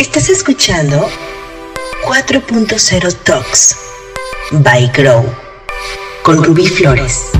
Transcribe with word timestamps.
Estás 0.00 0.30
escuchando 0.30 0.96
4.0 2.06 3.14
Talks 3.22 3.76
by 4.50 4.90
Grow 4.96 5.22
con 6.22 6.42
Rubí 6.42 6.66
Flores. 6.66 7.30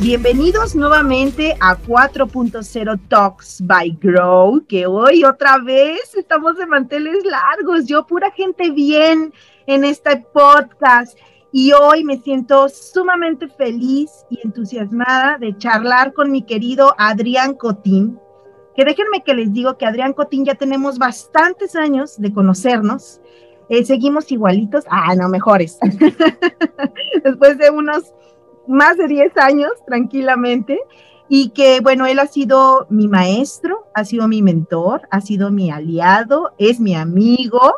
Bienvenidos 0.00 0.74
nuevamente 0.74 1.56
a 1.60 1.76
4.0 1.78 3.00
Talks 3.08 3.60
by 3.64 3.96
Grow, 4.02 4.66
que 4.66 4.88
hoy 4.88 5.22
otra 5.22 5.58
vez 5.58 6.16
estamos 6.16 6.56
de 6.56 6.66
manteles 6.66 7.24
largos, 7.24 7.86
yo 7.86 8.04
pura 8.04 8.32
gente 8.32 8.72
bien 8.72 9.32
en 9.68 9.84
este 9.84 10.16
podcast 10.34 11.16
y 11.52 11.72
hoy 11.72 12.04
me 12.04 12.18
siento 12.18 12.68
sumamente 12.68 13.48
feliz 13.48 14.24
y 14.30 14.40
entusiasmada 14.44 15.36
de 15.38 15.56
charlar 15.58 16.12
con 16.12 16.30
mi 16.30 16.42
querido 16.42 16.94
Adrián 16.96 17.54
Cotín, 17.54 18.18
que 18.76 18.84
déjenme 18.84 19.24
que 19.24 19.34
les 19.34 19.52
digo 19.52 19.76
que 19.76 19.86
Adrián 19.86 20.12
Cotín 20.12 20.44
ya 20.44 20.54
tenemos 20.54 20.98
bastantes 20.98 21.74
años 21.74 22.20
de 22.20 22.32
conocernos, 22.32 23.20
eh, 23.68 23.84
seguimos 23.84 24.30
igualitos, 24.30 24.84
ah, 24.88 25.14
no, 25.16 25.28
mejores, 25.28 25.78
después 27.24 27.58
de 27.58 27.70
unos 27.70 28.12
más 28.66 28.96
de 28.96 29.08
10 29.08 29.36
años 29.38 29.72
tranquilamente, 29.86 30.78
y 31.28 31.50
que 31.50 31.80
bueno, 31.80 32.06
él 32.06 32.18
ha 32.18 32.26
sido 32.26 32.86
mi 32.90 33.06
maestro, 33.06 33.86
ha 33.94 34.04
sido 34.04 34.26
mi 34.26 34.42
mentor, 34.42 35.02
ha 35.10 35.20
sido 35.20 35.50
mi 35.50 35.70
aliado, 35.70 36.52
es 36.58 36.80
mi 36.80 36.94
amigo, 36.94 37.74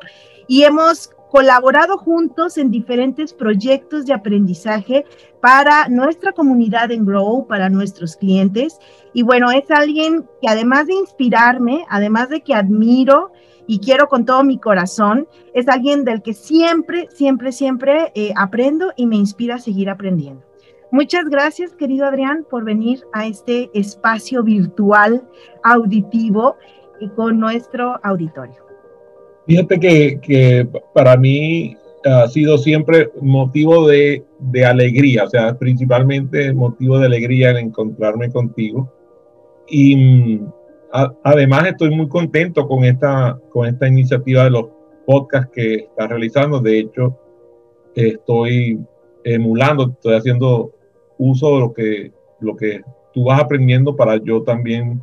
y 0.46 0.62
hemos 0.64 1.10
colaborado 1.32 1.96
juntos 1.96 2.59
en 2.59 2.70
diferentes 2.70 3.32
proyectos 3.32 4.04
de 4.04 4.12
aprendizaje 4.12 5.06
para 5.41 5.88
nuestra 5.88 6.32
comunidad 6.32 6.92
en 6.92 7.06
Grow, 7.06 7.46
para 7.46 7.70
nuestros 7.70 8.16
clientes. 8.16 8.78
Y 9.14 9.22
bueno, 9.22 9.50
es 9.50 9.70
alguien 9.70 10.28
que 10.42 10.48
además 10.48 10.88
de 10.88 10.92
inspirarme, 10.92 11.86
además 11.88 12.28
de 12.28 12.42
que 12.42 12.55
admiro 12.55 13.33
y 13.66 13.78
quiero 13.78 14.08
con 14.08 14.27
todo 14.27 14.44
mi 14.44 14.58
corazón, 14.58 15.27
es 15.55 15.69
alguien 15.69 16.05
del 16.05 16.20
que 16.20 16.34
siempre, 16.34 17.08
siempre, 17.10 17.50
siempre 17.50 18.12
eh, 18.14 18.34
aprendo 18.36 18.92
y 18.94 19.06
me 19.06 19.16
inspira 19.16 19.55
a 19.55 19.58
seguir 19.58 19.88
aprendiendo. 19.88 20.44
Muchas 20.91 21.25
gracias, 21.30 21.72
querido 21.72 22.05
Adrián, 22.05 22.44
por 22.50 22.64
venir 22.64 23.05
a 23.14 23.25
este 23.25 23.70
espacio 23.72 24.42
virtual 24.42 25.27
auditivo 25.64 26.56
y 27.00 27.08
con 27.08 27.41
nuestro 27.41 27.98
auditorio. 28.03 28.72
Fíjate 29.46 29.80
que, 30.20 30.68
para 30.94 31.16
mí 31.16 31.76
ha 32.04 32.28
sido 32.28 32.58
siempre 32.58 33.10
motivo 33.20 33.86
de, 33.88 34.24
alegría, 34.66 35.24
o 35.24 35.28
sea, 35.28 35.56
principalmente 35.56 36.52
motivo 36.52 36.98
de 36.98 37.06
alegría 37.06 37.50
en 37.50 37.68
encontrarme 37.68 38.30
contigo. 38.30 38.92
Y 39.68 39.96
mm, 39.96 40.52
además 41.24 41.66
estoy 41.66 41.90
muy 41.90 42.08
contento 42.08 42.66
con 42.66 42.84
esta, 42.84 43.38
con 43.50 43.66
esta 43.66 43.88
iniciativa 43.88 44.44
de 44.44 44.50
los 44.50 44.66
podcasts 45.06 45.50
que 45.52 45.74
estás 45.74 46.08
realizando. 46.08 46.60
De 46.60 46.78
hecho, 46.78 47.18
estoy 47.94 48.80
emulando, 49.24 49.90
estoy 49.90 50.16
haciendo 50.16 50.72
uso 51.18 51.54
de 51.54 51.60
lo 51.60 51.72
que, 51.72 52.12
lo 52.40 52.56
que 52.56 52.82
tú 53.12 53.24
vas 53.24 53.40
aprendiendo 53.40 53.94
para 53.94 54.16
yo 54.16 54.42
también 54.42 55.02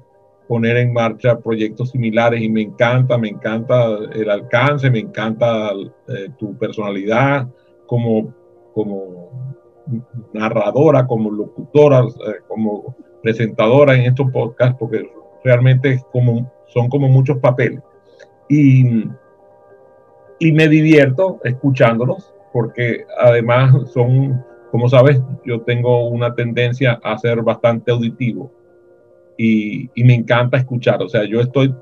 poner 0.49 0.77
en 0.77 0.91
marcha 0.91 1.37
proyectos 1.37 1.91
similares 1.91 2.41
y 2.41 2.49
me 2.49 2.63
encanta, 2.63 3.19
me 3.19 3.29
encanta 3.29 3.85
el 4.11 4.31
alcance, 4.31 4.89
me 4.89 4.97
encanta 4.97 5.69
eh, 6.07 6.29
tu 6.39 6.57
personalidad 6.57 7.47
como, 7.85 8.33
como 8.73 9.53
narradora, 10.33 11.05
como 11.05 11.29
locutora, 11.29 11.99
eh, 11.99 12.39
como 12.47 12.95
presentadora 13.21 13.93
en 13.93 14.05
estos 14.05 14.31
podcasts, 14.31 14.75
porque 14.79 15.07
realmente 15.43 16.01
como, 16.11 16.51
son 16.65 16.89
como 16.89 17.07
muchos 17.09 17.37
papeles. 17.37 17.81
Y, 18.49 19.03
y 20.39 20.51
me 20.51 20.67
divierto 20.67 21.39
escuchándolos, 21.43 22.33
porque 22.51 23.05
además 23.19 23.91
son, 23.91 24.43
como 24.71 24.89
sabes, 24.89 25.21
yo 25.45 25.61
tengo 25.61 26.07
una 26.07 26.33
tendencia 26.33 26.99
a 27.03 27.15
ser 27.19 27.43
bastante 27.43 27.91
auditivo 27.91 28.51
y, 29.41 30.03
me 30.03 30.15
encanta 30.15 30.57
escuchar. 30.57 31.01
O 31.01 31.07
sea, 31.07 31.23
yo 31.23 31.39
estoy 31.39 31.73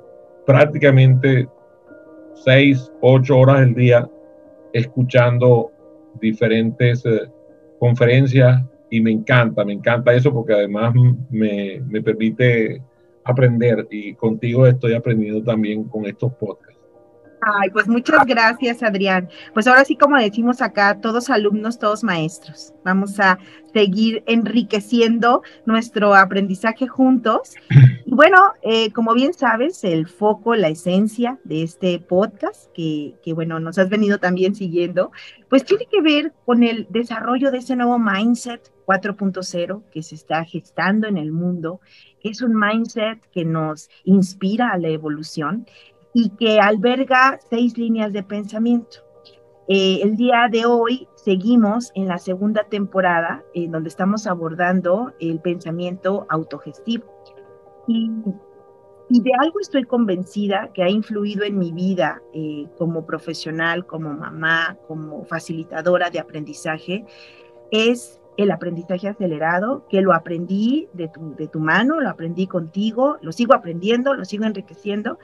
prácticamente 0.45 1.47
seis, 2.35 2.91
ocho 3.01 3.39
horas 3.39 3.61
del 3.61 3.73
día 3.73 4.09
escuchando 4.73 5.71
diferentes 6.21 7.03
eh, 7.05 7.21
conferencias 7.79 8.63
y 8.91 9.01
me 9.01 9.11
encanta, 9.11 9.65
me 9.65 9.73
encanta 9.73 10.13
eso 10.13 10.31
porque 10.31 10.53
además 10.53 10.93
me, 11.31 11.81
me 11.87 12.01
permite 12.01 12.81
aprender 13.23 13.87
y 13.89 14.13
contigo 14.13 14.67
estoy 14.67 14.93
aprendiendo 14.93 15.43
también 15.43 15.83
con 15.85 16.05
estos 16.05 16.31
podcasts. 16.33 16.66
Ay, 17.41 17.69
pues 17.69 17.87
muchas 17.87 18.25
gracias, 18.25 18.81
Adrián. 18.81 19.29
Pues 19.53 19.67
ahora 19.67 19.85
sí, 19.85 19.95
como 19.95 20.17
decimos 20.17 20.61
acá, 20.61 20.99
todos 20.99 21.29
alumnos, 21.29 21.77
todos 21.77 22.03
maestros. 22.03 22.73
Vamos 22.83 23.19
a 23.19 23.37
seguir 23.73 24.23
enriqueciendo 24.25 25.43
nuestro 25.65 26.15
aprendizaje 26.15 26.87
juntos. 26.87 27.53
Y 28.05 28.13
bueno, 28.15 28.53
eh, 28.63 28.91
como 28.91 29.13
bien 29.13 29.33
sabes, 29.33 29.83
el 29.83 30.07
foco, 30.07 30.55
la 30.55 30.69
esencia 30.69 31.37
de 31.43 31.61
este 31.61 31.99
podcast, 31.99 32.71
que, 32.73 33.15
que 33.23 33.33
bueno, 33.33 33.59
nos 33.59 33.77
has 33.77 33.89
venido 33.89 34.17
también 34.17 34.55
siguiendo, 34.55 35.11
pues 35.49 35.63
tiene 35.63 35.85
que 35.91 36.01
ver 36.01 36.33
con 36.45 36.63
el 36.63 36.87
desarrollo 36.89 37.51
de 37.51 37.59
ese 37.59 37.75
nuevo 37.75 37.99
mindset 37.99 38.71
4.0 38.87 39.83
que 39.91 40.01
se 40.01 40.15
está 40.15 40.43
gestando 40.45 41.07
en 41.07 41.17
el 41.17 41.31
mundo. 41.31 41.81
Es 42.23 42.41
un 42.41 42.57
mindset 42.57 43.19
que 43.31 43.45
nos 43.45 43.89
inspira 44.05 44.71
a 44.71 44.77
la 44.77 44.87
evolución 44.87 45.67
y 46.13 46.29
que 46.31 46.59
alberga 46.59 47.39
seis 47.49 47.77
líneas 47.77 48.13
de 48.13 48.23
pensamiento. 48.23 49.07
Eh, 49.67 49.99
el 50.01 50.15
día 50.15 50.47
de 50.49 50.65
hoy 50.65 51.09
seguimos 51.15 51.91
en 51.93 52.07
la 52.07 52.17
segunda 52.19 52.63
temporada, 52.63 53.43
en 53.53 53.71
donde 53.71 53.89
estamos 53.89 54.25
abordando 54.25 55.11
el 55.19 55.41
pensamiento 55.41 56.25
autogestivo. 56.29 57.05
Y, 57.87 58.09
de 59.09 59.31
algo 59.39 59.59
estoy 59.61 59.85
convencida 59.85 60.69
que 60.73 60.83
ha 60.83 60.89
influido 60.89 61.43
en 61.43 61.57
mi 61.57 61.71
vida 61.71 62.21
eh, 62.33 62.67
como 62.77 63.05
profesional, 63.05 63.85
como 63.85 64.13
mamá, 64.13 64.77
como 64.87 65.23
facilitadora 65.23 66.09
de 66.09 66.19
aprendizaje, 66.19 67.05
es 67.71 68.19
el 68.35 68.51
aprendizaje 68.51 69.07
acelerado, 69.07 69.85
que 69.89 70.01
lo 70.01 70.13
aprendí 70.13 70.89
de 70.93 71.07
tu, 71.07 71.35
de 71.35 71.47
tu 71.47 71.59
mano, 71.59 72.01
lo 72.01 72.09
aprendí 72.09 72.47
contigo, 72.47 73.17
lo 73.21 73.31
sigo 73.31 73.53
aprendiendo, 73.53 74.13
lo 74.13 74.25
sigo 74.25 74.43
enriqueciendo 74.45 75.17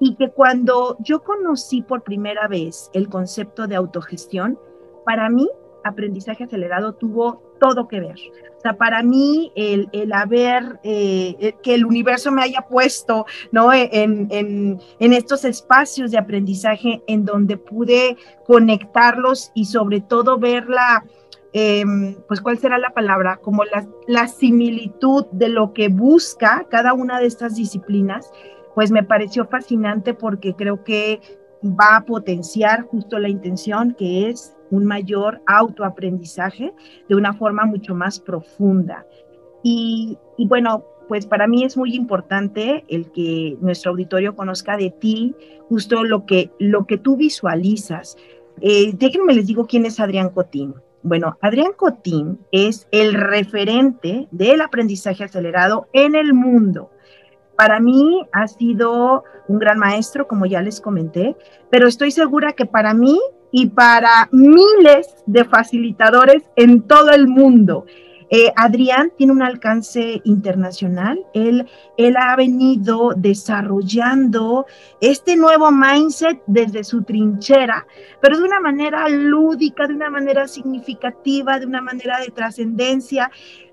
y 0.00 0.16
que 0.16 0.30
cuando 0.30 0.96
yo 1.00 1.22
conocí 1.22 1.82
por 1.82 2.02
primera 2.02 2.48
vez 2.48 2.90
el 2.92 3.08
concepto 3.08 3.66
de 3.66 3.76
autogestión, 3.76 4.58
para 5.04 5.28
mí 5.28 5.48
aprendizaje 5.86 6.44
acelerado 6.44 6.94
tuvo 6.94 7.42
todo 7.60 7.88
que 7.88 8.00
ver. 8.00 8.16
O 8.56 8.60
sea, 8.60 8.76
para 8.76 9.02
mí 9.02 9.52
el, 9.54 9.88
el 9.92 10.12
haber, 10.12 10.80
eh, 10.82 11.36
eh, 11.38 11.54
que 11.62 11.74
el 11.74 11.84
universo 11.84 12.32
me 12.32 12.42
haya 12.42 12.62
puesto, 12.62 13.26
¿no? 13.52 13.72
En, 13.72 14.26
en, 14.30 14.80
en, 14.98 15.12
estos 15.12 15.44
espacios 15.44 16.10
de 16.10 16.18
aprendizaje 16.18 17.02
en 17.06 17.24
donde 17.24 17.56
pude 17.56 18.16
conectarlos 18.46 19.52
y 19.54 19.66
sobre 19.66 20.00
todo 20.00 20.38
ver 20.38 20.68
la, 20.68 21.04
em, 21.52 22.16
pues, 22.26 22.40
¿cuál 22.40 22.58
será 22.58 22.78
la 22.78 22.90
palabra? 22.90 23.36
Como 23.36 23.64
la, 23.64 23.86
la 24.06 24.26
similitud 24.28 25.26
de 25.32 25.48
lo 25.48 25.72
que 25.72 25.88
busca 25.88 26.66
cada 26.68 26.92
una 26.92 27.20
de 27.20 27.26
estas 27.26 27.54
disciplinas 27.54 28.30
pues 28.76 28.90
me 28.90 29.02
pareció 29.02 29.46
fascinante 29.46 30.12
porque 30.12 30.54
creo 30.54 30.84
que 30.84 31.22
va 31.64 31.96
a 31.96 32.04
potenciar 32.04 32.82
justo 32.82 33.18
la 33.18 33.30
intención 33.30 33.94
que 33.94 34.28
es 34.28 34.54
un 34.70 34.84
mayor 34.84 35.40
autoaprendizaje 35.46 36.74
de 37.08 37.14
una 37.14 37.32
forma 37.32 37.64
mucho 37.64 37.94
más 37.94 38.20
profunda. 38.20 39.06
Y, 39.62 40.18
bueno, 40.36 40.84
pues 41.08 41.24
para 41.24 41.46
mí 41.46 41.64
es 41.64 41.78
muy 41.78 41.94
importante 41.94 42.84
el 42.88 43.10
que 43.12 43.56
nuestro 43.62 43.92
auditorio 43.92 44.36
conozca 44.36 44.76
de 44.76 44.90
ti 44.90 45.34
justo 45.70 46.04
lo 46.04 46.26
que, 46.26 46.50
lo 46.58 46.86
que 46.86 46.98
tú 46.98 47.16
visualizas. 47.16 48.18
Eh, 48.60 48.92
déjenme 48.92 49.32
les 49.32 49.46
digo 49.46 49.66
quién 49.66 49.86
es 49.86 49.98
Adrián 50.00 50.28
Cotín. 50.28 50.74
Bueno, 51.02 51.38
Adrián 51.40 51.72
Cotín 51.74 52.40
es 52.52 52.88
el 52.90 53.14
referente 53.14 54.28
del 54.32 54.60
aprendizaje 54.60 55.24
acelerado 55.24 55.88
en 55.94 56.14
el 56.14 56.34
mundo. 56.34 56.90
Para 57.56 57.80
mí 57.80 58.26
ha 58.32 58.46
sido 58.48 59.24
un 59.48 59.58
gran 59.58 59.78
maestro, 59.78 60.26
como 60.28 60.46
ya 60.46 60.60
les 60.62 60.80
comenté, 60.80 61.36
pero 61.70 61.88
estoy 61.88 62.10
segura 62.10 62.52
que 62.52 62.66
para 62.66 62.94
mí 62.94 63.18
y 63.50 63.66
para 63.66 64.28
miles 64.32 65.14
de 65.26 65.44
facilitadores 65.44 66.42
en 66.56 66.82
todo 66.82 67.10
el 67.10 67.28
mundo. 67.28 67.86
Eh, 68.28 68.52
Adrián 68.56 69.12
tiene 69.16 69.32
un 69.32 69.42
alcance 69.42 70.20
internacional. 70.24 71.24
Él, 71.32 71.66
él 71.96 72.16
ha 72.16 72.34
venido 72.34 73.12
desarrollando 73.16 74.66
este 75.00 75.36
nuevo 75.36 75.70
mindset 75.70 76.42
desde 76.46 76.82
su 76.82 77.02
trinchera, 77.02 77.86
pero 78.20 78.36
de 78.36 78.44
una 78.44 78.58
manera 78.60 79.08
lúdica, 79.08 79.86
de 79.86 79.94
una 79.94 80.10
manera 80.10 80.48
significativa, 80.48 81.60
de 81.60 81.66
una 81.66 81.80
manera 81.80 82.18
de 82.18 82.30
trascendencia 82.30 83.30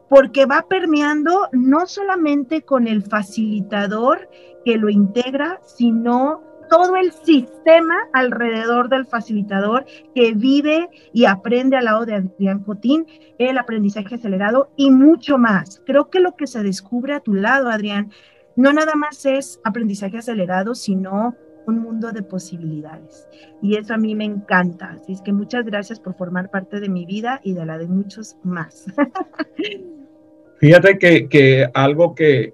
porque 0.10 0.46
va 0.46 0.66
permeando 0.68 1.50
no 1.52 1.86
solamente 1.88 2.64
con 2.64 2.88
el 2.88 3.04
facilitador 3.04 4.30
que 4.66 4.78
lo 4.78 4.90
integra, 4.90 5.60
sino 5.66 6.42
todo 6.70 6.96
el 6.96 7.12
sistema 7.12 7.96
alrededor 8.14 8.90
del 8.90 9.06
facilitador 9.06 9.86
que 10.16 10.34
vive 10.34 10.90
y 11.14 11.26
aprende 11.26 11.78
al 11.78 11.86
lado 11.86 12.06
de 12.06 12.16
Adrián 12.16 12.64
Cotín, 12.64 13.06
el 13.38 13.58
aprendizaje 13.58 14.16
acelerado 14.16 14.72
y 14.76 14.90
mucho 14.90 15.38
más. 15.38 15.82
Creo 15.86 16.10
que 16.10 16.20
lo 16.20 16.36
que 16.36 16.48
se 16.48 16.64
descubre 16.64 17.14
a 17.14 17.20
tu 17.20 17.34
lado, 17.34 17.70
Adrián, 17.70 18.12
no 18.56 18.74
nada 18.74 18.96
más 18.96 19.26
es 19.26 19.60
aprendizaje 19.64 20.18
acelerado, 20.18 20.76
sino 20.76 21.36
un 21.68 21.80
mundo 21.80 22.12
de 22.12 22.24
posibilidades. 22.24 23.28
Y 23.62 23.78
eso 23.78 23.94
a 23.94 23.98
mí 23.98 24.16
me 24.16 24.26
encanta. 24.26 24.98
Así 25.00 25.14
es 25.14 25.22
que 25.22 25.34
muchas 25.34 25.66
gracias 25.66 26.00
por 26.00 26.16
formar 26.16 26.50
parte 26.50 26.80
de 26.80 26.90
mi 26.90 27.06
vida 27.06 27.40
y 27.44 27.54
de 27.54 27.66
la 27.66 27.78
de 27.78 27.88
muchos 27.88 28.36
más. 28.44 28.86
Fíjate 30.60 30.98
que, 30.98 31.68
algo 31.74 32.16
que, 32.16 32.54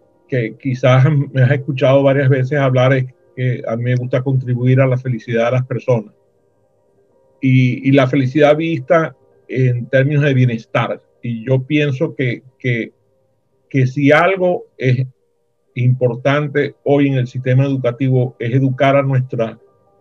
quizás 0.59 1.05
me 1.31 1.41
has 1.41 1.51
escuchado 1.51 2.03
varias 2.03 2.29
veces 2.29 2.59
hablar 2.59 2.93
es 2.93 3.05
que 3.35 3.61
a 3.67 3.75
mí 3.75 3.83
me 3.83 3.95
gusta 3.95 4.21
contribuir 4.21 4.81
a 4.81 4.87
la 4.87 4.97
felicidad 4.97 5.45
de 5.45 5.51
las 5.51 5.65
personas. 5.65 6.13
Y, 7.41 7.91
la 7.91 8.07
felicidad 8.07 8.55
vista 8.55 9.15
en 9.47 9.85
términos 9.87 10.23
de 10.23 10.33
bienestar. 10.33 11.01
Y 11.21 11.45
yo 11.45 11.63
pienso 11.63 12.15
que, 12.15 12.43
que, 12.57 12.91
que 13.69 13.87
si 13.87 14.11
algo 14.11 14.65
es 14.77 15.05
importante 15.75 16.75
hoy 16.83 17.07
en 17.07 17.15
el 17.15 17.27
sistema 17.27 17.65
educativo 17.65 18.35
es 18.39 18.53
educar 18.53 18.95
a, 18.95 19.03
nuestra, 19.03 19.57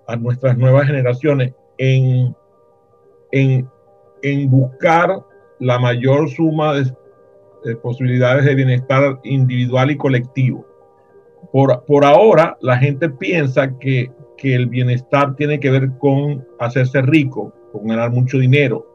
a 0.06 0.16
nuestras 0.16 0.56
nuevas 0.56 0.86
generaciones 0.86 1.52
en, 1.78 2.34
en, 3.32 3.68
en 4.22 4.50
buscar 4.50 5.22
la 5.60 5.78
mayor 5.78 6.28
suma 6.30 6.74
de, 6.74 7.76
posibilidades 7.82 8.44
de 8.44 8.54
bienestar 8.54 9.18
individual 9.24 9.90
y 9.90 9.96
colectivo. 9.96 10.64
Por, 11.52 11.84
por 11.84 12.04
ahora, 12.04 12.56
la 12.60 12.78
gente 12.78 13.08
piensa 13.10 13.76
que, 13.78 14.10
que 14.36 14.54
el 14.54 14.66
bienestar 14.66 15.34
tiene 15.36 15.58
que 15.60 15.70
ver 15.70 15.90
con 15.98 16.46
hacerse 16.58 17.02
rico, 17.02 17.52
con 17.72 17.88
ganar 17.88 18.10
mucho 18.10 18.38
dinero. 18.38 18.86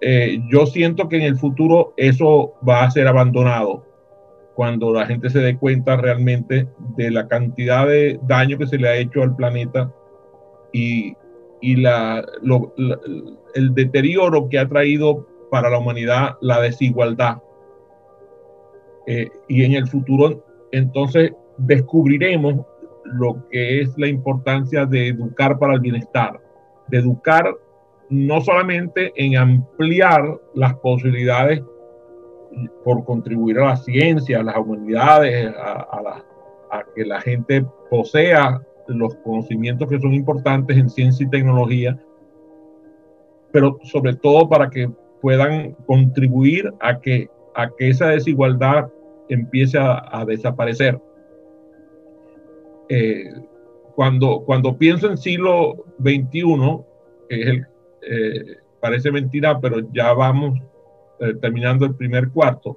Eh, 0.00 0.38
yo 0.50 0.66
siento 0.66 1.08
que 1.08 1.16
en 1.16 1.22
el 1.22 1.36
futuro 1.36 1.94
eso 1.96 2.54
va 2.68 2.84
a 2.84 2.90
ser 2.90 3.06
abandonado 3.06 3.84
cuando 4.56 4.90
la 4.90 5.04
gente 5.04 5.28
se 5.28 5.40
dé 5.40 5.58
cuenta 5.58 5.96
realmente 5.96 6.66
de 6.96 7.10
la 7.10 7.28
cantidad 7.28 7.86
de 7.86 8.18
daño 8.22 8.56
que 8.56 8.66
se 8.66 8.78
le 8.78 8.88
ha 8.88 8.96
hecho 8.96 9.22
al 9.22 9.36
planeta 9.36 9.92
y, 10.72 11.14
y 11.60 11.76
la, 11.76 12.24
el 13.54 13.74
deterioro 13.74 14.48
que 14.48 14.58
ha 14.58 14.66
traído 14.66 15.26
para 15.50 15.68
la 15.68 15.78
humanidad 15.78 16.36
la 16.40 16.60
desigualdad. 16.62 17.36
Eh, 19.06 19.28
y 19.46 19.62
en 19.62 19.74
el 19.74 19.86
futuro, 19.86 20.42
entonces, 20.72 21.32
descubriremos 21.58 22.64
lo 23.04 23.46
que 23.50 23.82
es 23.82 23.96
la 23.98 24.08
importancia 24.08 24.86
de 24.86 25.08
educar 25.08 25.58
para 25.58 25.74
el 25.74 25.80
bienestar, 25.80 26.40
de 26.88 26.98
educar 26.98 27.54
no 28.08 28.40
solamente 28.40 29.12
en 29.16 29.36
ampliar 29.36 30.40
las 30.54 30.74
posibilidades 30.76 31.62
por 32.84 33.04
contribuir 33.04 33.58
a 33.58 33.66
la 33.66 33.76
ciencia, 33.76 34.40
a 34.40 34.42
las 34.42 34.56
humanidades, 34.56 35.54
a, 35.58 36.22
que 36.94 37.04
la 37.04 37.20
gente 37.20 37.64
posea 37.90 38.60
los 38.88 39.14
conocimientos 39.16 39.88
que 39.88 39.98
son 39.98 40.14
importantes 40.14 40.76
en 40.76 40.90
ciencia 40.90 41.26
y 41.26 41.30
tecnología, 41.30 41.98
pero 43.52 43.78
sobre 43.82 44.14
todo 44.14 44.48
para 44.48 44.68
que 44.68 44.90
puedan 45.20 45.72
contribuir 45.86 46.72
a 46.80 47.00
que, 47.00 47.28
a 47.54 47.68
que 47.70 47.90
esa 47.90 48.08
desigualdad 48.08 48.88
empiece 49.28 49.78
a, 49.78 50.24
desaparecer. 50.26 51.00
Eh, 52.88 53.32
cuando, 53.94 54.42
cuando 54.44 54.76
pienso 54.76 55.10
en 55.10 55.16
siglo 55.16 55.84
XXI, 56.00 56.80
eh, 57.30 57.62
parece 58.80 59.10
mentira, 59.10 59.58
pero 59.60 59.80
ya 59.92 60.12
vamos 60.12 60.60
eh, 61.20 61.34
terminando 61.40 61.86
el 61.86 61.94
primer 61.94 62.30
cuarto, 62.30 62.76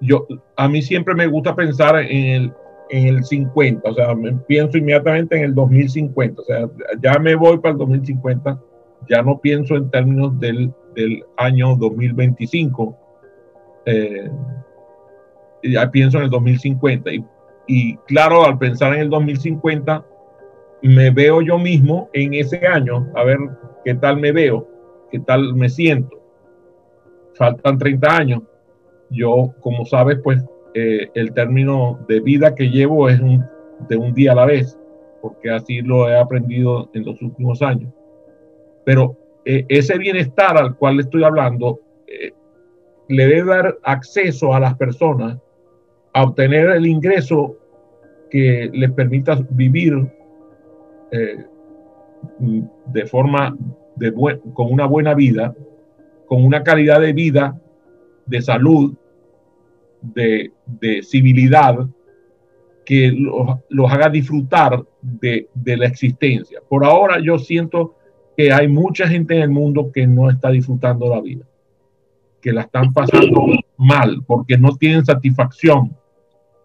yo, 0.00 0.26
a 0.56 0.68
mí 0.68 0.82
siempre 0.82 1.14
me 1.14 1.26
gusta 1.26 1.54
pensar 1.54 1.96
en 1.96 2.24
el, 2.24 2.52
en 2.90 3.06
el 3.06 3.24
50, 3.24 3.88
o 3.88 3.94
sea, 3.94 4.14
me 4.14 4.32
pienso 4.32 4.76
inmediatamente 4.76 5.36
en 5.36 5.44
el 5.44 5.54
2050, 5.54 6.42
o 6.42 6.44
sea, 6.44 6.68
ya 7.00 7.18
me 7.18 7.34
voy 7.34 7.58
para 7.58 7.72
el 7.72 7.78
2050, 7.78 8.60
ya 9.08 9.22
no 9.22 9.38
pienso 9.40 9.76
en 9.76 9.90
términos 9.90 10.38
del, 10.38 10.72
del 10.94 11.24
año 11.36 11.76
2025, 11.76 12.96
eh, 13.86 14.30
ya 15.62 15.90
pienso 15.90 16.18
en 16.18 16.24
el 16.24 16.30
2050. 16.30 17.12
Y, 17.12 17.24
y 17.68 17.96
claro, 18.08 18.44
al 18.44 18.58
pensar 18.58 18.94
en 18.94 19.00
el 19.00 19.10
2050, 19.10 20.04
me 20.82 21.10
veo 21.10 21.40
yo 21.40 21.58
mismo 21.58 22.10
en 22.12 22.34
ese 22.34 22.66
año, 22.66 23.08
a 23.14 23.24
ver 23.24 23.38
qué 23.84 23.94
tal 23.94 24.18
me 24.18 24.32
veo, 24.32 24.68
qué 25.10 25.20
tal 25.20 25.54
me 25.54 25.68
siento 25.68 26.25
faltan 27.36 27.78
30 27.78 28.16
años. 28.16 28.42
Yo, 29.10 29.54
como 29.60 29.84
sabes, 29.84 30.18
pues 30.22 30.44
eh, 30.74 31.08
el 31.14 31.32
término 31.32 32.00
de 32.08 32.20
vida 32.20 32.54
que 32.54 32.68
llevo 32.68 33.08
es 33.08 33.20
de 33.88 33.96
un 33.96 34.12
día 34.14 34.32
a 34.32 34.36
la 34.36 34.46
vez, 34.46 34.78
porque 35.22 35.50
así 35.50 35.80
lo 35.80 36.08
he 36.08 36.18
aprendido 36.18 36.90
en 36.94 37.04
los 37.04 37.20
últimos 37.22 37.62
años. 37.62 37.92
Pero 38.84 39.16
eh, 39.44 39.64
ese 39.68 39.96
bienestar 39.98 40.58
al 40.58 40.76
cual 40.76 41.00
estoy 41.00 41.24
hablando 41.24 41.80
eh, 42.06 42.32
le 43.08 43.26
debe 43.26 43.48
dar 43.48 43.78
acceso 43.82 44.54
a 44.54 44.60
las 44.60 44.74
personas 44.76 45.38
a 46.12 46.24
obtener 46.24 46.70
el 46.70 46.86
ingreso 46.86 47.56
que 48.30 48.70
les 48.72 48.90
permita 48.92 49.38
vivir 49.50 50.10
de 52.86 53.06
forma 53.06 53.56
con 54.54 54.72
una 54.72 54.86
buena 54.86 55.14
vida 55.14 55.54
con 56.26 56.44
una 56.44 56.62
calidad 56.62 57.00
de 57.00 57.12
vida, 57.12 57.60
de 58.26 58.42
salud, 58.42 58.94
de, 60.02 60.52
civilidad, 61.02 61.86
que 62.84 63.12
los, 63.68 63.92
haga 63.92 64.08
disfrutar 64.08 64.84
de, 65.00 65.48
la 65.64 65.86
existencia. 65.86 66.60
Por 66.68 66.84
ahora 66.84 67.18
yo 67.20 67.38
siento 67.38 67.96
que 68.36 68.52
hay 68.52 68.68
mucha 68.68 69.08
gente 69.08 69.36
en 69.36 69.42
el 69.42 69.50
mundo 69.50 69.90
que 69.92 70.06
no 70.06 70.30
está 70.30 70.50
disfrutando 70.50 71.08
la 71.08 71.20
vida, 71.20 71.44
que 72.40 72.52
la 72.52 72.62
están 72.62 72.92
pasando 72.92 73.46
mal, 73.76 74.22
porque 74.26 74.58
no 74.58 74.76
tienen 74.76 75.04
satisfacción, 75.04 75.96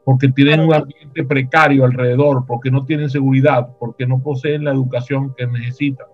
porque 0.03 0.29
tienen 0.29 0.59
un 0.59 0.73
ambiente 0.73 1.23
precario 1.23 1.85
alrededor, 1.85 2.45
porque 2.45 2.69
no 2.69 2.85
tienen 2.85 3.09
seguridad, 3.09 3.69
porque 3.79 4.05
no 4.05 4.21
poseen 4.21 4.65
la 4.65 4.71
educación 4.71 5.33
que 5.35 5.47
necesitan 5.47 6.07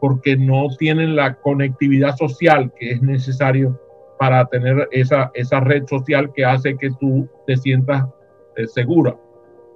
porque 0.00 0.36
no 0.36 0.68
tienen 0.78 1.14
la 1.14 1.34
conectividad 1.34 2.16
social 2.16 2.72
que 2.78 2.92
es 2.92 3.02
necesario 3.02 3.78
para 4.18 4.44
tener 4.46 4.88
esa, 4.92 5.30
esa 5.34 5.60
red 5.60 5.86
social 5.86 6.32
que 6.32 6.44
hace 6.44 6.76
que 6.76 6.90
tú 6.98 7.28
te 7.46 7.56
sientas 7.56 8.06
eh, 8.56 8.66
segura. 8.66 9.16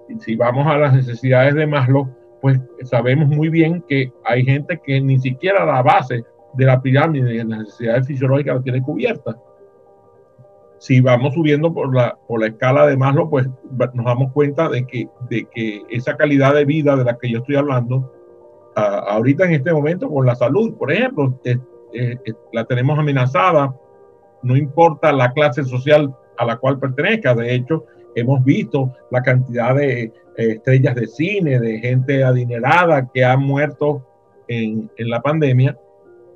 Y 0.08 0.18
si 0.20 0.36
vamos 0.36 0.66
a 0.66 0.76
las 0.76 0.94
necesidades 0.94 1.54
de 1.54 1.66
Maslow, 1.66 2.08
pues 2.40 2.60
sabemos 2.82 3.28
muy 3.28 3.48
bien 3.48 3.82
que 3.88 4.12
hay 4.24 4.44
gente 4.44 4.80
que 4.84 5.00
ni 5.00 5.18
siquiera 5.18 5.64
la 5.64 5.82
base 5.82 6.24
de 6.54 6.64
la 6.66 6.80
pirámide 6.80 7.32
de 7.32 7.44
las 7.44 7.60
necesidades 7.60 8.06
fisiológicas 8.06 8.56
la 8.56 8.62
tiene 8.62 8.82
cubierta. 8.82 9.36
Si 10.78 11.00
vamos 11.00 11.32
subiendo 11.32 11.72
por 11.72 11.94
la, 11.94 12.18
por 12.28 12.40
la 12.40 12.48
escala 12.48 12.86
de 12.86 12.98
Maslow, 12.98 13.30
pues 13.30 13.48
nos 13.94 14.04
damos 14.04 14.30
cuenta 14.32 14.68
de 14.68 14.86
que, 14.86 15.08
de 15.30 15.46
que 15.54 15.82
esa 15.88 16.16
calidad 16.16 16.54
de 16.54 16.66
vida 16.66 16.96
de 16.96 17.04
la 17.04 17.16
que 17.16 17.30
yo 17.30 17.38
estoy 17.38 17.56
hablando 17.56 18.13
ahorita 18.74 19.44
en 19.44 19.52
este 19.52 19.72
momento 19.72 20.10
con 20.10 20.26
la 20.26 20.34
salud, 20.34 20.74
por 20.74 20.92
ejemplo, 20.92 21.38
la 22.52 22.64
tenemos 22.64 22.98
amenazada, 22.98 23.74
no 24.42 24.56
importa 24.56 25.12
la 25.12 25.32
clase 25.32 25.64
social 25.64 26.14
a 26.36 26.44
la 26.44 26.56
cual 26.56 26.78
pertenezca, 26.78 27.34
de 27.34 27.54
hecho, 27.54 27.84
hemos 28.14 28.44
visto 28.44 28.92
la 29.10 29.22
cantidad 29.22 29.74
de 29.74 30.02
eh, 30.02 30.12
estrellas 30.36 30.94
de 30.94 31.06
cine, 31.06 31.60
de 31.60 31.78
gente 31.78 32.24
adinerada 32.24 33.10
que 33.12 33.24
ha 33.24 33.36
muerto 33.36 34.06
en, 34.48 34.90
en 34.96 35.08
la 35.08 35.20
pandemia 35.22 35.76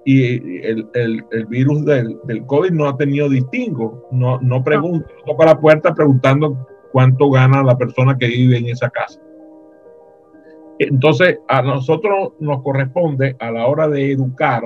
y 0.05 0.61
el, 0.65 0.89
el, 0.95 1.25
el 1.31 1.47
virus 1.47 1.85
del, 1.85 2.19
del, 2.25 2.47
COVID 2.47 2.71
no 2.71 2.89
ha 2.89 2.97
tenido 2.97 3.29
distingo, 3.29 4.09
no, 4.11 4.41
no 4.41 4.65
pregunta, 4.65 5.07
toca 5.27 5.45
la 5.45 5.61
puerta 5.61 5.93
preguntando 5.93 6.67
cuánto 6.93 7.31
gana 7.31 7.63
la 7.63 7.77
persona 7.77 8.17
que 8.17 8.27
vive 8.27 8.57
en 8.57 8.69
esa 8.69 8.89
casa. 8.89 9.21
Entonces, 10.79 11.39
a 11.49 11.63
nosotros 11.63 12.33
nos 12.39 12.63
corresponde 12.63 13.37
a 13.41 13.51
la 13.51 13.67
hora 13.67 13.89
de 13.89 14.13
educar 14.13 14.63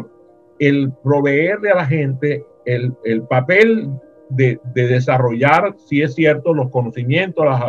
el 0.58 0.92
proveerle 1.02 1.70
a 1.70 1.76
la 1.76 1.86
gente 1.86 2.44
el, 2.64 2.94
papel 3.28 3.90
de, 4.28 4.60
desarrollar, 4.74 5.74
si 5.78 6.02
es 6.02 6.14
cierto, 6.14 6.54
los 6.54 6.70
conocimientos, 6.70 7.44
las 7.44 7.62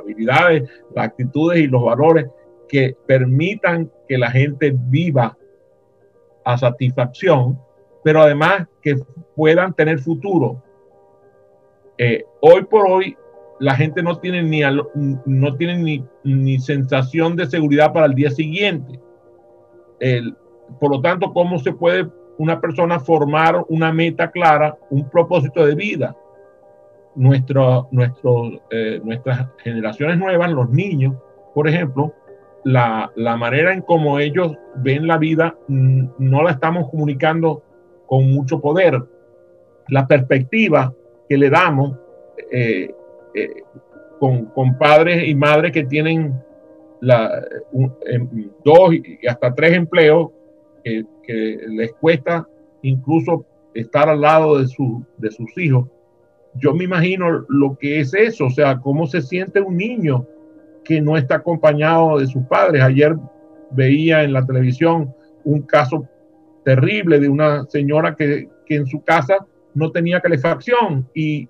habilidades, 0.00 0.70
las 0.94 1.06
actitudes 1.06 1.60
y 1.60 1.66
los 1.66 1.82
valores 1.82 2.26
que 2.68 2.96
permitan 3.06 3.90
que 4.08 4.16
la 4.16 4.30
gente 4.30 4.74
viva 4.74 5.36
a 6.44 6.56
satisfacción, 6.56 7.58
pero 8.04 8.22
además 8.22 8.66
que 8.80 8.96
puedan 9.34 9.74
tener 9.74 9.98
futuro, 9.98 10.62
Eh, 12.00 12.24
hoy 12.40 12.62
por 12.62 12.88
hoy 12.88 13.16
la 13.60 13.74
gente 13.74 14.02
no 14.02 14.18
tiene 14.18 14.42
ni, 14.42 14.62
no 15.26 15.54
tiene 15.56 15.78
ni, 15.78 16.04
ni, 16.24 16.58
sensación 16.58 17.36
de 17.36 17.46
seguridad 17.46 17.92
para 17.92 18.06
el 18.06 18.14
día 18.14 18.30
siguiente. 18.30 19.00
El, 20.00 20.36
por 20.78 20.90
lo 20.90 21.00
tanto, 21.00 21.32
¿cómo 21.32 21.58
se 21.58 21.72
puede 21.72 22.08
una 22.38 22.60
persona 22.60 23.00
formar 23.00 23.64
una 23.68 23.92
meta 23.92 24.30
clara, 24.30 24.76
un 24.90 25.08
propósito 25.08 25.66
de 25.66 25.74
vida? 25.74 26.16
Nuestro, 27.16 27.88
nuestro, 27.90 28.62
eh, 28.70 29.00
nuestras 29.02 29.48
generaciones 29.58 30.18
nuevas, 30.18 30.50
los 30.52 30.70
niños, 30.70 31.16
por 31.52 31.68
ejemplo, 31.68 32.14
la, 32.64 33.10
la, 33.16 33.36
manera 33.36 33.72
en 33.72 33.82
cómo 33.82 34.20
ellos 34.20 34.52
ven 34.76 35.06
la 35.06 35.16
vida 35.16 35.56
no 35.68 36.42
la 36.42 36.52
estamos 36.52 36.90
comunicando 36.90 37.62
con 38.06 38.30
mucho 38.30 38.60
poder. 38.60 39.02
La 39.88 40.06
perspectiva 40.06 40.92
que 41.28 41.38
le 41.38 41.50
damos 41.50 41.96
eh, 42.50 42.94
eh, 43.34 43.62
con, 44.18 44.46
con, 44.46 44.76
padres 44.78 45.28
y 45.28 45.34
madres 45.34 45.72
que 45.72 45.84
tienen 45.84 46.34
la, 47.00 47.42
em, 48.06 48.50
dos 48.64 48.94
y 48.94 49.26
hasta 49.26 49.54
tres 49.54 49.74
empleos 49.74 50.30
que, 50.82 51.04
que, 51.22 51.60
les 51.68 51.92
cuesta 51.94 52.46
incluso 52.82 53.46
estar 53.74 54.08
al 54.08 54.20
lado 54.20 54.58
de, 54.58 54.66
su, 54.66 55.04
de 55.18 55.30
sus 55.30 55.56
hijos. 55.56 55.88
Yo 56.54 56.74
me 56.74 56.84
imagino 56.84 57.44
lo 57.48 57.76
que 57.78 58.00
es 58.00 58.14
eso, 58.14 58.46
o 58.46 58.50
sea, 58.50 58.78
cómo 58.78 59.06
se 59.06 59.22
siente 59.22 59.60
un 59.60 59.76
niño 59.76 60.26
que 60.84 61.00
no 61.00 61.16
está 61.16 61.36
acompañado 61.36 62.18
de 62.18 62.26
sus 62.26 62.42
padres. 62.44 62.82
Ayer 62.82 63.14
veía 63.70 64.24
en 64.24 64.32
la 64.32 64.44
televisión 64.44 65.14
un 65.44 65.62
caso 65.62 66.08
terrible 66.64 67.20
de 67.20 67.28
una 67.28 67.66
señora 67.66 68.16
que, 68.16 68.48
que 68.66 68.76
en 68.76 68.86
su 68.86 69.02
casa 69.02 69.46
no 69.74 69.92
tenía 69.92 70.20
calefacción 70.20 71.08
y, 71.14 71.48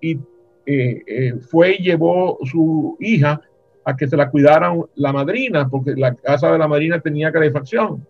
y 0.00 0.18
eh, 0.66 1.02
eh, 1.06 1.34
fue 1.50 1.76
y 1.78 1.82
llevó 1.82 2.38
su 2.44 2.96
hija 3.00 3.40
a 3.84 3.96
que 3.96 4.08
se 4.08 4.16
la 4.16 4.30
cuidara 4.30 4.72
la 4.94 5.12
madrina, 5.12 5.68
porque 5.68 5.94
la 5.94 6.14
casa 6.14 6.50
de 6.52 6.58
la 6.58 6.68
madrina 6.68 7.00
tenía 7.00 7.32
calefacción. 7.32 8.06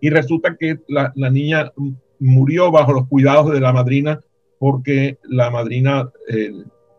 Y 0.00 0.10
resulta 0.10 0.56
que 0.58 0.80
la, 0.88 1.12
la 1.14 1.30
niña 1.30 1.72
murió 2.18 2.70
bajo 2.70 2.92
los 2.92 3.08
cuidados 3.08 3.52
de 3.52 3.60
la 3.60 3.72
madrina 3.72 4.20
porque 4.60 5.18
la 5.22 5.50
madrina 5.50 6.10
eh, 6.28 6.52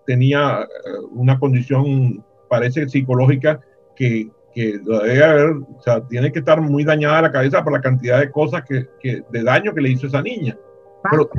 tenía 0.08 0.68
una 1.12 1.38
condición, 1.38 2.26
parece 2.50 2.90
psicológica, 2.90 3.62
que, 3.96 4.32
que 4.56 4.80
debe 4.80 5.24
haber, 5.24 5.50
o 5.52 5.82
sea, 5.82 6.02
tiene 6.08 6.32
que 6.32 6.40
estar 6.40 6.60
muy 6.60 6.84
dañada 6.84 7.22
la 7.22 7.32
cabeza 7.32 7.64
por 7.64 7.74
la 7.74 7.82
cantidad 7.82 8.20
de 8.20 8.32
cosas 8.32 8.64
que, 8.68 8.88
que 9.00 9.24
de 9.30 9.44
daño 9.44 9.76
que 9.76 9.82
le 9.82 9.90
hizo 9.90 10.08
esa 10.08 10.24
niña. 10.24 10.58
Pero 11.10 11.30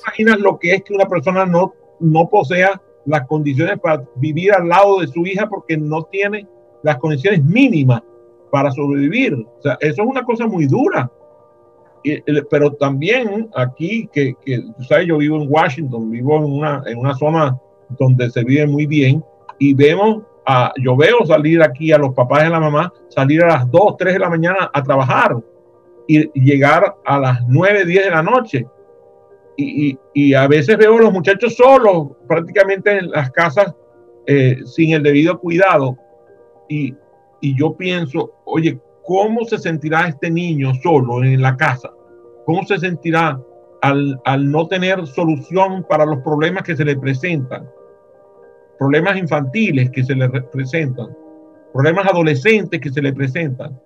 imaginas 0.00 0.38
lo 0.38 0.58
que 0.58 0.74
es 0.74 0.82
que 0.84 0.94
una 0.94 1.06
persona 1.06 1.44
no 1.44 1.74
no 2.04 2.28
posea 2.28 2.80
las 3.06 3.26
condiciones 3.26 3.78
para 3.80 4.02
vivir 4.16 4.52
al 4.52 4.68
lado 4.68 5.00
de 5.00 5.08
su 5.08 5.26
hija 5.26 5.48
porque 5.48 5.76
no 5.76 6.04
tiene 6.04 6.46
las 6.82 6.96
condiciones 6.98 7.42
mínimas 7.44 8.02
para 8.50 8.70
sobrevivir. 8.70 9.46
Eso 9.58 9.78
es 9.80 9.98
una 9.98 10.22
cosa 10.22 10.46
muy 10.46 10.66
dura. 10.66 11.10
pero 12.50 12.72
también 12.74 13.48
aquí, 13.56 14.08
que, 14.12 14.34
que 14.44 14.62
sabes, 14.88 15.06
yo 15.06 15.18
vivo 15.18 15.42
en 15.42 15.48
Washington, 15.50 16.10
vivo 16.10 16.36
en 16.36 16.44
una, 16.44 16.82
en 16.86 16.98
una 16.98 17.14
zona 17.14 17.58
donde 17.98 18.30
se 18.30 18.44
vive 18.44 18.66
muy 18.66 18.86
bien 18.86 19.24
y 19.58 19.74
vemos, 19.74 20.22
a, 20.46 20.72
yo 20.82 20.96
veo 20.96 21.24
salir 21.26 21.62
aquí 21.62 21.92
a 21.92 21.98
los 21.98 22.14
papás 22.14 22.42
y 22.42 22.46
a 22.46 22.50
la 22.50 22.60
mamá, 22.60 22.92
salir 23.08 23.42
a 23.44 23.48
las 23.48 23.70
2, 23.70 23.96
3 23.96 24.14
de 24.14 24.18
la 24.18 24.30
mañana 24.30 24.70
a 24.72 24.82
trabajar 24.82 25.36
y 26.06 26.30
llegar 26.38 26.96
a 27.04 27.18
las 27.18 27.40
9, 27.48 27.86
10 27.86 28.04
de 28.04 28.10
la 28.10 28.22
noche 28.22 28.66
y, 29.56 30.34
a 30.34 30.46
veces 30.48 30.76
veo 30.76 30.96
a 30.96 31.02
los 31.02 31.12
muchachos 31.12 31.54
solos 31.56 32.08
prácticamente 32.26 32.98
en 32.98 33.10
las 33.10 33.30
casas 33.30 33.74
eh, 34.26 34.58
sin 34.64 34.94
el 34.94 35.02
debido 35.02 35.38
cuidado. 35.38 35.96
Y, 36.68 36.94
yo 37.56 37.76
pienso, 37.76 38.32
oye, 38.46 38.80
¿cómo 39.04 39.44
se 39.44 39.58
sentirá 39.58 40.08
este 40.08 40.30
niño 40.30 40.72
solo 40.82 41.22
en 41.22 41.42
la 41.42 41.58
casa? 41.58 41.90
¿Cómo 42.46 42.64
se 42.64 42.78
sentirá 42.78 43.38
al, 43.82 44.18
no 44.50 44.66
tener 44.66 45.06
solución 45.06 45.84
para 45.86 46.06
los 46.06 46.20
problemas 46.20 46.62
que 46.62 46.74
se 46.74 46.86
le 46.86 46.96
presentan? 46.96 47.68
Problemas 48.78 49.18
infantiles 49.18 49.90
que 49.90 50.02
se 50.02 50.14
le 50.14 50.26
presentan, 50.28 51.14
problemas 51.74 52.06
adolescentes 52.06 52.80
que 52.80 52.90
se 52.90 53.02
le 53.02 53.12
presentan. 53.12 53.78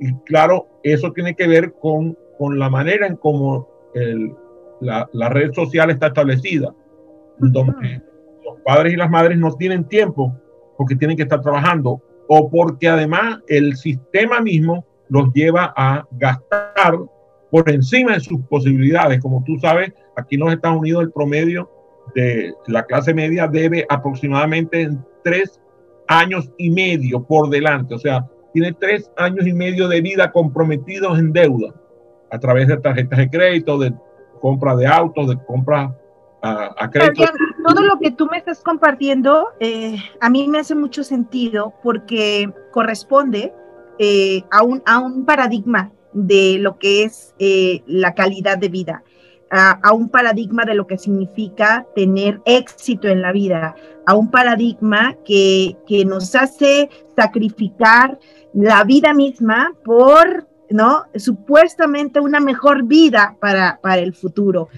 Y 0.00 0.12
claro, 0.26 0.68
eso 0.82 1.10
tiene 1.12 1.34
que 1.34 1.48
ver 1.48 1.72
con, 1.80 2.14
con 2.36 2.58
la 2.58 2.68
manera 2.68 3.06
en 3.06 3.16
cómo 3.16 3.66
el, 3.94 4.34
la, 4.80 5.28
red 5.28 5.52
social 5.52 5.90
está 5.90 6.08
establecida, 6.08 6.74
donde 7.38 8.02
los 8.44 8.60
padres 8.64 8.92
y 8.92 8.96
las 8.96 9.10
madres 9.10 9.38
no 9.38 9.52
tienen 9.54 9.84
tiempo 9.84 10.34
porque 10.76 10.96
tienen 10.96 11.16
que 11.16 11.24
estar 11.24 11.40
trabajando 11.40 12.00
o 12.28 12.50
porque 12.50 12.88
además 12.88 13.40
el 13.48 13.76
sistema 13.76 14.40
mismo 14.40 14.84
los 15.08 15.32
lleva 15.32 15.72
a 15.76 16.06
gastar 16.12 16.98
por 17.50 17.68
encima 17.70 18.14
de 18.14 18.20
sus 18.20 18.40
posibilidades. 18.46 19.20
Como 19.20 19.42
tú 19.44 19.58
sabes, 19.58 19.92
aquí 20.16 20.34
en 20.34 20.42
los 20.42 20.52
Estados 20.52 20.78
Unidos 20.78 21.04
el 21.04 21.12
promedio 21.12 21.70
de 22.14 22.52
la 22.66 22.84
clase 22.84 23.14
media 23.14 23.46
debe 23.46 23.86
aproximadamente 23.88 24.90
tres 25.24 25.60
años 26.06 26.50
y 26.58 26.70
medio 26.70 27.22
por 27.22 27.48
delante. 27.48 27.94
O 27.94 27.98
sea, 27.98 28.26
tiene 28.52 28.72
tres 28.74 29.10
años 29.16 29.46
y 29.46 29.52
medio 29.52 29.88
de 29.88 30.00
vida 30.00 30.30
comprometidos 30.30 31.18
en 31.18 31.32
deuda 31.32 31.74
a 32.30 32.38
través 32.38 32.68
de 32.68 32.76
tarjetas 32.76 33.18
de 33.18 33.30
crédito, 33.30 33.78
de 33.78 33.94
compra 34.38 34.76
de 34.76 34.86
autos, 34.86 35.28
de 35.28 35.38
compra 35.44 35.94
a, 36.40 36.88
crédito. 36.90 37.24
todo 37.66 37.82
lo 37.82 37.98
que 37.98 38.12
tú 38.12 38.26
me 38.30 38.38
estás 38.38 38.60
compartiendo 38.60 39.48
eh, 39.58 39.96
a 40.20 40.30
mí 40.30 40.46
me 40.46 40.60
hace 40.60 40.74
mucho 40.74 41.02
sentido 41.02 41.74
porque 41.82 42.52
corresponde 42.70 43.52
eh, 43.98 44.44
a, 44.50 44.62
un, 44.62 44.82
a 44.86 45.00
un 45.00 45.24
paradigma 45.24 45.90
de 46.12 46.58
lo 46.60 46.78
que 46.78 47.04
es 47.04 47.34
eh, 47.38 47.82
la 47.86 48.14
calidad 48.14 48.58
de 48.58 48.68
vida, 48.68 49.02
a, 49.50 49.72
a, 49.82 49.92
un 49.92 50.08
paradigma 50.08 50.64
de 50.64 50.74
lo 50.74 50.86
que 50.86 50.98
significa 50.98 51.86
tener 51.94 52.40
éxito 52.44 53.08
en 53.08 53.22
la 53.22 53.32
vida, 53.32 53.74
a 54.06 54.14
un 54.14 54.30
paradigma 54.30 55.16
que, 55.24 55.76
que 55.86 56.04
nos 56.04 56.34
hace 56.34 56.88
sacrificar 57.16 58.18
la 58.54 58.84
vida 58.84 59.12
misma 59.12 59.72
por 59.84 60.47
¿no? 60.70 61.04
Supuestamente 61.14 62.20
una 62.20 62.40
mejor 62.40 62.84
vida 62.84 63.36
para, 63.40 63.78
para 63.80 63.98
el 63.98 64.14
futuro. 64.14 64.68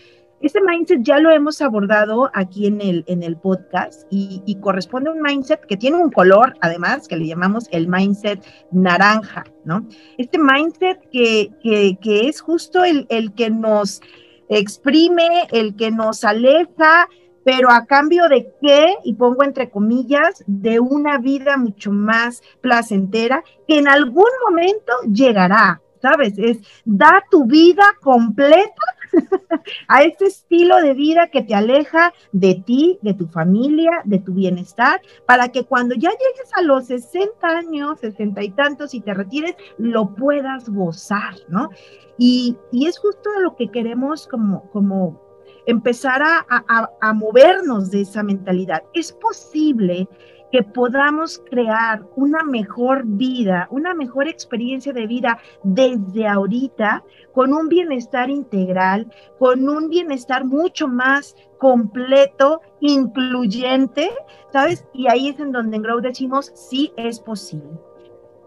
Este 0.41 0.63
mindset 0.63 1.03
ya 1.03 1.19
lo 1.19 1.31
hemos 1.31 1.61
abordado 1.61 2.31
aquí 2.33 2.67
en 2.67 2.81
el, 2.81 3.05
en 3.07 3.23
el 3.23 3.37
podcast 3.37 4.07
y, 4.11 4.57
corresponde 4.63 5.11
a 5.11 5.13
un 5.13 5.21
mindset 5.21 5.61
que 5.67 5.77
tiene 5.77 5.99
un 5.99 6.11
color, 6.11 6.55
además, 6.63 7.07
que 7.07 7.19
le 7.19 7.27
llamamos 7.27 7.69
el 7.73 7.89
mindset 7.89 8.43
naranja, 8.73 9.45
¿no? 9.67 9.87
Este 10.17 10.39
mindset 10.39 10.99
que, 11.11 11.51
que, 11.63 12.29
es 12.29 12.41
justo 12.41 12.83
el, 12.85 13.07
el 13.11 13.35
que 13.35 13.51
nos 13.51 14.01
exprime, 14.49 15.47
el 15.53 15.77
que 15.77 15.91
nos 15.91 16.25
aleja, 16.25 17.07
pero 17.45 17.71
a 17.71 17.87
cambio 17.87 18.29
de 18.29 18.53
qué, 18.61 18.95
y 19.05 19.15
pongo 19.15 19.45
entre 19.45 19.71
comillas, 19.71 20.45
de 20.47 20.81
una 20.81 21.19
vida 21.19 21.57
mucho 21.57 21.93
más 21.93 22.43
placentera 22.61 23.43
que 23.67 23.79
en 23.79 23.89
algún 23.89 24.31
momento 24.49 24.93
llegará, 25.11 25.81
¿sabes? 26.01 26.35
Es 26.39 26.59
da 26.85 27.23
tu 27.31 27.47
vida 27.47 27.85
completa 28.01 28.83
a 29.89 30.03
este 30.03 30.27
estilo 30.27 30.77
de 30.81 30.95
vida 30.95 31.29
que 31.29 31.43
te 31.43 31.55
aleja 31.55 32.13
de 32.33 32.55
ti, 32.55 32.99
de 33.03 33.15
tu 33.15 33.27
familia, 33.27 34.03
de 34.05 34.19
tu 34.19 34.33
bienestar, 34.33 35.01
para 35.27 35.49
que 35.49 35.65
cuando 35.65 35.95
ya 35.95 36.11
llegues 36.11 36.51
a 36.57 36.63
los 36.63 36.87
60 36.87 37.47
años, 37.47 38.01
60 38.01 38.43
y 38.43 38.51
tantos 38.51 38.95
y 38.95 39.01
te 39.01 39.15
retires, 39.15 39.57
lo 39.79 40.15
puedas 40.15 40.69
gozar, 40.69 41.35
¿no? 41.49 41.71
Y, 42.19 42.57
y 42.71 42.87
es 42.87 42.99
justo 42.99 43.31
lo 43.43 43.57
que 43.57 43.71
queremos 43.71 44.29
como, 44.29 44.71
como 44.71 45.30
empezar 45.67 46.23
a, 46.23 46.47
a, 46.49 46.91
a 47.01 47.13
movernos 47.13 47.91
de 47.91 48.03
esa 48.03 48.23
mentalidad. 48.23 48.83
Es 48.93 49.13
posible 49.13 50.09
que 50.51 50.63
podamos 50.63 51.43
crear 51.51 52.03
una 52.17 52.43
mejor 52.43 53.03
vida, 53.05 53.69
una 53.71 53.95
mejor 53.95 54.29
experiencia 54.29 54.93
de 54.93 55.07
vida 55.07 55.39
desde 55.63 56.27
ahorita, 56.27 57.05
con 57.33 57.55
un 57.55 57.69
bienestar 57.69 58.31
integral, 58.31 59.13
con 59.39 59.69
un 59.69 59.89
bienestar 59.89 60.45
mucho 60.45 60.89
más 60.89 61.37
completo, 61.59 62.63
incluyente, 62.81 64.11
¿sabes? 64.53 64.87
Y 64.93 65.07
ahí 65.09 65.29
es 65.29 65.39
en 65.39 65.53
donde 65.53 65.77
en 65.77 65.83
Grow 65.83 66.01
decimos, 66.01 66.51
sí 66.55 66.93
es 66.97 67.21
posible. 67.21 67.79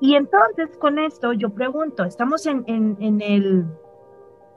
Y 0.02 0.16
entonces 0.16 0.76
con 0.80 1.00
esto 1.00 1.32
yo 1.32 1.52
pregunto, 1.52 2.04
estamos 2.04 2.46
en, 2.46 2.66
en, 2.68 3.22
el, 3.22 3.66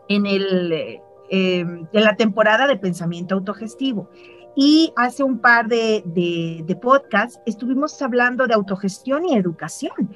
en, 0.09 0.27
el, 0.27 1.01
eh, 1.31 1.61
en 1.61 2.05
la 2.05 2.17
temporada 2.17 2.67
de 2.67 2.77
pensamiento 2.77 3.35
autogestivo. 3.35 4.09
Y 4.55 4.93
hace 4.97 5.23
un 5.23 5.39
par 5.39 5.67
de, 5.69 6.03
de, 6.07 6.77
podcasts 6.77 7.41
estuvimos 7.45 8.01
hablando 8.01 8.47
de 8.47 8.55
autogestión 8.55 9.27
y 9.27 9.37
educación. 9.37 10.11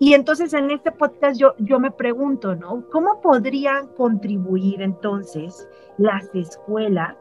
Y 0.00 0.14
entonces 0.14 0.54
en 0.54 0.70
este 0.70 0.90
podcast 0.90 1.38
yo, 1.38 1.54
yo 1.58 1.78
me 1.78 1.90
pregunto, 1.90 2.56
¿no? 2.56 2.84
¿Cómo 2.90 3.20
podrían 3.20 3.88
contribuir 3.88 4.80
entonces 4.80 5.68
las 5.98 6.34
escuelas 6.34 7.14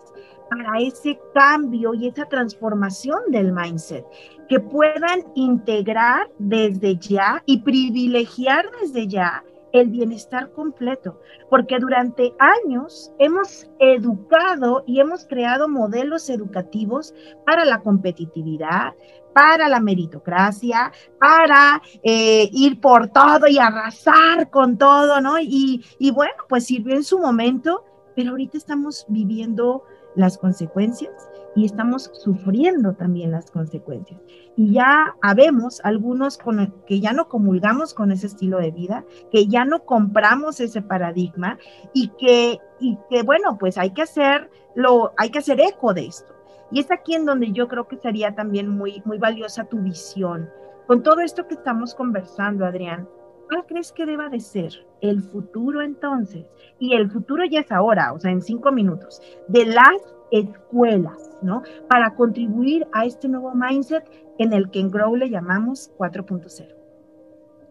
para 0.50 0.80
ese 0.80 1.20
cambio 1.34 1.94
y 1.94 2.08
esa 2.08 2.26
transformación 2.26 3.20
del 3.30 3.52
mindset, 3.52 4.06
que 4.48 4.60
puedan 4.60 5.24
integrar 5.36 6.30
desde 6.38 6.96
ya 6.98 7.42
y 7.46 7.60
privilegiar 7.60 8.66
desde 8.82 9.08
ya 9.08 9.44
el 9.74 9.90
bienestar 9.90 10.52
completo, 10.52 11.20
porque 11.50 11.80
durante 11.80 12.34
años 12.40 13.12
hemos 13.20 13.70
educado 13.80 14.84
y 14.86 15.00
hemos 15.00 15.26
creado 15.26 15.68
modelos 15.68 16.30
educativos 16.30 17.14
para 17.46 17.66
la 17.66 17.82
competitividad, 17.82 18.94
para 19.34 19.68
la 19.68 19.80
meritocracia, 19.80 20.92
para 21.20 21.82
eh, 22.04 22.50
ir 22.54 22.80
por 22.80 23.10
todo 23.10 23.48
y 23.48 23.58
arrasar 23.58 24.50
con 24.52 24.78
todo, 24.78 25.20
¿no? 25.22 25.40
Y, 25.40 25.84
y 25.98 26.12
bueno, 26.12 26.36
pues 26.48 26.66
sirvió 26.66 26.96
en 26.96 27.04
su 27.04 27.18
momento, 27.18 27.84
pero 28.16 28.32
ahorita 28.32 28.58
estamos 28.58 29.06
viviendo 29.10 29.84
las 30.16 30.38
consecuencias 30.38 31.12
y 31.56 31.66
estamos 31.66 32.10
sufriendo 32.14 32.94
también 32.94 33.32
las 33.32 33.52
consecuencias. 33.52 34.20
Y 34.56 34.74
ya 34.74 35.16
habemos 35.22 35.82
algunos 35.84 36.38
con 36.38 36.74
que 36.88 37.00
ya 37.00 37.14
no 37.14 37.28
comulgamos 37.28 37.94
con 37.94 38.12
ese 38.12 38.28
estilo 38.28 38.58
de 38.60 38.72
vida, 38.72 39.06
que 39.32 39.48
ya 39.48 39.66
no 39.66 39.86
compramos 39.86 40.60
ese 40.60 40.82
paradigma 40.82 41.58
y 41.94 42.10
que, 42.10 42.60
y 42.80 42.98
que 43.10 43.24
bueno, 43.24 43.58
pues 43.58 43.78
hay 43.78 43.92
que 43.92 44.04
hacerlo, 44.04 45.14
hay 45.18 45.30
que 45.30 45.40
hacer 45.40 45.60
eco 45.60 45.94
de 45.94 46.08
esto. 46.08 46.34
Y 46.72 46.80
es 46.80 46.92
aquí 46.92 47.14
en 47.14 47.26
donde 47.26 47.52
yo 47.52 47.68
creo 47.68 47.88
que 47.88 47.98
sería 47.98 48.34
también 48.34 48.68
muy, 48.68 49.02
muy 49.06 49.20
valiosa 49.20 49.66
tu 49.66 49.78
visión. 49.80 50.50
Con 50.88 51.04
todo 51.04 51.22
esto 51.22 51.48
que 51.48 51.54
estamos 51.54 51.94
conversando, 51.94 52.66
Adrián, 52.66 53.08
¿cuál 53.48 53.66
crees 53.68 53.92
que 53.92 54.06
deba 54.06 54.28
de 54.30 54.40
ser 54.40 54.74
el 55.02 55.22
futuro 55.22 55.82
entonces? 55.82 56.46
Y 56.80 56.96
el 56.96 57.12
futuro 57.12 57.46
ya 57.46 57.60
es 57.60 57.72
ahora, 57.72 58.12
o 58.14 58.20
sea, 58.20 58.32
en 58.32 58.42
cinco 58.42 58.72
minutos, 58.72 59.22
de 59.48 59.66
las 59.68 60.16
escuelas, 60.34 61.32
¿no? 61.42 61.62
Para 61.88 62.16
contribuir 62.16 62.88
a 62.92 63.06
este 63.06 63.28
nuevo 63.28 63.54
mindset 63.54 64.04
en 64.40 64.52
el 64.52 64.70
que 64.72 64.80
en 64.80 64.90
Grow 64.90 65.16
le 65.16 65.30
llamamos 65.30 65.92
4.0. 65.98 66.68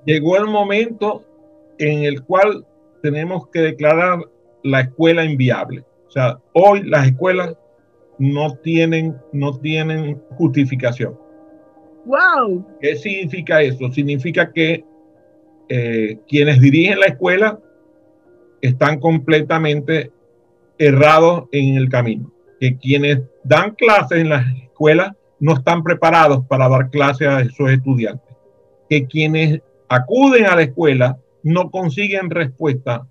Llegó 0.05 0.37
el 0.37 0.47
momento 0.47 1.25
en 1.79 2.05
el 2.05 2.23
cual 2.23 2.65
tenemos 3.03 3.49
que 3.49 3.61
declarar 3.61 4.21
la 4.63 4.81
escuela 4.83 5.25
inviable. 5.25 5.85
O 6.07 6.11
sea, 6.11 6.39
hoy 6.53 6.83
las 6.85 7.09
escuelas 7.09 7.57
no 8.19 8.55
tienen, 8.57 9.17
no 9.33 9.59
tienen 9.59 10.23
justificación. 10.37 11.19
¡Wow! 12.05 12.65
¿Qué 12.81 12.95
significa 12.97 13.61
eso? 13.63 13.91
Significa 13.91 14.53
que 14.53 14.85
eh, 15.69 16.19
quienes 16.29 16.61
dirigen 16.61 17.01
la 17.01 17.07
escuela 17.07 17.59
están 18.61 19.01
completamente 19.01 20.13
errados 20.79 21.49
en 21.51 21.77
el 21.77 21.89
camino 21.89 22.33
que 22.63 22.77
quienes 22.77 23.19
dan 23.43 23.75
clases 23.75 24.21
en 24.21 24.29
las 24.29 24.47
escuelas 24.55 25.17
no 25.41 25.55
están 25.55 25.83
preparados 25.83 26.47
para 26.47 26.69
dar 26.69 26.91
clases 26.91 27.27
a 27.27 27.41
esos 27.41 27.69
estudiantes, 27.73 28.37
que 28.89 29.05
quienes 29.09 29.61
acuden 29.89 30.47
a 30.47 30.55
la 30.55 30.63
escuela 30.63 31.19
no 31.43 31.73
consiguen 31.73 32.31
respuesta 32.31 33.05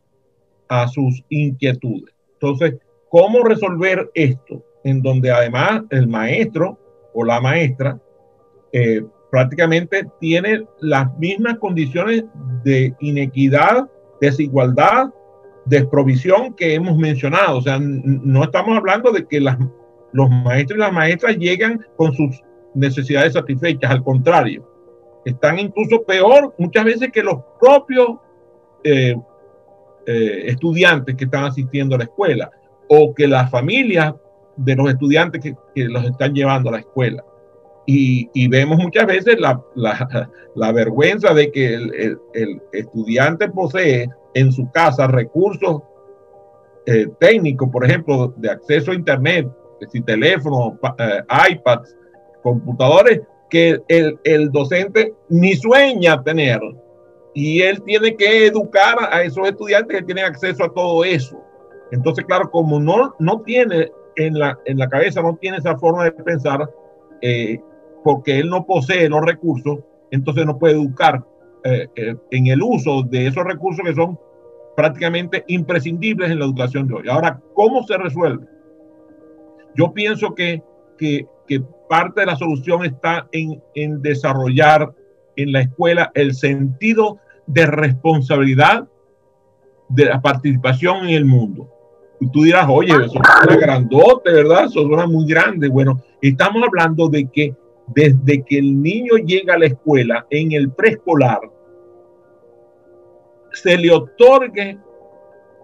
a 0.70 0.88
sus 0.88 1.26
inquietudes. 1.28 2.16
Entonces, 2.36 2.76
¿cómo 3.10 3.44
resolver 3.44 4.10
esto? 4.14 4.64
En 4.86 5.02
donde 5.02 5.32
además 5.32 5.82
el 5.90 6.08
maestro 6.08 6.80
o 7.14 7.26
la 7.26 7.42
maestra 7.42 8.00
eh, 8.72 9.04
prácticamente 9.30 10.08
tiene 10.22 10.66
las 10.80 11.14
mismas 11.18 11.58
condiciones 11.58 12.24
de 12.64 12.96
inequidad, 13.02 13.90
desigualdad 14.22 15.10
desprovisión 15.66 16.54
que 16.54 16.74
hemos 16.74 16.98
mencionado. 16.98 17.58
O 17.58 17.62
sea, 17.62 17.80
no 17.80 18.44
estamos 18.44 18.78
hablando 18.78 19.12
de 19.12 19.26
que 19.26 19.40
las, 19.40 19.58
los 20.12 20.30
maestros 20.30 20.78
y 20.78 20.82
las 20.82 20.94
maestras 20.94 21.38
llegan 21.38 21.86
con 21.96 22.14
sus 22.14 22.42
necesidades 22.74 23.34
satisfechas, 23.34 23.92
al 23.92 24.04
contrario, 24.04 24.68
están 25.26 25.60
incluso 25.60 26.04
peor 26.04 26.54
muchas 26.58 26.86
veces 26.86 27.12
que 27.12 27.24
los 27.24 27.40
propios 27.60 28.18
eh, 28.84 29.16
eh, 30.08 30.44
estudiantes 30.48 31.16
que 31.16 31.26
están 31.26 31.44
asistiendo 31.44 31.96
a 31.96 32.00
la 32.00 32.06
escuela 32.06 32.52
o 32.88 33.14
que 33.14 33.28
las 33.28 33.50
familias 33.52 34.16
de 34.56 34.76
los 34.76 34.90
estudiantes 34.90 35.42
que, 35.42 35.56
los 35.86 36.04
están 36.06 36.34
llevando 36.34 36.70
a 36.70 36.74
la 36.74 36.80
escuela. 36.80 37.24
Y, 37.86 38.48
vemos 38.48 38.78
muchas 38.78 39.06
veces 39.06 39.40
la, 39.40 39.62
la, 39.76 40.72
vergüenza 40.72 41.34
de 41.34 41.52
que 41.52 41.74
el, 41.74 42.20
el, 42.34 42.62
estudiante 42.72 43.50
posee 43.50 44.10
en 44.34 44.52
su 44.52 44.70
casa 44.72 45.08
recursos 45.08 45.82
eh, 46.86 47.08
técnicos, 47.20 47.70
por 47.70 47.86
ejemplo, 47.86 48.34
de 48.38 48.50
acceso 48.50 48.92
a 48.92 48.96
Internet, 48.96 49.48
si 49.92 50.02
teléfonos, 50.02 50.74
eh, 51.00 51.22
iPads, 51.52 51.96
computadores, 52.44 53.22
que 53.50 53.82
el, 53.88 54.18
el, 54.24 54.52
docente 54.52 55.14
ni 55.30 55.56
sueña 55.56 56.24
tener. 56.24 56.60
Y 57.34 57.62
él 57.62 57.82
tiene 57.84 58.16
que 58.16 58.48
educar 58.48 58.98
a 59.12 59.24
esos 59.24 59.48
estudiantes 59.48 59.98
que 59.98 60.06
tienen 60.06 60.26
acceso 60.26 60.64
a 60.64 60.74
todo 60.74 61.04
eso. 61.04 61.42
Entonces, 61.92 62.26
claro, 62.26 62.50
como 62.50 62.80
no, 62.80 63.14
no 63.20 63.42
tiene 63.42 63.92
en 64.16 64.40
la, 64.40 64.58
en 64.66 64.78
la 64.78 64.90
cabeza, 64.90 65.22
no 65.22 65.36
tiene 65.36 65.58
esa 65.58 65.78
forma 65.78 66.06
de 66.06 66.12
pensar, 66.12 66.70
eh, 67.22 67.60
porque 68.04 68.40
él 68.40 68.50
no 68.50 68.66
posee 68.66 69.10
los 69.10 69.22
recursos, 69.22 69.80
entonces 70.12 70.46
no 70.46 70.58
puede 70.58 70.74
educar 70.74 71.24
eh, 71.64 71.88
eh, 71.96 72.16
en 72.32 72.48
el 72.48 72.62
uso 72.62 73.04
de 73.04 73.28
esos 73.28 73.44
recursos 73.44 73.86
que 73.86 73.94
son 73.94 74.20
prácticamente 74.76 75.44
imprescindibles 75.48 76.32
en 76.32 76.40
la 76.40 76.46
educación 76.46 76.88
de 76.88 76.96
hoy. 76.96 77.10
Ahora, 77.10 77.40
¿cómo 77.54 77.84
se 77.84 77.98
resuelve? 77.98 78.46
Yo 79.76 79.94
pienso 79.94 80.34
que, 80.34 80.62
que, 80.98 81.28
que 81.48 81.62
parte 81.90 82.22
de 82.22 82.28
la 82.28 82.36
solución 82.36 82.86
está 82.86 83.28
en, 83.32 83.62
en 83.76 84.02
desarrollar 84.02 84.94
en 85.36 85.52
la 85.52 85.62
escuela 85.62 86.12
el 86.14 86.34
sentido 86.34 87.20
de 87.48 87.66
responsabilidad 87.66 88.88
de 89.90 90.06
la 90.06 90.22
participación 90.22 91.06
en 91.06 91.10
el 91.10 91.26
mundo. 91.26 91.70
Tú 92.32 92.44
dirás, 92.44 92.68
oye, 92.70 92.92
eso 92.92 93.20
es 93.50 93.58
grandote, 93.58 94.32
¿verdad? 94.32 94.66
Eso 94.66 94.84
suena 94.84 95.08
muy 95.08 95.26
grande. 95.26 95.68
Bueno, 95.70 96.02
estamos 96.22 96.64
hablando 96.64 97.10
de 97.10 97.26
que 97.26 97.56
desde 97.94 98.44
que 98.44 98.58
el 98.58 98.82
niño 98.82 99.18
llega 99.18 99.56
a 99.56 99.60
la 99.60 99.68
escuela, 99.68 100.26
en 100.30 100.52
el 100.52 100.72
preescolar, 100.72 101.40
se 103.54 103.78
le 103.78 103.92
otorgue 103.92 104.78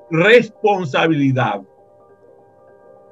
responsabilidad. 0.09 1.61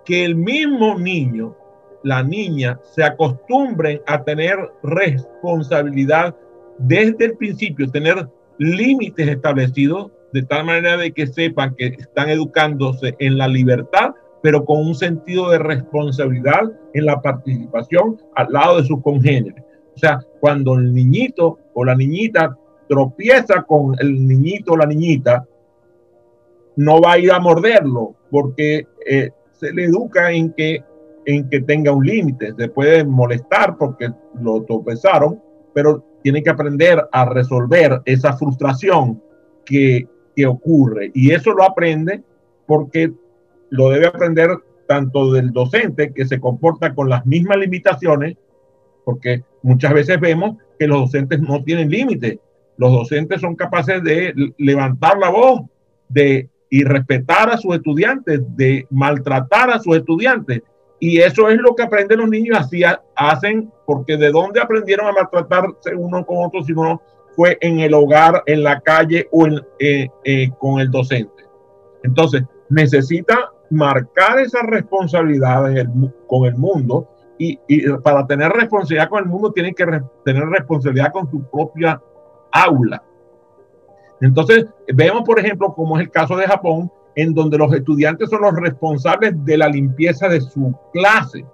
Que 0.06 0.24
el 0.24 0.36
mismo 0.36 0.98
niño, 1.00 1.56
la 2.04 2.22
niña, 2.22 2.80
se 2.84 3.04
acostumbren 3.04 4.02
a 4.06 4.24
tener 4.24 4.58
responsabilidad 4.84 6.36
desde 6.78 7.26
el 7.26 7.38
principio, 7.38 7.90
tener 7.90 8.28
límites 8.60 9.28
establecidos 9.28 10.12
de 10.32 10.44
tal 10.44 10.66
manera 10.66 10.98
de 10.98 11.12
que 11.12 11.28
sepan 11.28 11.76
que 11.76 11.88
están 11.88 12.30
educándose 12.30 13.16
en 13.20 13.38
la 13.38 13.48
libertad 13.48 14.14
pero 14.46 14.64
con 14.64 14.78
un 14.78 14.94
sentido 14.94 15.50
de 15.50 15.58
responsabilidad 15.58 16.72
en 16.94 17.06
la 17.08 17.20
participación 17.20 18.22
al 18.36 18.54
lado 18.54 18.78
de 18.78 18.84
sus 18.84 19.02
congéneres. 19.02 19.64
O 19.96 19.98
sea, 19.98 20.20
cuando 20.40 20.76
el 20.76 20.94
niñito 20.94 21.58
o 21.74 21.84
la 21.84 21.96
niñita 21.96 22.56
tropieza 22.88 23.64
con 23.64 23.96
el 23.98 24.28
niñito 24.28 24.74
o 24.74 24.78
la 24.78 24.86
niñita, 24.86 25.48
no 26.76 27.02
va 27.02 27.14
a 27.14 27.18
ir 27.18 27.32
a 27.32 27.40
morderlo 27.40 28.14
porque 28.30 28.86
eh, 29.10 29.32
se 29.52 29.74
le 29.74 29.86
educa 29.86 30.32
en 30.32 30.54
que, 30.54 30.84
en 31.26 31.50
que 31.50 31.62
tenga 31.62 31.92
un 31.92 32.06
límite. 32.06 32.54
Se 32.56 32.68
puede 32.68 33.04
molestar 33.04 33.76
porque 33.80 34.12
lo 34.40 34.62
tropezaron, 34.62 35.42
pero 35.74 36.06
tiene 36.22 36.44
que 36.44 36.52
aprender 36.52 37.04
a 37.12 37.26
resolver 37.26 38.00
esa 38.06 38.34
frustración 38.34 39.20
que, 39.66 40.08
que 40.36 40.46
ocurre. 40.46 41.10
Y 41.16 41.32
eso 41.32 41.52
lo 41.52 41.64
aprende 41.64 42.22
porque 42.68 43.12
lo 43.76 43.90
debe 43.90 44.08
aprender 44.08 44.50
tanto 44.88 45.32
del 45.32 45.52
docente 45.52 46.14
que 46.14 46.26
se 46.26 46.40
comporta 46.40 46.94
con 46.94 47.10
las 47.10 47.26
mismas 47.26 47.58
limitaciones, 47.58 48.38
porque 49.04 49.44
muchas 49.62 49.94
veces 49.94 50.20
vemos 50.20 50.58
que 50.80 50.88
los 50.88 51.02
docentes 51.02 51.40
no 51.40 51.64
tienen 51.64 51.90
límites. 51.90 52.40
Los 52.78 52.92
docentes 52.92 53.42
son 53.42 53.56
capaces 53.56 54.04
de 54.04 54.34
levantar 54.58 55.18
la 55.18 55.30
voz, 55.30 55.62
de 56.10 56.50
y 56.70 56.84
respetar 56.84 57.50
a 57.50 57.58
sus 57.58 57.76
estudiantes, 57.76 58.42
de 58.56 58.86
maltratar 58.90 59.70
a 59.70 59.80
sus 59.80 59.96
estudiantes. 59.96 60.62
Y 61.00 61.20
eso 61.20 61.50
es 61.50 61.58
lo 61.58 61.76
que 61.76 61.84
aprenden 61.84 62.20
los 62.20 62.30
niños, 62.30 62.58
así 62.60 62.82
hacen, 63.16 63.72
porque 63.86 64.18
de 64.18 64.32
dónde 64.32 64.60
aprendieron 64.60 65.08
a 65.08 65.12
maltratarse 65.12 65.96
uno 65.96 66.26
con 66.26 66.44
otro 66.46 66.64
si 66.64 66.74
no 66.74 67.02
fue 67.36 67.58
en 67.62 67.80
el 67.80 67.94
hogar, 67.94 68.44
en 68.46 68.64
la 68.64 68.80
calle 68.80 69.28
o 69.32 69.48
eh, 69.80 70.08
eh, 70.24 70.50
con 70.58 70.80
el 70.80 70.90
docente. 70.90 71.44
Entonces, 72.04 72.44
necesita 72.70 73.52
marcar 73.70 74.40
esa 74.40 74.62
responsabilidad 74.64 75.64
con 76.28 76.46
el 76.46 76.56
mundo 76.56 77.10
y, 77.38 77.58
para 78.04 78.26
tener 78.26 78.52
responsabilidad 78.52 79.10
con 79.10 79.24
el 79.24 79.30
mundo 79.30 79.52
tienen 79.52 79.74
que 79.74 79.86
tener 80.24 80.44
responsabilidad 80.46 81.12
con 81.12 81.30
su 81.30 81.44
propia 81.50 82.02
aula. 82.52 83.04
Entonces, 84.22 84.66
vemos, 84.94 85.24
por 85.24 85.40
ejemplo, 85.40 85.74
como 85.74 85.98
es 85.98 86.06
el 86.06 86.12
caso 86.12 86.38
de 86.38 86.48
Japón, 86.48 86.92
en 87.16 87.34
donde 87.34 87.58
los 87.58 87.74
estudiantes 87.74 88.30
son 88.30 88.42
los 88.42 88.56
responsables 88.56 89.34
de 89.46 89.58
la 89.58 89.68
limpieza 89.68 90.28
de 90.30 90.42
su 90.42 90.74
clase, 90.94 91.46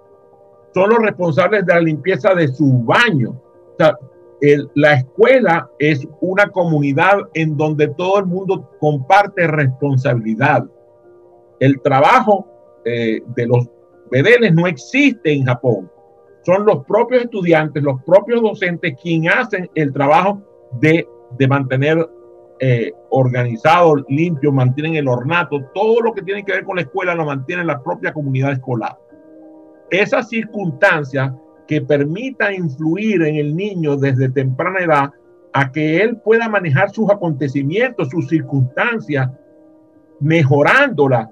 son 0.74 0.90
los 0.90 0.98
responsables 0.98 1.66
de 1.66 1.74
la 1.74 1.80
limpieza 1.80 2.34
de 2.34 2.48
su 2.48 2.82
baño. 2.84 3.40
La 4.74 4.94
escuela 4.94 5.68
es 5.78 6.06
una 6.20 6.48
comunidad 6.48 7.18
en 7.34 7.56
donde 7.56 7.88
todo 7.88 8.18
el 8.18 8.26
mundo 8.26 8.70
comparte 8.80 9.46
responsabilidad. 9.46 10.64
El 11.62 11.80
trabajo 11.80 12.44
eh, 12.84 13.20
de 13.36 13.46
los 13.46 13.68
bedeles 14.10 14.52
no 14.52 14.66
existe 14.66 15.32
en 15.32 15.44
Japón. 15.44 15.88
Son 16.44 16.66
los 16.66 16.84
propios 16.86 17.22
estudiantes, 17.22 17.80
los 17.84 18.02
propios 18.02 18.42
docentes 18.42 18.96
quienes 19.00 19.32
hacen 19.32 19.70
el 19.76 19.92
trabajo 19.92 20.42
de, 20.80 21.06
de 21.38 21.46
mantener 21.46 22.04
eh, 22.58 22.90
organizado, 23.10 23.94
limpio, 24.08 24.50
mantienen 24.50 24.96
el 24.96 25.06
ornato, 25.06 25.60
todo 25.72 26.00
lo 26.00 26.12
que 26.12 26.22
tiene 26.22 26.44
que 26.44 26.50
ver 26.50 26.64
con 26.64 26.74
la 26.74 26.82
escuela 26.82 27.14
lo 27.14 27.26
mantiene 27.26 27.64
la 27.64 27.80
propia 27.80 28.12
comunidad 28.12 28.54
escolar. 28.54 28.98
Esas 29.88 30.30
circunstancias 30.30 31.32
que 31.68 31.80
permitan 31.80 32.54
influir 32.54 33.22
en 33.22 33.36
el 33.36 33.54
niño 33.54 33.96
desde 33.96 34.28
temprana 34.30 34.80
edad 34.80 35.10
a 35.52 35.70
que 35.70 36.02
él 36.02 36.16
pueda 36.16 36.48
manejar 36.48 36.90
sus 36.90 37.08
acontecimientos, 37.08 38.08
sus 38.08 38.26
circunstancias, 38.26 39.30
mejorándolas 40.18 41.28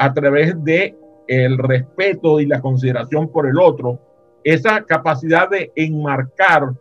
a 0.00 0.14
través 0.14 0.54
de 0.64 0.96
el 1.28 1.58
respeto 1.58 2.40
y 2.40 2.46
la 2.46 2.62
consideración 2.62 3.30
por 3.30 3.46
el 3.46 3.60
otro, 3.60 4.00
esa 4.42 4.82
capacidad 4.84 5.48
de 5.50 5.70
enmarcar 5.76 6.72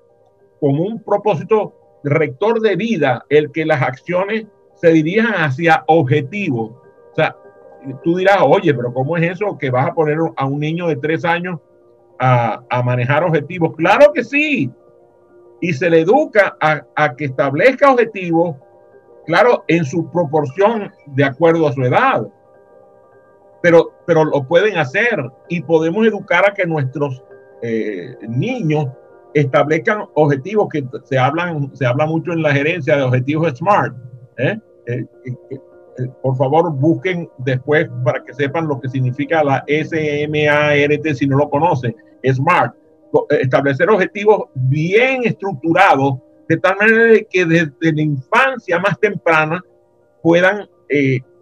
como 0.62 0.84
un 0.84 1.04
propósito 1.04 2.00
rector 2.02 2.62
de 2.62 2.78
vida 2.78 3.26
el 3.30 3.52
que 3.52 3.66
las 3.66 3.82
acciones 3.82 4.48
se 4.76 4.92
dirijan 4.92 5.34
hacia 5.34 5.84
objetivos. 5.88 6.72
O 7.12 7.16
sea, 7.16 7.36
tú 8.06 8.16
dirás, 8.16 8.38
oye, 8.42 8.74
pero 8.74 8.94
¿cómo 8.94 9.18
es 9.18 9.34
eso 9.34 9.58
que 9.58 9.70
vas 9.70 9.88
a 9.88 9.94
poner 9.94 10.18
a 10.38 10.46
un 10.46 10.62
niño 10.62 10.88
de 10.88 10.96
tres 10.96 11.26
años 11.26 11.60
a, 12.20 12.62
manejar 12.86 13.26
objetivos? 13.26 13.76
Claro 13.76 14.14
que 14.14 14.24
sí. 14.24 14.72
Y 15.60 15.74
se 15.74 15.90
le 15.90 16.00
educa 16.00 16.56
a, 16.62 16.86
a, 16.96 17.18
que 17.18 17.26
establezca 17.26 17.92
objetivos, 17.92 18.56
claro, 19.26 19.66
en 19.68 19.84
su 19.84 20.10
proporción 20.10 20.90
de 21.08 21.26
acuerdo 21.26 21.68
a 21.68 21.74
su 21.74 21.84
edad. 21.84 22.26
Pero, 23.62 23.92
pero 24.06 24.24
lo 24.24 24.48
pueden 24.48 24.78
hacer 24.78 25.20
y 25.50 25.62
podemos 25.62 26.08
educar 26.08 26.50
a 26.50 26.54
que 26.54 26.66
nuestros 26.66 27.24
eh, 27.62 28.16
niños 28.28 28.88
establezcan 29.34 30.06
objetivos 30.16 30.70
que 30.70 30.86
se 31.04 31.18
hablan, 31.18 31.76
se 31.76 31.86
habla 31.86 32.06
mucho 32.06 32.32
en 32.34 32.42
la 32.42 32.54
gerencia 32.54 32.96
de 32.96 33.04
objetivos 33.04 33.58
SMART. 33.58 33.96
¿eh? 34.38 34.60
Eh, 34.88 35.06
eh, 35.26 36.08
por 36.22 36.38
favor, 36.38 36.72
busquen 36.74 37.30
después 37.40 37.90
para 38.04 38.24
que 38.24 38.34
sepan 38.34 38.68
lo 38.68 38.80
que 38.80 38.90
significa 38.90 39.44
la 39.44 39.64
SMART 39.68 41.16
si 41.16 41.28
no 41.28 41.38
lo 41.38 41.50
conocen. 41.50 41.96
SMART. 42.24 42.76
Establecer 43.30 43.90
objetivos 43.90 44.50
bien 44.54 45.24
estructurados 45.24 46.20
de 46.48 46.58
tal 46.58 46.78
manera 46.78 47.20
que 47.30 47.44
desde 47.44 47.94
la 47.94 48.02
infancia 48.02 48.80
más 48.80 49.00
temprana 49.00 49.64
puedan 50.22 50.68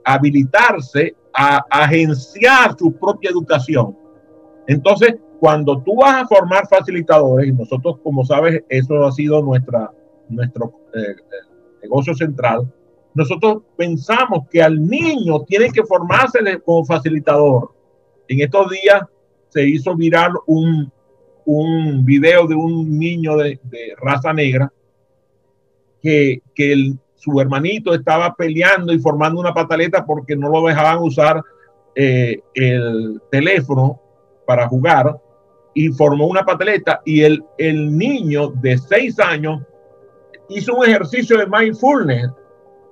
habilitarse 0.06 1.14
a 1.40 1.64
agenciar 1.70 2.76
su 2.78 2.92
propia 2.94 3.30
educación. 3.30 3.96
Entonces, 4.66 5.16
cuando 5.40 5.80
tú 5.84 5.98
vas 5.98 6.24
a 6.24 6.28
formar 6.28 6.68
facilitadores, 6.68 7.48
y 7.48 7.52
nosotros, 7.52 8.00
como 8.02 8.26
sabes, 8.26 8.64
eso 8.68 9.06
ha 9.06 9.12
sido 9.12 9.44
nuestra, 9.44 9.92
nuestro 10.30 10.74
eh, 10.96 11.16
negocio 11.84 12.16
central, 12.16 12.68
nosotros 13.14 13.62
pensamos 13.78 14.48
que 14.50 14.64
al 14.64 14.84
niño 14.84 15.42
tiene 15.42 15.72
que 15.72 15.84
formarse 15.84 16.40
como 16.66 16.84
facilitador. 16.84 17.72
En 18.28 18.42
estos 18.42 18.72
días 18.72 19.02
se 19.50 19.64
hizo 19.64 19.96
viral 19.96 20.32
un, 20.48 20.92
un 21.46 22.04
video 22.04 22.48
de 22.48 22.56
un 22.56 22.98
niño 22.98 23.38
de, 23.38 23.60
raza 24.02 24.34
negra 24.34 24.74
que, 26.02 26.42
que 26.56 26.94
su 27.28 27.42
hermanito 27.42 27.94
estaba 27.94 28.34
peleando 28.34 28.94
y 28.94 29.00
formando 29.00 29.40
una 29.40 29.54
pataleta 29.54 30.06
porque 30.06 30.36
no 30.36 30.50
lo 30.50 30.66
dejaban 30.66 31.00
usar 31.00 31.44
eh, 31.94 32.40
el 32.54 33.22
teléfono 33.30 34.00
para 34.46 34.68
jugar 34.68 35.20
y 35.74 35.90
formó 35.90 36.28
una 36.28 36.46
pataleta 36.46 37.02
y 37.04 37.22
el, 37.24 37.44
el 37.58 37.98
niño 37.98 38.50
de 38.62 38.78
seis 38.78 39.20
años 39.20 39.62
hizo 40.48 40.74
un 40.74 40.86
ejercicio 40.86 41.38
de 41.38 41.48
mindfulness, 41.48 42.32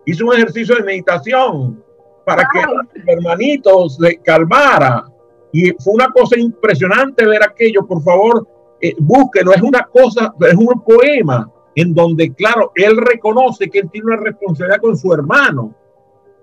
hizo 0.05 0.25
un 0.25 0.33
ejercicio 0.33 0.75
de 0.75 0.83
meditación 0.83 1.81
para 2.25 2.43
que 2.51 2.59
el 2.59 3.09
hermanito 3.09 3.87
se 3.87 4.17
calmara. 4.17 5.05
Y 5.53 5.71
fue 5.81 5.93
una 5.93 6.09
cosa 6.09 6.37
impresionante 6.37 7.25
ver 7.25 7.41
aquello. 7.41 7.85
Por 7.87 8.03
favor, 8.03 8.45
eh, 8.81 8.93
búsquelo. 8.99 9.53
Es 9.53 9.61
una 9.61 9.83
cosa, 9.83 10.33
es 10.41 10.55
un 10.55 10.83
poema 10.83 11.49
en 11.75 11.93
donde, 11.93 12.33
claro, 12.33 12.71
él 12.75 12.97
reconoce 12.97 13.69
que 13.69 13.79
él 13.79 13.89
tiene 13.91 14.07
una 14.07 14.17
responsabilidad 14.17 14.81
con 14.81 14.97
su 14.97 15.13
hermano 15.13 15.73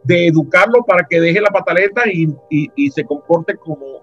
de 0.05 0.29
educarlo 0.29 0.85
para 0.85 1.07
que 1.09 1.21
deje 1.21 1.41
la 1.41 1.51
pataleta 1.51 2.03
y, 2.11 2.35
y 2.51 2.91
se 2.91 3.05
comporte 3.05 3.57
como, 3.57 4.03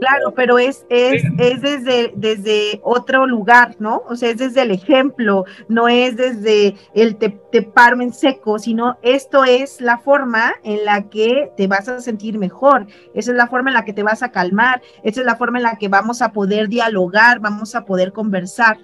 Claro, 0.00 0.34
pero 0.34 0.58
es, 0.58 0.84
es, 0.90 1.24
es 1.38 1.62
desde, 1.62 2.12
desde 2.14 2.80
otro 2.82 3.26
lugar, 3.26 3.76
¿no? 3.78 4.02
O 4.06 4.16
sea, 4.16 4.30
es 4.30 4.36
desde 4.36 4.62
el 4.62 4.70
ejemplo, 4.70 5.44
no 5.68 5.88
es 5.88 6.16
desde 6.16 6.76
el 6.94 7.16
te, 7.16 7.30
te 7.50 7.70
en 8.00 8.12
seco, 8.12 8.58
sino 8.58 8.98
esto 9.02 9.44
es 9.44 9.80
la 9.80 9.98
forma 9.98 10.52
en 10.62 10.84
la 10.84 11.08
que 11.08 11.50
te 11.56 11.66
vas 11.66 11.88
a 11.88 12.00
sentir 12.00 12.38
mejor, 12.38 12.86
esa 13.14 13.30
es 13.30 13.36
la 13.36 13.46
forma 13.46 13.70
en 13.70 13.74
la 13.74 13.84
que 13.84 13.94
te 13.94 14.02
vas 14.02 14.22
a 14.22 14.30
calmar, 14.30 14.82
esa 15.02 15.20
es 15.20 15.26
la 15.26 15.36
forma 15.36 15.58
en 15.58 15.64
la 15.64 15.76
que 15.76 15.88
vamos 15.88 16.20
a 16.20 16.32
poder 16.32 16.68
dialogar, 16.68 17.40
vamos 17.40 17.74
a 17.74 17.84
poder 17.84 18.12
conversar. 18.12 18.78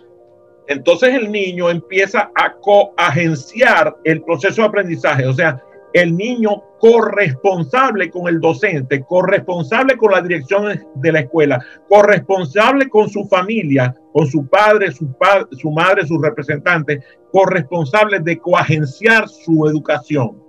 Entonces 0.67 1.15
el 1.15 1.31
niño 1.31 1.69
empieza 1.69 2.31
a 2.35 2.55
coagenciar 2.55 3.97
el 4.05 4.23
proceso 4.23 4.63
de 4.63 4.69
aprendizaje, 4.69 5.27
o 5.27 5.33
sea, 5.35 5.63
el 5.93 6.17
niño 6.17 6.63
corresponsable 6.81 8.11
con 8.11 8.27
el 8.27 8.41
docente, 8.41 9.05
corresponsable 9.05 9.97
con 9.97 10.11
la 10.11 10.21
dirección 10.21 10.81
de 10.97 11.13
la 11.13 11.21
escuela, 11.21 11.65
corresponsable 11.89 12.89
con 12.89 13.09
su 13.09 13.25
familia, 13.27 13.95
con 14.13 14.27
su 14.27 14.47
padre, 14.49 14.91
su, 14.91 15.13
padre, 15.13 15.47
su 15.53 15.71
madre, 15.71 16.07
sus 16.07 16.21
representantes, 16.21 17.03
corresponsable 17.31 18.19
de 18.19 18.39
coagenciar 18.39 19.29
su 19.29 19.67
educación. 19.69 20.43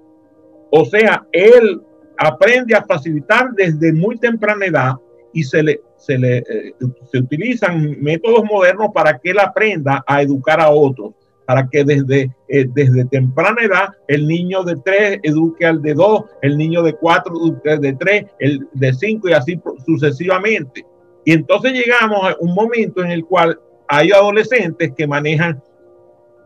O 0.72 0.84
sea, 0.84 1.26
él 1.32 1.80
aprende 2.18 2.76
a 2.76 2.84
facilitar 2.84 3.52
desde 3.52 3.94
muy 3.94 4.18
temprana 4.18 4.66
edad 4.66 4.96
y 5.32 5.44
se 5.44 5.62
le, 5.62 5.82
se 6.06 6.18
le 6.18 6.38
eh, 6.38 6.76
se 7.12 7.18
utilizan 7.18 8.02
métodos 8.02 8.44
modernos 8.46 8.90
para 8.94 9.18
que 9.18 9.32
él 9.32 9.40
aprenda 9.40 10.04
a 10.06 10.22
educar 10.22 10.60
a 10.60 10.70
otros 10.70 11.14
para 11.46 11.68
que 11.70 11.84
desde, 11.84 12.32
eh, 12.48 12.68
desde 12.74 13.06
temprana 13.06 13.62
edad 13.62 13.90
el 14.08 14.28
niño 14.28 14.64
de 14.64 14.76
tres 14.78 15.20
eduque 15.24 15.66
al 15.66 15.82
de 15.82 15.94
dos, 15.94 16.24
el 16.42 16.58
niño 16.58 16.82
de 16.82 16.94
cuatro 16.94 17.36
de 17.64 17.94
tres, 17.94 18.26
el 18.40 18.68
de 18.74 18.94
cinco 18.94 19.30
y 19.30 19.34
así 19.34 19.60
sucesivamente. 19.86 20.86
Y 21.24 21.34
entonces 21.34 21.74
llegamos 21.74 22.20
a 22.24 22.36
un 22.40 22.54
momento 22.54 23.04
en 23.04 23.12
el 23.12 23.26
cual 23.26 23.60
hay 23.88 24.12
adolescentes 24.12 24.92
que 24.96 25.08
manejan 25.08 25.62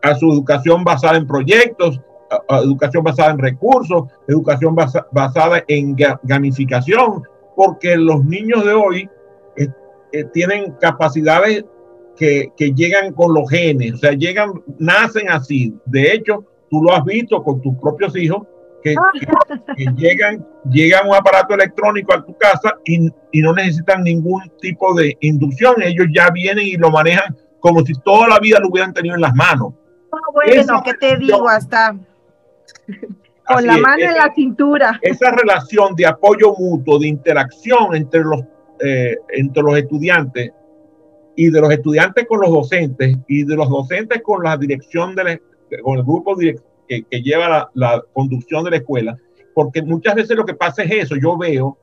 a 0.02 0.14
su 0.14 0.30
educación 0.32 0.84
basada 0.84 1.16
en 1.16 1.26
proyectos, 1.26 2.00
educación 2.48 3.02
basada 3.02 3.30
en 3.32 3.38
recursos, 3.38 4.04
educación 4.28 4.76
basada 5.12 5.64
en 5.66 5.96
gamificación, 6.22 7.22
porque 7.56 7.96
los 7.96 8.24
niños 8.24 8.64
de 8.64 8.72
hoy 8.72 9.10
eh, 10.12 10.24
tienen 10.32 10.72
capacidades 10.80 11.64
que, 12.16 12.52
llegan 12.74 13.12
con 13.14 13.32
los 13.32 13.48
genes, 13.48 13.94
o 13.94 13.96
sea, 13.96 14.12
llegan, 14.12 14.62
nacen 14.78 15.30
así. 15.30 15.74
De 15.86 16.12
hecho, 16.12 16.44
tú 16.68 16.82
lo 16.82 16.94
has 16.94 17.04
visto 17.04 17.42
con 17.42 17.62
tus 17.62 17.74
propios 17.76 18.14
hijos, 18.16 18.46
que, 18.82 18.94
llegan, 19.96 20.46
llegan 20.70 21.08
un 21.08 21.14
aparato 21.14 21.54
electrónico 21.54 22.14
a 22.14 22.24
tu 22.24 22.36
casa 22.36 22.74
y, 22.84 23.10
no 23.40 23.54
necesitan 23.54 24.02
ningún 24.02 24.42
tipo 24.60 24.94
de 24.94 25.16
inducción. 25.20 25.76
Ellos 25.82 26.06
ya 26.14 26.30
vienen 26.30 26.66
y 26.66 26.76
lo 26.76 26.90
manejan 26.90 27.36
como 27.58 27.84
si 27.84 27.94
toda 27.94 28.28
la 28.28 28.38
vida 28.38 28.58
lo 28.60 28.68
hubieran 28.68 28.92
tenido 28.92 29.14
en 29.14 29.22
las 29.22 29.34
manos. 29.34 29.74
Ah, 30.12 30.18
bueno, 30.32 30.82
¿qué 30.84 30.94
te 30.94 31.16
digo? 31.16 31.48
Hasta 31.48 31.96
con 33.46 33.66
la 33.66 33.78
mano 33.78 34.04
en 34.04 34.14
la 34.14 34.32
cintura. 34.34 34.98
Esa 35.02 35.30
relación 35.32 35.94
de 35.94 36.06
apoyo 36.06 36.54
mutuo, 36.56 36.98
de 36.98 37.08
interacción 37.08 37.94
entre 37.94 38.20
los, 38.20 38.40
eh, 38.82 39.16
entre 39.30 39.62
los 39.62 39.76
estudiantes, 39.76 40.52
y 41.36 41.50
de 41.50 41.60
los 41.60 41.72
estudiantes 41.72 42.26
con 42.26 42.40
los 42.40 42.50
docentes 42.50 43.16
y 43.26 43.44
de 43.44 43.56
los 43.56 43.68
docentes 43.68 44.20
con 44.22 44.42
la 44.42 44.56
dirección 44.56 45.14
de 45.14 45.24
la, 45.24 45.40
con 45.82 45.98
el 45.98 46.04
grupo 46.04 46.36
que, 46.36 46.56
lleva 47.22 47.70
la, 47.72 48.04
conducción 48.12 48.64
de 48.64 48.70
la 48.72 48.76
escuela, 48.76 49.16
porque 49.54 49.80
muchas 49.80 50.16
veces 50.16 50.36
lo 50.36 50.44
que 50.44 50.54
pasa 50.54 50.82
es 50.82 50.90
eso, 50.90 51.16
yo 51.16 51.38
veo, 51.38 51.78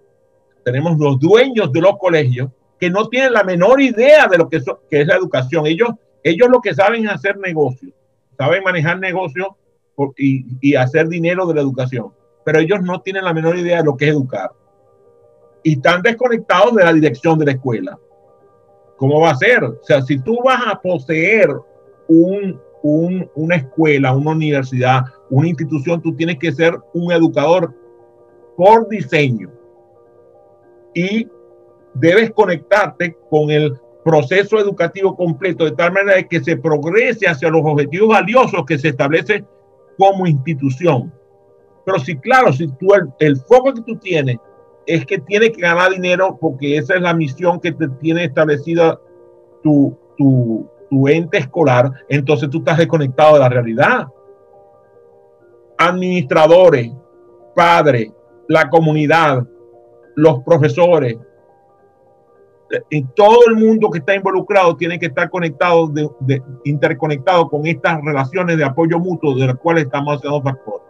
tenemos 0.63 0.97
los 0.99 1.19
dueños 1.19 1.71
de 1.71 1.81
los 1.81 1.97
colegios 1.97 2.51
que 2.79 2.89
no 2.89 3.07
tienen 3.07 3.33
la 3.33 3.43
menor 3.43 3.81
idea 3.81 4.27
de 4.27 4.37
lo 4.37 4.49
que, 4.49 4.57
es 4.91 5.07
la 5.07 5.15
educación, 5.15 5.65
ellos, 5.65 5.89
ellos 6.23 6.49
lo 6.49 6.61
que 6.61 6.75
saben 6.75 7.05
es 7.05 7.11
hacer 7.11 7.37
negocios, 7.37 7.93
saben 8.37 8.63
manejar 8.63 8.99
negocios 8.99 9.47
y 10.17 10.75
hacer 10.75 11.07
dinero 11.07 11.47
de 11.47 11.55
la 11.55 11.61
educación, 11.61 12.11
pero 12.45 12.59
ellos 12.59 12.81
no 12.83 13.01
tienen 13.01 13.23
la 13.23 13.33
menor 13.33 13.57
idea 13.57 13.77
de 13.77 13.85
lo 13.85 13.97
que 13.97 14.05
es 14.05 14.11
educar. 14.11 14.51
Y 15.67 15.73
están 15.73 16.01
desconectados 16.01 16.73
de 16.75 16.85
la 16.85 16.93
dirección 16.93 17.37
de 17.37 17.45
la 17.47 17.51
escuela. 17.51 17.99
¿Cómo 18.95 19.19
va 19.19 19.31
a 19.31 19.35
ser? 19.35 19.65
O 19.65 19.83
sea, 19.83 20.01
si 20.01 20.17
tú 20.17 20.39
vas 20.41 20.61
a 20.65 20.79
poseer 20.79 21.49
un, 22.07 22.61
una 23.35 23.55
escuela, 23.57 24.15
una 24.15 24.31
universidad, 24.31 25.01
una 25.29 25.49
institución, 25.49 26.01
tú 26.01 26.15
tienes 26.15 26.39
que 26.39 26.53
ser 26.53 26.73
un 26.93 27.11
educador 27.11 27.75
por 28.55 28.87
diseño. 28.87 29.51
Y 30.93 31.27
debes 31.95 32.31
conectarte 32.31 33.17
con 33.29 33.51
el 33.51 33.77
proceso 34.05 34.59
educativo 34.59 35.17
completo 35.17 35.65
de 35.65 35.71
tal 35.71 35.91
manera 35.91 36.23
que 36.23 36.41
se 36.41 36.55
progrese 36.55 37.27
hacia 37.27 37.49
los 37.49 37.61
objetivos 37.65 38.07
valiosos 38.07 38.65
que 38.65 38.79
se 38.79 38.87
establece 38.87 39.43
como 39.97 40.27
institución. 40.27 41.11
Pero 41.85 41.99
si, 41.99 42.15
claro, 42.15 42.53
si 42.53 42.69
tú 42.69 42.87
el, 43.19 43.35
foco 43.35 43.73
que 43.73 43.81
tú 43.81 43.97
tienes 43.97 44.37
es 44.87 45.05
que 45.05 45.19
tienes 45.19 45.51
que 45.51 45.61
ganar 45.61 45.91
dinero 45.91 46.37
porque 46.39 46.77
esa 46.77 46.95
es 46.95 47.01
la 47.01 47.13
misión 47.13 47.59
que 47.59 47.73
te 47.73 47.89
tiene 47.89 48.23
establecida 48.23 48.99
tu, 49.61 49.97
ente 51.09 51.37
escolar, 51.37 51.91
entonces 52.07 52.49
tú 52.49 52.59
estás 52.59 52.77
desconectado 52.77 53.33
de 53.33 53.39
la 53.41 53.49
realidad. 53.49 54.07
Administradores, 55.77 56.91
padres, 57.53 58.11
la 58.47 58.69
comunidad, 58.69 59.45
los 60.15 60.41
profesores, 60.43 61.17
y 62.89 63.03
todo 63.15 63.39
el 63.47 63.55
mundo 63.55 63.89
que 63.89 63.99
está 63.99 64.15
involucrado 64.15 64.75
tiene 64.75 64.99
que 64.99 65.07
estar 65.07 65.29
conectado, 65.29 65.87
de, 65.87 66.41
interconectado 66.65 67.49
con 67.49 67.65
estas 67.65 68.01
relaciones 68.03 68.57
de 68.57 68.63
apoyo 68.63 68.99
mutuo 68.99 69.35
de 69.35 69.47
las 69.47 69.55
cuales 69.55 69.85
estamos 69.85 70.17
haciendo 70.17 70.41
factor. 70.41 70.81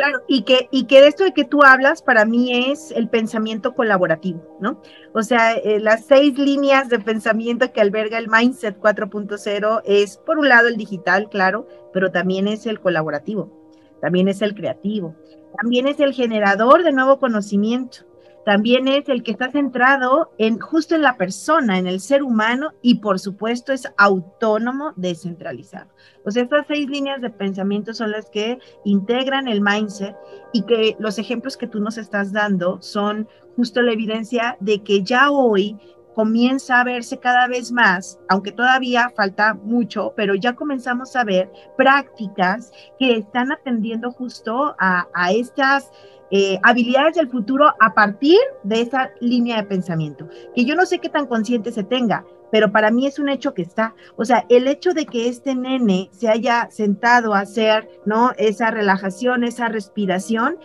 Claro, 0.00 0.22
y 0.26 0.44
que, 0.44 0.66
y 0.70 0.84
que 0.84 1.02
de 1.02 1.08
esto 1.08 1.24
de 1.24 1.34
que 1.34 1.44
tú 1.44 1.62
hablas 1.62 2.00
para 2.00 2.24
mí 2.24 2.70
es 2.70 2.90
el 2.90 3.10
pensamiento 3.10 3.74
colaborativo, 3.74 4.56
¿no? 4.58 4.80
O 5.12 5.22
sea, 5.22 5.52
eh, 5.52 5.78
las 5.78 6.06
seis 6.06 6.38
líneas 6.38 6.88
de 6.88 6.98
pensamiento 7.00 7.70
que 7.70 7.82
alberga 7.82 8.16
el 8.16 8.30
Mindset 8.30 8.80
4.0 8.80 9.82
es, 9.84 10.16
por 10.16 10.38
un 10.38 10.48
lado, 10.48 10.68
el 10.68 10.78
digital, 10.78 11.28
claro, 11.28 11.68
pero 11.92 12.10
también 12.10 12.48
es 12.48 12.64
el 12.64 12.80
colaborativo, 12.80 13.52
también 14.00 14.28
es 14.28 14.40
el 14.40 14.54
creativo, 14.54 15.16
también 15.60 15.86
es 15.86 16.00
el 16.00 16.14
generador 16.14 16.82
de 16.82 16.92
nuevo 16.92 17.18
conocimiento, 17.18 18.06
también 18.44 18.88
es 18.88 19.08
el 19.08 19.22
que 19.22 19.32
está 19.32 19.50
centrado 19.50 20.32
en 20.38 20.58
justo 20.58 20.94
en 20.94 21.02
la 21.02 21.16
persona, 21.16 21.78
en 21.78 21.86
el 21.86 22.00
ser 22.00 22.22
humano 22.22 22.72
y 22.82 22.96
por 22.96 23.18
supuesto 23.18 23.72
es 23.72 23.86
autónomo, 23.96 24.92
descentralizado. 24.96 25.90
O 26.24 26.30
sea, 26.30 26.42
estas 26.42 26.66
seis 26.66 26.88
líneas 26.88 27.20
de 27.20 27.30
pensamiento 27.30 27.92
son 27.92 28.10
las 28.12 28.30
que 28.30 28.58
integran 28.84 29.48
el 29.48 29.60
mindset 29.60 30.16
y 30.52 30.62
que 30.62 30.96
los 30.98 31.18
ejemplos 31.18 31.56
que 31.56 31.66
tú 31.66 31.80
nos 31.80 31.98
estás 31.98 32.32
dando 32.32 32.80
son 32.80 33.28
justo 33.56 33.82
la 33.82 33.92
evidencia 33.92 34.56
de 34.60 34.82
que 34.82 35.02
ya 35.02 35.30
hoy 35.30 35.76
comienza 36.14 36.80
a 36.80 36.84
verse 36.84 37.18
cada 37.18 37.46
vez 37.46 37.70
más, 37.72 38.18
aunque 38.28 38.52
todavía 38.52 39.10
falta 39.16 39.54
mucho, 39.54 40.12
pero 40.16 40.34
ya 40.34 40.54
comenzamos 40.54 41.14
a 41.14 41.24
ver 41.24 41.50
prácticas 41.76 42.72
que 42.98 43.16
están 43.16 43.52
atendiendo 43.52 44.10
justo 44.10 44.74
a, 44.78 45.06
a 45.14 45.32
estas 45.32 45.90
eh, 46.30 46.58
habilidades 46.62 47.16
del 47.16 47.28
futuro 47.28 47.72
a 47.80 47.94
partir 47.94 48.38
de 48.62 48.82
esa 48.82 49.10
línea 49.20 49.56
de 49.56 49.64
pensamiento, 49.64 50.28
que 50.54 50.64
yo 50.64 50.74
no 50.74 50.86
sé 50.86 50.98
qué 50.98 51.08
tan 51.08 51.26
consciente 51.26 51.72
se 51.72 51.84
tenga, 51.84 52.24
pero 52.50 52.72
para 52.72 52.90
mí 52.90 53.06
es 53.06 53.18
un 53.18 53.28
hecho 53.28 53.54
que 53.54 53.62
está. 53.62 53.94
O 54.16 54.24
sea, 54.24 54.44
el 54.48 54.66
hecho 54.66 54.92
de 54.92 55.06
que 55.06 55.28
este 55.28 55.54
nene 55.54 56.08
se 56.12 56.28
haya 56.28 56.68
sentado 56.70 57.34
a 57.34 57.40
hacer, 57.40 57.88
¿no? 58.06 58.32
Esa 58.36 58.70
relajación, 58.70 59.44
esa 59.44 59.68
respiración, 59.68 60.58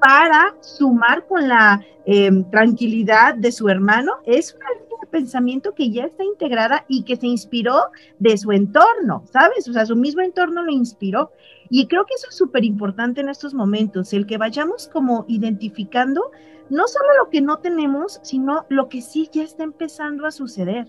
para 0.00 0.54
sumar 0.60 1.26
con 1.26 1.48
la 1.48 1.84
em, 2.04 2.48
tranquilidad 2.50 3.34
de 3.34 3.52
su 3.52 3.68
hermano, 3.68 4.12
es 4.24 4.54
una 4.54 4.70
línea 4.70 4.96
de 5.00 5.06
pensamiento 5.08 5.74
que 5.74 5.90
ya 5.90 6.04
está 6.04 6.24
integrada 6.24 6.84
y 6.88 7.02
que 7.02 7.16
se 7.16 7.26
inspiró 7.26 7.90
de 8.18 8.36
su 8.38 8.52
entorno, 8.52 9.24
¿sabes? 9.30 9.68
O 9.68 9.72
sea, 9.72 9.86
su 9.86 9.96
mismo 9.96 10.22
entorno 10.22 10.62
lo 10.62 10.72
inspiró. 10.72 11.32
Y 11.70 11.86
creo 11.86 12.06
que 12.06 12.14
eso 12.14 12.28
es 12.30 12.36
súper 12.36 12.64
importante 12.64 13.20
en 13.20 13.28
estos 13.28 13.52
momentos, 13.52 14.12
el 14.12 14.26
que 14.26 14.38
vayamos 14.38 14.88
como 14.88 15.26
identificando 15.28 16.30
no 16.70 16.86
solo 16.86 17.06
lo 17.22 17.30
que 17.30 17.40
no 17.40 17.58
tenemos, 17.58 18.20
sino 18.22 18.66
lo 18.68 18.88
que 18.88 19.00
sí 19.00 19.28
ya 19.32 19.42
está 19.42 19.64
empezando 19.64 20.26
a 20.26 20.30
suceder, 20.30 20.88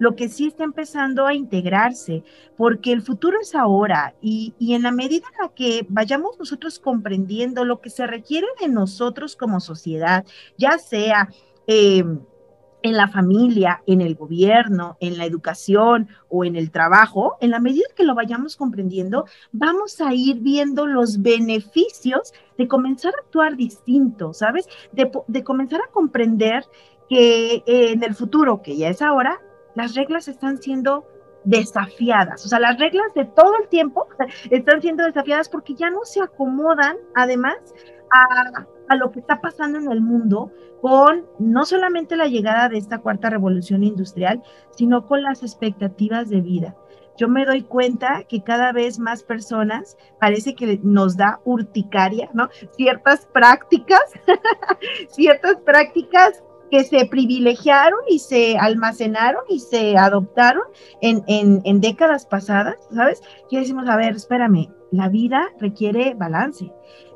lo 0.00 0.16
que 0.16 0.28
sí 0.30 0.46
está 0.46 0.64
empezando 0.64 1.26
a 1.26 1.34
integrarse, 1.34 2.24
porque 2.56 2.90
el 2.90 3.02
futuro 3.02 3.36
es 3.40 3.54
ahora 3.54 4.14
y, 4.20 4.54
en 4.58 4.82
la 4.82 4.90
medida 4.90 5.26
en 5.34 5.46
la 5.46 5.54
que 5.54 5.86
vayamos 5.88 6.38
nosotros 6.38 6.78
comprendiendo 6.78 7.64
lo 7.66 7.80
que 7.80 7.90
se 7.90 8.06
requiere 8.06 8.46
de 8.60 8.68
nosotros 8.68 9.36
como 9.36 9.60
sociedad, 9.60 10.24
ya 10.58 10.78
sea... 10.78 11.28
Eh, 11.68 12.02
en 12.82 12.96
la 12.96 13.08
familia, 13.08 13.82
en 13.86 14.00
el 14.00 14.14
gobierno, 14.14 14.96
en 15.00 15.18
la 15.18 15.26
educación 15.26 16.08
o 16.30 16.46
en 16.46 16.56
el 16.56 16.70
trabajo, 16.70 17.36
en 17.42 17.50
la 17.50 17.60
medida 17.60 17.84
que 17.94 18.04
lo 18.04 18.14
vayamos 18.14 18.56
comprendiendo, 18.56 19.26
vamos 19.52 20.00
a 20.00 20.14
ir 20.14 20.40
viendo 20.40 20.86
los 20.86 21.20
beneficios 21.20 22.32
de 22.56 22.68
comenzar 22.68 23.12
a 23.14 23.20
actuar 23.20 23.54
distinto, 23.56 24.32
¿sabes? 24.32 24.66
De, 24.92 25.44
comenzar 25.44 25.82
a 25.82 25.92
comprender 25.92 26.64
que 27.10 27.62
en 27.66 28.02
el 28.02 28.14
futuro, 28.14 28.62
que 28.62 28.78
ya 28.78 28.88
es 28.88 29.02
ahora, 29.02 29.38
las 29.74 29.94
reglas 29.94 30.28
están 30.28 30.58
siendo 30.58 31.04
desafiadas. 31.44 32.44
O 32.44 32.48
sea, 32.48 32.60
las 32.60 32.78
reglas 32.78 33.12
de 33.14 33.24
todo 33.24 33.54
el 33.60 33.68
tiempo 33.68 34.06
están 34.50 34.80
siendo 34.80 35.04
desafiadas 35.04 35.48
porque 35.48 35.74
ya 35.74 35.90
no 35.90 36.04
se 36.04 36.22
acomodan, 36.22 36.96
además, 37.14 37.56
a, 38.10 38.96
lo 38.96 39.12
que 39.12 39.20
está 39.20 39.40
pasando 39.40 39.78
en 39.78 39.90
el 39.90 40.00
mundo 40.00 40.50
con 40.80 41.26
no 41.38 41.64
solamente 41.64 42.16
la 42.16 42.26
llegada 42.26 42.68
de 42.68 42.78
esta 42.78 42.98
cuarta 42.98 43.30
revolución 43.30 43.84
industrial, 43.84 44.42
sino 44.70 45.06
con 45.06 45.22
las 45.22 45.42
expectativas 45.42 46.28
de 46.28 46.40
vida. 46.40 46.74
Yo 47.16 47.28
me 47.28 47.44
doy 47.44 47.62
cuenta 47.62 48.24
que 48.24 48.42
cada 48.42 48.72
vez 48.72 48.98
más 48.98 49.22
personas 49.22 49.96
parece 50.18 50.54
que 50.54 50.80
nos 50.82 51.16
da 51.16 51.40
urticaria, 51.44 52.30
¿no? 52.32 52.48
Ciertas 52.72 53.26
prácticas, 53.26 54.00
ciertas 55.08 55.56
prácticas 55.58 56.42
que 56.70 56.84
se 56.84 57.04
privilegiaron 57.06 58.00
y 58.08 58.18
se 58.18 58.56
almacenaron 58.58 59.42
y 59.48 59.60
se 59.60 59.96
adoptaron 59.96 60.64
en, 61.00 61.22
en, 61.26 61.60
en 61.64 61.80
décadas 61.80 62.26
pasadas, 62.26 62.76
¿sabes? 62.92 63.22
Que 63.50 63.58
decimos, 63.58 63.88
a 63.88 63.96
ver, 63.96 64.14
espérame, 64.14 64.68
la 64.90 65.08
vida 65.08 65.48
requiere 65.58 66.14
balance 66.14 66.72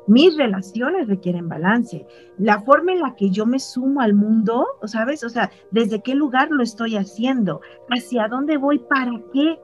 mis 0.07 0.37
relaciones 0.37 1.07
requieren 1.07 1.49
balance. 1.49 2.05
La 2.37 2.61
forma 2.61 2.93
en 2.93 3.01
la 3.01 3.15
que 3.15 3.29
yo 3.29 3.45
me 3.45 3.59
sumo 3.59 4.01
al 4.01 4.13
mundo, 4.13 4.65
¿sabes? 4.85 5.23
O 5.23 5.29
sea, 5.29 5.51
¿desde 5.71 6.01
qué 6.01 6.15
lugar 6.15 6.49
lo 6.51 6.61
estoy 6.63 6.95
haciendo? 6.95 7.61
¿Hacia 7.89 8.27
dónde 8.27 8.57
voy? 8.57 8.79
¿Para 8.79 9.11
qué? 9.33 9.59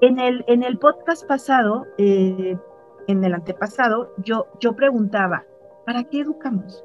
En 0.00 0.18
el, 0.18 0.44
en 0.48 0.62
el 0.62 0.78
podcast 0.78 1.26
pasado, 1.26 1.86
eh, 1.98 2.56
en 3.06 3.24
el 3.24 3.34
antepasado, 3.34 4.12
yo, 4.18 4.46
yo 4.60 4.74
preguntaba, 4.74 5.44
¿para 5.86 6.04
qué 6.04 6.20
educamos? 6.20 6.84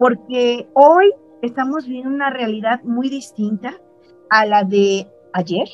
Porque 0.00 0.66
hoy 0.72 1.12
estamos 1.42 1.84
viviendo 1.84 2.08
una 2.08 2.30
realidad 2.30 2.82
muy 2.84 3.10
distinta 3.10 3.74
a 4.30 4.46
la 4.46 4.64
de 4.64 5.06
ayer, 5.34 5.68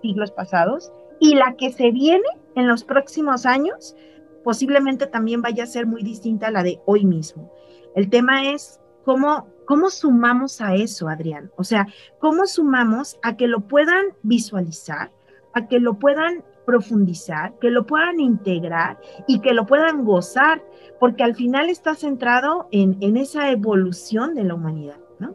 siglos 0.00 0.30
pasados, 0.30 0.92
y 1.18 1.34
la 1.34 1.56
que 1.56 1.72
se 1.72 1.90
viene 1.90 2.28
en 2.54 2.68
los 2.68 2.84
próximos 2.84 3.46
años 3.46 3.96
posiblemente 4.44 5.08
también 5.08 5.42
vaya 5.42 5.64
a 5.64 5.66
ser 5.66 5.86
muy 5.86 6.04
distinta 6.04 6.46
a 6.46 6.50
la 6.52 6.62
de 6.62 6.80
hoy 6.86 7.04
mismo. 7.04 7.52
El 7.96 8.08
tema 8.08 8.48
es 8.52 8.80
cómo, 9.04 9.48
cómo 9.66 9.90
sumamos 9.90 10.60
a 10.60 10.76
eso, 10.76 11.08
Adrián. 11.08 11.50
O 11.56 11.64
sea, 11.64 11.88
cómo 12.20 12.46
sumamos 12.46 13.18
a 13.24 13.36
que 13.36 13.48
lo 13.48 13.62
puedan 13.62 14.04
visualizar, 14.22 15.10
a 15.52 15.66
que 15.66 15.80
lo 15.80 15.98
puedan 15.98 16.44
profundizar, 16.68 17.54
que 17.58 17.70
lo 17.70 17.86
puedan 17.86 18.20
integrar 18.20 18.98
y 19.26 19.40
que 19.40 19.54
lo 19.54 19.64
puedan 19.64 20.04
gozar, 20.04 20.62
porque 21.00 21.22
al 21.22 21.34
final 21.34 21.70
está 21.70 21.94
centrado 21.94 22.68
en, 22.72 22.98
en 23.00 23.16
esa 23.16 23.50
evolución 23.50 24.34
de 24.34 24.44
la 24.44 24.54
humanidad, 24.54 24.98
¿no? 25.18 25.34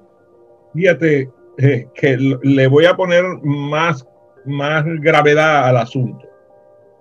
Fíjate 0.75 1.31
eh, 1.57 1.87
que 1.95 2.17
le 2.43 2.67
voy 2.67 2.85
a 2.85 2.95
poner 2.95 3.23
más, 3.41 4.07
más 4.45 4.85
gravedad 4.85 5.69
al 5.69 5.77
asunto. 5.77 6.23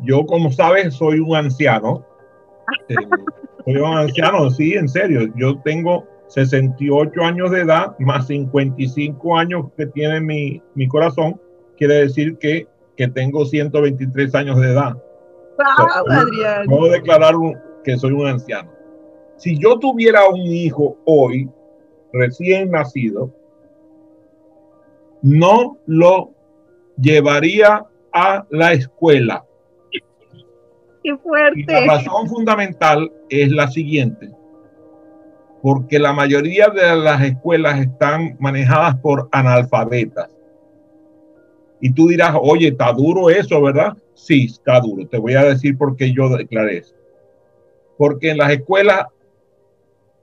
Yo, 0.00 0.24
como 0.24 0.50
sabes, 0.50 0.94
soy 0.94 1.20
un 1.20 1.36
anciano. 1.36 2.02
Eh, 2.88 2.94
soy 3.66 3.76
un 3.76 3.98
anciano, 3.98 4.48
sí, 4.48 4.72
en 4.72 4.88
serio. 4.88 5.30
Yo 5.36 5.58
tengo 5.58 6.06
68 6.28 7.20
años 7.22 7.50
de 7.50 7.60
edad, 7.60 7.94
más 7.98 8.28
55 8.28 9.36
años 9.36 9.66
que 9.76 9.84
tiene 9.88 10.22
mi, 10.22 10.62
mi 10.74 10.88
corazón. 10.88 11.38
Quiere 11.76 11.96
decir 11.96 12.38
que, 12.38 12.66
que 12.96 13.08
tengo 13.08 13.44
123 13.44 14.34
años 14.34 14.60
de 14.60 14.72
edad. 14.72 14.96
Puedo 16.66 16.90
declarar 16.92 17.34
que 17.84 17.96
soy 17.96 18.12
un 18.12 18.26
anciano. 18.26 18.70
Si 19.36 19.58
yo 19.58 19.78
tuviera 19.78 20.28
un 20.28 20.40
hijo 20.40 20.98
hoy, 21.04 21.48
recién 22.12 22.70
nacido, 22.70 23.34
no 25.22 25.78
lo 25.86 26.30
llevaría 26.96 27.86
a 28.12 28.46
la 28.50 28.72
escuela 28.72 29.44
Qué 31.02 31.16
fuerte. 31.16 31.60
Y 31.60 31.64
la 31.64 31.96
razón 31.96 32.28
fundamental 32.28 33.10
es 33.28 33.50
la 33.50 33.68
siguiente. 33.68 34.30
Porque 35.60 35.98
la 35.98 36.12
mayoría 36.12 36.68
de 36.68 36.96
las 36.96 37.22
escuelas 37.22 37.80
están 37.80 38.36
manejadas 38.38 38.96
por 38.96 39.28
analfabetas. 39.32 40.28
Y 41.84 41.92
tú 41.92 42.06
dirás, 42.06 42.36
oye, 42.40 42.68
está 42.68 42.92
duro 42.92 43.28
eso, 43.28 43.60
¿verdad? 43.60 43.96
Sí, 44.14 44.44
está 44.44 44.78
duro. 44.78 45.04
Te 45.08 45.18
voy 45.18 45.34
a 45.34 45.42
decir 45.42 45.76
por 45.76 45.96
qué 45.96 46.12
yo 46.12 46.28
declaré 46.28 46.78
eso. 46.78 46.94
Porque 47.98 48.30
en 48.30 48.38
las 48.38 48.52
escuelas 48.52 49.06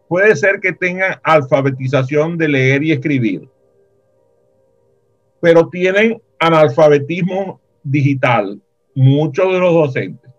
puede 0.07 0.37
ser 0.37 0.61
que 0.61 0.71
tengan 0.71 1.19
alfabetización 1.21 2.37
de 2.37 2.47
leer 2.47 2.83
y 2.83 2.93
escribir, 2.93 3.49
pero 5.41 5.67
tienen 5.67 6.21
analfabetismo 6.39 7.59
digital, 7.83 8.61
muchos 8.95 9.51
de 9.51 9.59
los 9.59 9.73
docentes. 9.73 10.31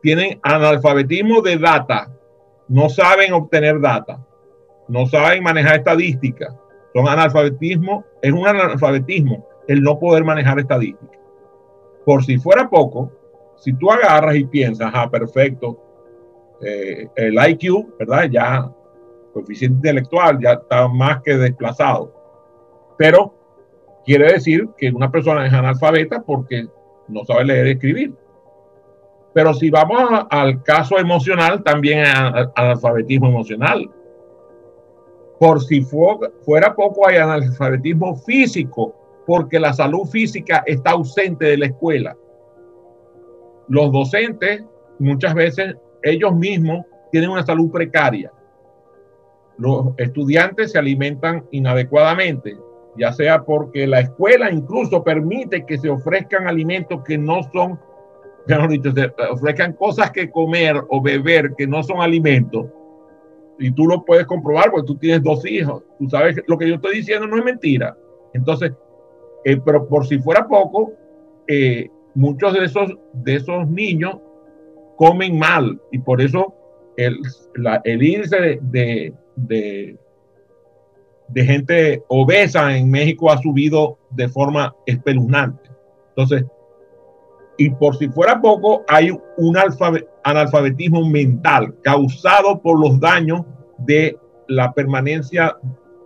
Tienen 0.00 0.40
analfabetismo 0.42 1.42
de 1.42 1.58
data, 1.58 2.10
no 2.66 2.88
saben 2.88 3.34
obtener 3.34 3.78
data, 3.78 4.26
no 4.88 5.06
saben 5.06 5.42
manejar 5.42 5.76
estadística. 5.76 6.58
Son 6.94 7.06
analfabetismo, 7.06 8.06
es 8.22 8.32
un 8.32 8.46
analfabetismo 8.46 9.46
el 9.68 9.82
no 9.82 9.98
poder 9.98 10.24
manejar 10.24 10.58
estadística. 10.58 11.18
Por 12.04 12.24
si 12.24 12.38
fuera 12.38 12.68
poco, 12.68 13.10
si 13.56 13.72
tú 13.72 13.90
agarras 13.90 14.36
y 14.36 14.44
piensas, 14.44 14.90
ah, 14.94 15.10
perfecto, 15.10 15.78
eh, 16.60 17.08
el 17.16 17.34
IQ, 17.34 17.98
¿verdad? 17.98 18.28
Ya, 18.30 18.70
coeficiente 19.32 19.76
intelectual, 19.76 20.38
ya 20.40 20.52
está 20.52 20.88
más 20.88 21.22
que 21.22 21.36
desplazado. 21.36 22.12
Pero 22.96 23.34
quiere 24.04 24.32
decir 24.32 24.68
que 24.76 24.90
una 24.90 25.10
persona 25.10 25.46
es 25.46 25.52
analfabeta 25.52 26.22
porque 26.22 26.66
no 27.08 27.24
sabe 27.24 27.44
leer 27.44 27.66
y 27.66 27.70
escribir. 27.72 28.14
Pero 29.34 29.52
si 29.52 29.68
vamos 29.68 30.26
al 30.30 30.62
caso 30.62 30.98
emocional, 30.98 31.62
también 31.62 32.06
hay 32.06 32.46
analfabetismo 32.54 33.28
emocional. 33.28 33.90
Por 35.38 35.62
si 35.62 35.82
fuera 35.82 36.74
poco, 36.74 37.06
hay 37.06 37.16
analfabetismo 37.16 38.16
físico, 38.16 38.94
porque 39.26 39.58
la 39.58 39.72
salud 39.72 40.04
física 40.06 40.62
está 40.66 40.92
ausente 40.92 41.44
de 41.46 41.58
la 41.58 41.66
escuela. 41.66 42.16
Los 43.68 43.92
docentes 43.92 44.64
muchas 44.98 45.34
veces 45.34 45.76
ellos 46.02 46.34
mismos 46.34 46.84
tienen 47.10 47.30
una 47.30 47.44
salud 47.44 47.70
precaria. 47.70 48.32
Los 49.58 49.88
estudiantes 49.96 50.72
se 50.72 50.78
alimentan 50.78 51.44
inadecuadamente, 51.50 52.56
ya 52.96 53.12
sea 53.12 53.42
porque 53.42 53.86
la 53.86 54.00
escuela 54.00 54.50
incluso 54.50 55.02
permite 55.02 55.64
que 55.64 55.78
se 55.78 55.88
ofrezcan 55.88 56.46
alimentos 56.46 57.02
que 57.04 57.18
no 57.18 57.42
son, 57.52 57.80
se 58.46 58.54
ofrezcan 59.30 59.72
cosas 59.72 60.10
que 60.12 60.30
comer 60.30 60.76
o 60.88 61.02
beber 61.02 61.54
que 61.56 61.66
no 61.66 61.82
son 61.82 62.00
alimentos. 62.00 62.66
Y 63.58 63.72
tú 63.72 63.86
lo 63.86 64.04
puedes 64.04 64.26
comprobar 64.26 64.70
porque 64.70 64.86
tú 64.86 64.96
tienes 64.96 65.22
dos 65.22 65.44
hijos. 65.46 65.82
Tú 65.98 66.08
sabes 66.10 66.36
lo 66.46 66.58
que 66.58 66.68
yo 66.68 66.74
estoy 66.74 66.96
diciendo 66.96 67.26
no 67.26 67.38
es 67.38 67.44
mentira. 67.44 67.96
Entonces, 68.34 68.72
eh, 69.46 69.60
pero 69.64 69.86
por 69.86 70.04
si 70.04 70.18
fuera 70.18 70.48
poco, 70.48 70.92
eh, 71.46 71.88
muchos 72.16 72.52
de 72.52 72.64
esos, 72.64 72.90
de 73.12 73.36
esos 73.36 73.68
niños 73.68 74.16
comen 74.96 75.38
mal 75.38 75.80
y 75.92 76.00
por 76.00 76.20
eso 76.20 76.52
el, 76.96 77.16
el 77.84 78.02
índice 78.02 78.58
de, 78.60 79.14
de, 79.36 79.96
de, 81.28 81.44
gente 81.44 82.02
obesa 82.08 82.76
en 82.76 82.90
México 82.90 83.30
ha 83.30 83.38
subido 83.38 83.98
de 84.10 84.28
forma 84.28 84.74
espeluznante. 84.84 85.70
Entonces, 86.08 86.44
y 87.56 87.70
por 87.70 87.96
si 87.98 88.08
fuera 88.08 88.40
poco, 88.40 88.84
hay 88.88 89.16
un 89.36 89.56
analfabetismo 90.24 91.08
mental 91.08 91.72
causado 91.82 92.60
por 92.60 92.80
los 92.80 92.98
daños 92.98 93.42
de 93.78 94.18
la 94.48 94.72
permanencia 94.72 95.56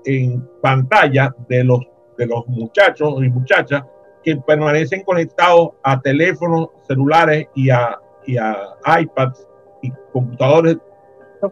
en 0.04 0.46
pantalla 0.60 1.34
de 1.48 1.64
los, 1.64 1.80
de 2.20 2.26
los 2.26 2.46
muchachos 2.46 3.14
y 3.24 3.30
muchachas 3.30 3.82
que 4.22 4.36
permanecen 4.36 5.02
conectados 5.02 5.70
a 5.82 5.98
teléfonos 6.00 6.68
celulares 6.86 7.48
y 7.54 7.70
a 7.70 7.98
y 8.26 8.36
a 8.36 8.76
iPads 9.00 9.48
y 9.82 9.90
computadores 10.12 10.76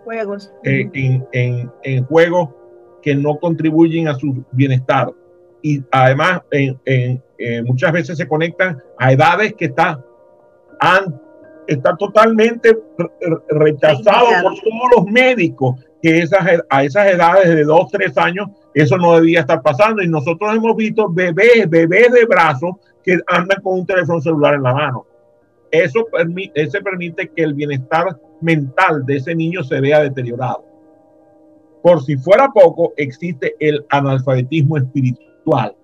juegos. 0.04 0.52
Eh, 0.64 0.88
en, 0.92 1.72
en, 1.82 2.04
juegos 2.04 2.50
que 3.00 3.14
no 3.14 3.38
contribuyen 3.38 4.08
a 4.08 4.14
su 4.14 4.44
bienestar. 4.52 5.10
Y 5.62 5.82
además, 5.90 6.42
en, 6.50 6.78
eh, 6.84 7.62
muchas 7.64 7.92
veces 7.92 8.18
se 8.18 8.28
conectan 8.28 8.82
a 8.98 9.12
edades 9.12 9.54
que 9.54 9.66
están 9.66 10.04
está 11.66 11.96
totalmente 11.96 12.78
rechazado 13.48 14.26
por 14.42 14.54
todos 14.54 14.90
los 14.96 15.06
médicos 15.06 15.74
que 16.02 16.18
esas, 16.18 16.40
a 16.68 16.84
esas 16.84 17.06
edades 17.08 17.48
de 17.48 17.64
2, 17.64 17.90
3 17.90 18.18
años 18.18 18.48
eso 18.74 18.96
no 18.96 19.16
debía 19.16 19.40
estar 19.40 19.62
pasando. 19.62 20.02
Y 20.02 20.08
nosotros 20.08 20.54
hemos 20.54 20.76
visto 20.76 21.08
bebés, 21.10 21.68
bebés 21.68 22.12
de 22.12 22.24
brazos 22.26 22.76
que 23.02 23.18
andan 23.26 23.60
con 23.62 23.80
un 23.80 23.86
teléfono 23.86 24.20
celular 24.20 24.54
en 24.54 24.62
la 24.62 24.74
mano. 24.74 25.06
Eso 25.70 26.06
permite, 26.10 26.68
permite 26.82 27.28
que 27.28 27.42
el 27.42 27.54
bienestar 27.54 28.18
mental 28.40 29.04
de 29.04 29.16
ese 29.16 29.34
niño 29.34 29.62
se 29.62 29.80
vea 29.80 30.00
deteriorado. 30.00 30.64
Por 31.82 32.02
si 32.02 32.16
fuera 32.16 32.48
poco, 32.48 32.92
existe 32.96 33.54
el 33.58 33.84
analfabetismo 33.88 34.76
espiritual. 34.76 35.74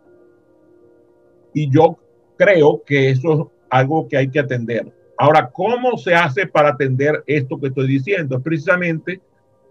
Y 1.53 1.71
yo 1.71 1.99
creo 2.37 2.83
que 2.85 3.11
eso 3.11 3.33
es 3.33 3.41
algo 3.71 4.09
que 4.09 4.17
hay 4.17 4.29
que 4.29 4.41
atender. 4.41 4.93
Ahora, 5.19 5.51
¿cómo 5.51 5.97
se 5.97 6.15
hace 6.15 6.47
para 6.47 6.71
atender 6.71 7.23
esto 7.27 7.59
que 7.61 7.69
estoy 7.69 7.87
diciendo? 7.87 8.41
Precisamente 8.41 9.21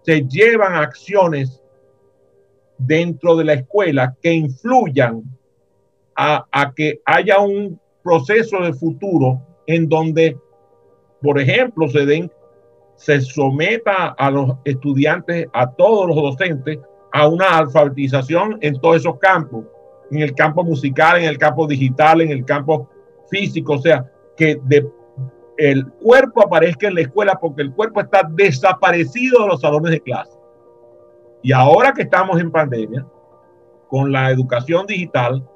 se 0.04 0.22
llevan 0.28 0.76
acciones 0.76 1.62
dentro 2.78 3.36
de 3.36 3.46
la 3.46 3.54
escuela 3.54 4.16
que 4.22 4.34
influyan 4.34 5.24
a, 6.16 6.46
a 6.52 6.74
que 6.74 7.02
haya 7.06 7.40
un 7.40 7.80
proceso 8.04 8.60
de 8.62 8.74
futuro 8.74 9.42
en 9.66 9.88
donde, 9.88 10.38
por 11.22 11.40
ejemplo, 11.40 11.88
se 11.88 12.06
den, 12.06 12.32
se 12.96 13.22
someta 13.22 14.16
a 14.18 14.30
los 14.30 14.52
estudiantes, 14.66 15.48
a 15.54 15.72
todos 15.72 16.08
los 16.08 16.16
docentes, 16.16 16.80
a 17.14 17.28
una 17.28 17.58
alfabetización 17.58 18.58
en 18.62 18.80
todos 18.80 18.98
esos 18.98 19.18
campos, 19.20 19.66
en 20.12 20.20
el 20.20 20.34
campo 20.34 20.64
musical, 20.64 21.20
en 21.20 21.26
el 21.26 21.38
campo 21.38 21.66
digital, 21.66 22.22
en 22.22 22.32
el 22.32 22.46
campo 22.46 22.90
físico, 23.30 23.74
o 23.74 23.80
sea, 23.80 24.12
que 24.36 24.60
de, 24.64 24.88
el 25.58 25.86
cuerpo 25.88 26.42
aparezca 26.42 26.88
en 26.88 26.96
la 26.96 27.02
escuela 27.02 27.38
porque 27.40 27.62
el 27.62 27.74
cuerpo 27.74 28.02
está 28.02 28.28
desaparecido 28.30 29.44
de 29.44 29.48
los 29.48 29.62
salones 29.62 29.92
de 29.92 30.02
clase. 30.02 30.32
Y 31.42 31.52
ahora 31.52 31.94
que 31.94 32.04
estamos 32.04 32.40
en 32.40 32.52
pandemia, 32.52 33.06
con 33.88 34.12
la 34.12 34.32
educación 34.32 34.88
digital, 34.88 35.48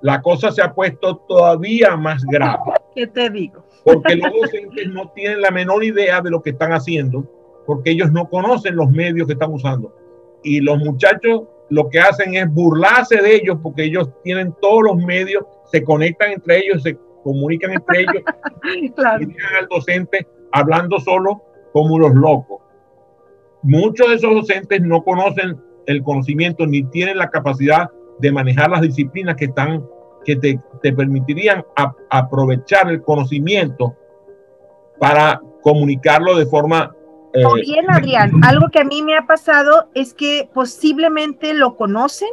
la 0.00 0.22
cosa 0.22 0.50
se 0.52 0.62
ha 0.62 0.72
puesto 0.72 1.16
todavía 1.28 1.96
más 1.96 2.24
grave. 2.24 2.72
¿Qué 2.94 3.06
te 3.06 3.28
digo? 3.30 3.64
Porque 3.84 4.16
los 4.16 4.32
docentes 4.32 4.88
no 4.88 5.10
tienen 5.10 5.40
la 5.42 5.50
menor 5.50 5.84
idea 5.84 6.20
de 6.20 6.30
lo 6.30 6.42
que 6.42 6.50
están 6.50 6.72
haciendo, 6.72 7.24
porque 7.66 7.90
ellos 7.90 8.12
no 8.12 8.28
conocen 8.28 8.76
los 8.76 8.90
medios 8.90 9.26
que 9.26 9.32
están 9.34 9.52
usando. 9.52 9.94
Y 10.42 10.60
los 10.60 10.78
muchachos 10.78 11.42
lo 11.70 11.88
que 11.88 11.98
hacen 11.98 12.34
es 12.34 12.48
burlarse 12.52 13.20
de 13.20 13.36
ellos 13.36 13.58
porque 13.62 13.84
ellos 13.84 14.08
tienen 14.22 14.54
todos 14.60 14.82
los 14.82 14.96
medios, 14.98 15.44
se 15.64 15.82
conectan 15.82 16.32
entre 16.32 16.58
ellos, 16.58 16.82
se 16.82 16.96
comunican 17.24 17.72
entre 17.72 18.02
ellos 18.02 18.22
claro. 18.94 19.22
y 19.24 19.26
dejan 19.26 19.56
al 19.56 19.66
docente 19.68 20.28
hablando 20.52 21.00
solo 21.00 21.42
como 21.72 21.98
los 21.98 22.14
locos. 22.14 22.62
Muchos 23.62 24.08
de 24.08 24.14
esos 24.14 24.32
docentes 24.34 24.80
no 24.82 25.02
conocen 25.02 25.60
el 25.86 26.02
conocimiento 26.04 26.66
ni 26.66 26.84
tienen 26.84 27.18
la 27.18 27.30
capacidad 27.30 27.90
de 28.20 28.30
manejar 28.30 28.70
las 28.70 28.82
disciplinas 28.82 29.34
que 29.36 29.46
están 29.46 29.84
que 30.24 30.36
te, 30.36 30.60
te 30.82 30.92
permitirían 30.92 31.64
aprovechar 32.10 32.90
el 32.90 33.02
conocimiento 33.02 33.94
para 34.98 35.40
comunicarlo 35.62 36.36
de 36.36 36.46
forma... 36.46 36.94
Eh, 37.34 37.44
bien, 37.62 37.90
Adrián, 37.90 38.32
algo 38.44 38.68
que 38.70 38.80
a 38.80 38.84
mí 38.84 39.02
me 39.02 39.16
ha 39.16 39.26
pasado 39.26 39.88
es 39.94 40.14
que 40.14 40.48
posiblemente 40.54 41.52
lo 41.52 41.76
conocen, 41.76 42.28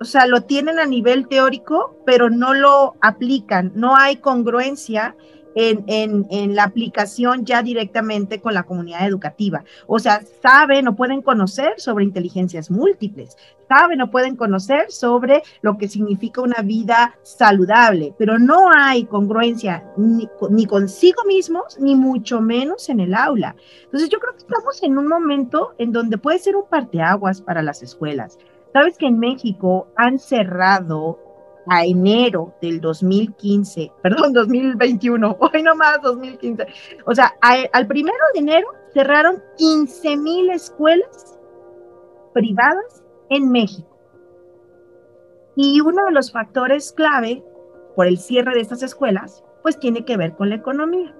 o 0.00 0.04
sea, 0.04 0.26
lo 0.26 0.42
tienen 0.42 0.78
a 0.78 0.86
nivel 0.86 1.28
teórico, 1.28 1.96
pero 2.06 2.30
no 2.30 2.54
lo 2.54 2.94
aplican, 3.00 3.72
no 3.74 3.96
hay 3.96 4.16
congruencia 4.16 5.16
en, 5.54 6.26
en, 6.30 6.54
la 6.54 6.64
aplicación 6.64 7.44
ya 7.44 7.62
directamente 7.62 8.40
con 8.40 8.54
la 8.54 8.62
comunidad 8.62 9.06
educativa. 9.08 9.64
O 9.88 9.98
sea, 9.98 10.22
saben 10.40 10.86
o 10.86 10.94
pueden 10.94 11.20
conocer 11.20 11.74
sobre 11.78 12.04
inteligencias 12.04 12.70
múltiples, 12.70 13.36
saben 13.68 14.00
o 14.00 14.10
pueden 14.10 14.36
conocer 14.36 14.90
sobre 14.92 15.42
lo 15.62 15.76
que 15.76 15.88
significa 15.88 16.42
una 16.42 16.62
vida 16.62 17.16
saludable, 17.22 18.14
pero 18.16 18.38
no 18.38 18.70
hay 18.72 19.04
congruencia 19.04 19.84
ni, 19.96 20.28
ni 20.50 20.66
consigo 20.66 21.24
mismos, 21.24 21.76
ni 21.80 21.96
mucho 21.96 22.40
menos 22.40 22.88
en 22.88 23.00
el 23.00 23.14
aula. 23.14 23.56
Entonces 23.84 24.10
yo 24.10 24.20
creo 24.20 24.34
que 24.34 24.42
estamos 24.42 24.80
en 24.84 24.96
un 24.96 25.08
momento 25.08 25.74
en 25.78 25.90
donde 25.90 26.18
puede 26.18 26.38
ser 26.38 26.54
un 26.54 26.68
parteaguas 26.68 27.40
para 27.42 27.62
las 27.62 27.82
escuelas. 27.82 28.38
Sabes 28.78 28.96
que 28.96 29.06
en 29.06 29.18
México 29.18 29.88
han 29.96 30.20
cerrado 30.20 31.18
a 31.66 31.84
enero 31.84 32.54
del 32.62 32.80
2015, 32.80 33.90
perdón, 34.04 34.32
2021, 34.32 35.36
hoy 35.40 35.62
nomás 35.64 36.00
2015, 36.00 36.64
o 37.04 37.12
sea, 37.12 37.34
al 37.40 37.86
primero 37.88 38.16
de 38.34 38.38
enero 38.38 38.68
cerraron 38.94 39.42
15 39.56 40.16
mil 40.18 40.50
escuelas 40.50 41.40
privadas 42.32 43.02
en 43.30 43.50
México. 43.50 43.98
Y 45.56 45.80
uno 45.80 46.04
de 46.04 46.12
los 46.12 46.30
factores 46.30 46.92
clave 46.92 47.42
por 47.96 48.06
el 48.06 48.16
cierre 48.16 48.54
de 48.54 48.60
estas 48.60 48.84
escuelas, 48.84 49.42
pues 49.64 49.80
tiene 49.80 50.04
que 50.04 50.16
ver 50.16 50.36
con 50.36 50.50
la 50.50 50.54
economía 50.54 51.17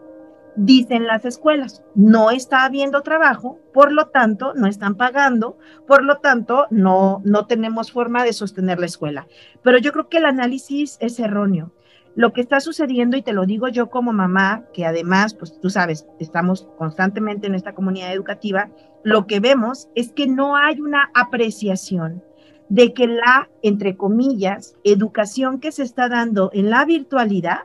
dicen 0.59 1.06
las 1.06 1.24
escuelas, 1.24 1.84
no 1.94 2.30
está 2.30 2.64
habiendo 2.64 3.02
trabajo, 3.02 3.59
por 3.72 3.92
lo 3.92 4.09
tanto, 4.09 4.54
no 4.54 4.66
están 4.66 4.96
pagando, 4.96 5.56
por 5.86 6.02
lo 6.02 6.16
tanto, 6.16 6.66
no, 6.70 7.22
no 7.24 7.46
tenemos 7.46 7.92
forma 7.92 8.24
de 8.24 8.32
sostener 8.32 8.80
la 8.80 8.86
escuela. 8.86 9.28
Pero 9.62 9.78
yo 9.78 9.92
creo 9.92 10.09
que 10.09 10.18
el 10.18 10.26
análisis 10.26 10.98
es 11.00 11.18
erróneo. 11.20 11.72
Lo 12.16 12.32
que 12.32 12.40
está 12.40 12.59
sucediendo, 12.59 13.16
y 13.16 13.22
te 13.22 13.32
lo 13.32 13.46
digo 13.46 13.68
yo 13.68 13.88
como 13.88 14.12
mamá, 14.12 14.64
que 14.74 14.84
además, 14.84 15.34
pues 15.34 15.61
tú 15.61 15.70
sabes, 15.70 16.06
estamos 16.18 16.68
constantemente 16.76 17.46
en 17.46 17.54
esta 17.54 17.74
comunidad 17.74 18.12
educativa, 18.12 18.68
lo 19.04 19.28
que 19.28 19.38
vemos 19.38 19.88
es 19.94 20.12
que 20.12 20.26
no 20.26 20.56
hay 20.56 20.80
una 20.80 21.11
apreciación 21.14 22.24
de 22.68 22.92
que 22.92 23.06
la, 23.06 23.48
entre 23.62 23.96
comillas, 23.96 24.76
educación 24.82 25.61
que 25.61 25.70
se 25.70 25.84
está 25.84 26.09
dando 26.09 26.50
en 26.52 26.70
la 26.70 26.84
virtualidad 26.84 27.61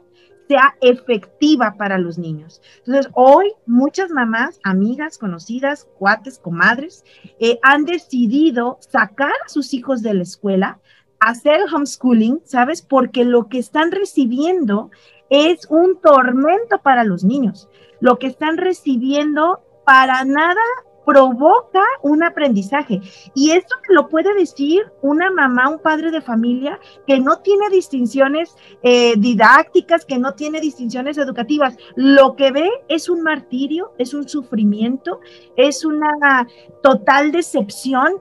sea 0.54 0.76
efectiva 0.82 1.74
para 1.80 1.98
los 1.98 2.20
niños. 2.20 2.62
Entonces, 2.86 3.12
hoy 3.16 3.52
muchas 3.66 4.12
mamás, 4.12 4.60
amigas, 4.64 5.18
conocidas, 5.18 5.88
cuates, 5.98 6.38
comadres, 6.38 7.04
eh, 7.40 7.58
han 7.64 7.86
decidido 7.86 8.78
sacar 8.80 9.34
a 9.44 9.50
sus 9.50 9.74
hijos 9.74 10.04
de 10.04 10.14
la 10.14 10.22
escuela, 10.22 10.80
hacer 11.20 11.62
homeschooling, 11.74 12.42
¿sabes? 12.44 12.84
Porque 12.84 13.26
lo 13.26 13.50
que 13.50 13.58
están 13.58 13.92
recibiendo 13.92 14.92
es 15.32 15.66
un 15.72 16.00
tormento 16.00 16.78
para 16.84 17.04
los 17.04 17.24
niños. 17.24 17.68
Lo 18.00 18.20
que 18.20 18.28
están 18.28 18.58
recibiendo 18.58 19.64
para 19.88 20.24
nada 20.24 20.62
provoca 21.06 21.84
un 22.02 22.24
aprendizaje. 22.24 23.02
Y 23.34 23.52
esto 23.52 23.76
lo 23.90 24.10
puede 24.10 24.34
decir 24.36 24.92
una 25.02 25.32
mamá, 25.32 25.70
un 25.70 25.80
padre 25.80 26.12
de 26.12 26.22
familia 26.22 26.80
que 27.06 27.20
no 27.20 27.40
tiene 27.40 27.70
distinciones 27.70 28.56
eh, 28.82 29.16
didácticas, 29.18 30.06
que 30.06 30.18
no 30.18 30.34
tiene 30.34 30.62
distinciones 30.62 31.18
educativas. 31.18 31.76
Lo 31.96 32.36
que 32.36 32.52
ve 32.52 32.70
es 32.88 33.10
un 33.10 33.22
martirio, 33.22 33.94
es 33.98 34.14
un 34.14 34.28
sufrimiento, 34.28 35.20
es 35.56 35.86
una 35.86 36.48
total 36.82 37.32
decepción 37.32 38.14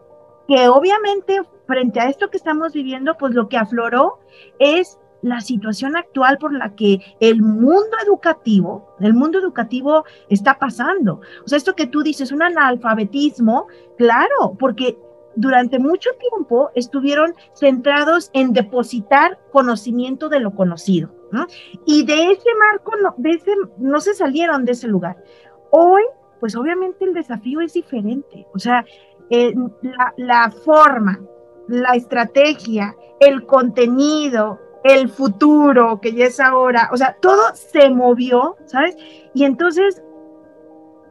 que 0.48 0.68
obviamente 0.68 1.40
frente 1.66 2.00
a 2.00 2.08
esto 2.08 2.28
que 2.28 2.36
estamos 2.36 2.72
viviendo, 2.72 3.16
pues 3.16 3.34
lo 3.34 3.48
que 3.48 3.56
afloró 3.56 4.18
es 4.58 4.98
la 5.22 5.40
situación 5.40 5.96
actual 5.96 6.36
por 6.38 6.52
la 6.52 6.74
que 6.74 7.00
el 7.20 7.40
mundo 7.40 7.96
educativo, 8.04 8.94
el 9.00 9.14
mundo 9.14 9.38
educativo 9.38 10.04
está 10.28 10.58
pasando. 10.58 11.20
O 11.44 11.48
sea, 11.48 11.56
esto 11.56 11.74
que 11.74 11.86
tú 11.86 12.02
dices, 12.02 12.32
un 12.32 12.42
analfabetismo, 12.42 13.68
claro, 13.96 14.56
porque 14.58 14.98
durante 15.34 15.78
mucho 15.78 16.10
tiempo 16.18 16.70
estuvieron 16.74 17.34
centrados 17.54 18.30
en 18.34 18.52
depositar 18.52 19.38
conocimiento 19.50 20.28
de 20.28 20.40
lo 20.40 20.54
conocido, 20.54 21.10
¿no? 21.30 21.46
Y 21.86 22.04
de 22.04 22.32
ese 22.32 22.48
marco, 22.58 22.92
no, 23.02 23.14
de 23.16 23.30
ese, 23.30 23.52
no 23.78 24.00
se 24.00 24.14
salieron 24.14 24.64
de 24.64 24.72
ese 24.72 24.88
lugar. 24.88 25.22
Hoy, 25.70 26.02
pues 26.40 26.54
obviamente 26.56 27.04
el 27.04 27.14
desafío 27.14 27.60
es 27.60 27.72
diferente, 27.72 28.46
o 28.52 28.58
sea, 28.58 28.84
eh, 29.30 29.54
la, 29.82 30.12
la 30.16 30.50
forma, 30.50 31.20
la 31.68 31.92
estrategia, 31.92 32.94
el 33.20 33.46
contenido, 33.46 34.58
el 34.84 35.08
futuro, 35.08 36.00
que 36.00 36.12
ya 36.12 36.26
es 36.26 36.40
ahora, 36.40 36.88
o 36.92 36.96
sea, 36.96 37.16
todo 37.20 37.42
se 37.54 37.90
movió, 37.90 38.56
¿sabes? 38.66 38.96
Y 39.34 39.44
entonces, 39.44 40.02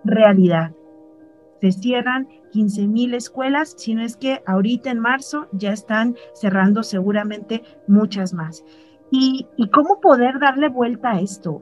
realidad, 0.04 0.72
se 1.62 1.72
cierran 1.72 2.28
15 2.52 2.88
mil 2.88 3.14
escuelas, 3.14 3.76
si 3.78 3.94
no 3.94 4.04
es 4.04 4.18
que 4.18 4.42
ahorita 4.46 4.92
en 4.92 5.00
marzo 5.00 5.48
ya 5.54 5.72
están 5.72 6.16
cerrando 6.34 6.84
seguramente 6.84 7.64
muchas 7.88 8.34
más. 8.34 8.64
¿Y, 9.14 9.46
cómo 9.74 10.00
poder 10.00 10.40
darle 10.40 10.70
vuelta 10.70 11.12
a 11.12 11.20
esto? 11.20 11.62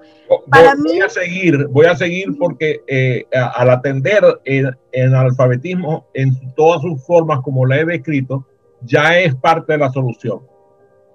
Para 0.51 0.75
voy, 0.75 0.93
mí... 0.93 1.01
a 1.01 1.09
seguir, 1.09 1.67
voy 1.67 1.87
a 1.87 1.95
seguir 1.95 2.37
porque 2.37 2.81
eh, 2.87 3.25
al 3.31 3.71
atender 3.71 4.23
el, 4.45 4.77
el, 4.91 5.15
alfabetismo 5.15 6.05
en 6.13 6.53
todas 6.53 6.83
sus 6.83 7.03
formas, 7.07 7.41
como 7.41 7.65
la 7.65 7.79
he 7.79 7.85
descrito, 7.85 8.45
ya 8.83 9.17
es 9.17 9.33
parte 9.33 9.73
de 9.73 9.79
la 9.79 9.89
solución. 9.91 10.41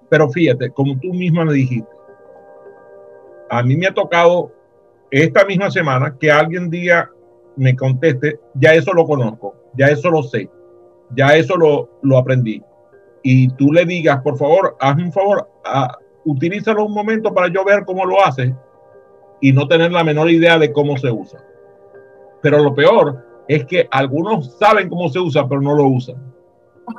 Pero 0.09 0.29
fíjate, 0.29 0.69
como 0.71 0.99
tú 0.99 1.13
misma 1.13 1.45
me 1.45 1.53
dijiste, 1.53 1.89
a 3.49 3.63
mí 3.63 3.75
me 3.75 3.87
ha 3.87 3.93
tocado 3.93 4.51
esta 5.11 5.45
misma 5.45 5.71
semana 5.71 6.15
que 6.19 6.31
alguien 6.31 6.69
diga, 6.69 7.09
me 7.55 7.75
conteste, 7.75 8.39
ya 8.55 8.73
eso 8.73 8.93
lo 8.93 9.05
conozco, 9.05 9.55
ya 9.75 9.87
eso 9.87 10.09
lo 10.09 10.23
sé, 10.23 10.49
ya 11.15 11.35
eso 11.35 11.55
lo, 11.55 11.89
lo 12.01 12.17
aprendí. 12.17 12.61
Y 13.23 13.49
tú 13.49 13.71
le 13.71 13.85
digas, 13.85 14.21
por 14.21 14.37
favor, 14.37 14.75
hazme 14.79 15.05
un 15.05 15.13
favor, 15.13 15.49
a, 15.63 15.97
utilízalo 16.25 16.85
un 16.85 16.93
momento 16.93 17.33
para 17.33 17.47
yo 17.47 17.63
ver 17.63 17.85
cómo 17.85 18.05
lo 18.05 18.23
hace 18.23 18.53
y 19.41 19.51
no 19.51 19.67
tener 19.67 19.91
la 19.91 20.03
menor 20.03 20.29
idea 20.29 20.59
de 20.59 20.71
cómo 20.71 20.97
se 20.97 21.11
usa. 21.11 21.39
Pero 22.41 22.59
lo 22.59 22.75
peor 22.75 23.25
es 23.47 23.65
que 23.65 23.87
algunos 23.91 24.57
saben 24.57 24.89
cómo 24.89 25.09
se 25.09 25.19
usa, 25.19 25.47
pero 25.47 25.61
no 25.61 25.75
lo 25.75 25.87
usan. 25.87 26.15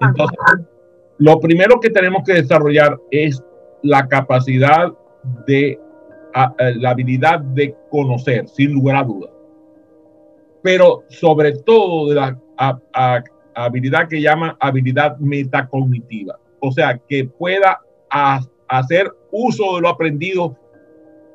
Entonces, 0.01 0.39
lo 1.19 1.41
primero 1.41 1.81
que 1.81 1.91
tenemos 1.91 2.23
que 2.25 2.35
desarrollar 2.35 2.99
es 3.11 3.43
la 3.83 4.07
capacidad 4.07 4.93
de, 5.47 5.79
la 6.77 6.91
habilidad 6.91 7.41
de 7.41 7.75
conocer, 7.91 8.49
sin 8.49 8.73
lugar 8.73 8.97
a 8.97 9.05
dudas. 9.05 9.31
Pero 10.63 11.05
sobre 11.09 11.53
todo 11.53 12.09
de 12.09 12.15
la 12.17 12.39
habilidad 13.55 14.09
que 14.09 14.21
llama 14.21 14.57
habilidad 14.61 15.17
metacognitiva. 15.19 16.39
O 16.61 16.71
sea, 16.71 16.99
que 17.09 17.25
pueda 17.25 17.81
hacer 18.69 19.11
uso 19.31 19.77
de 19.77 19.83
lo 19.83 19.89
aprendido 19.89 20.57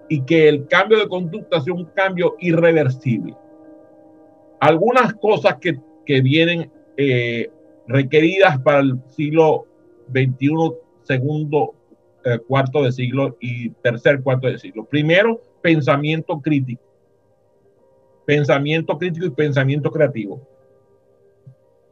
y 0.10 0.22
que 0.24 0.50
el 0.50 0.68
cambio 0.68 1.00
de 1.00 1.08
conducta 1.08 1.62
sea 1.62 1.74
un 1.74 1.86
cambio 1.86 2.36
irreversible. 2.40 3.36
Algunas 4.60 5.14
cosas 5.16 5.56
que, 5.60 5.80
que 6.06 6.22
vienen 6.22 6.70
eh, 6.98 7.50
requeridas 7.88 8.60
para 8.60 8.80
el 8.80 9.00
siglo 9.08 9.66
21, 10.12 10.76
segundo 11.04 11.76
eh, 12.24 12.40
cuarto 12.48 12.84
de 12.84 12.92
siglo 12.92 13.36
y 13.40 13.70
tercer 13.70 14.22
cuarto 14.22 14.48
de 14.48 14.60
siglo. 14.60 14.86
Primero, 14.86 15.42
pensamiento 15.62 16.40
crítico. 16.40 16.84
Pensamiento 18.26 18.98
crítico 18.98 19.26
y 19.26 19.32
pensamiento 19.32 19.92
creativo. 19.92 20.48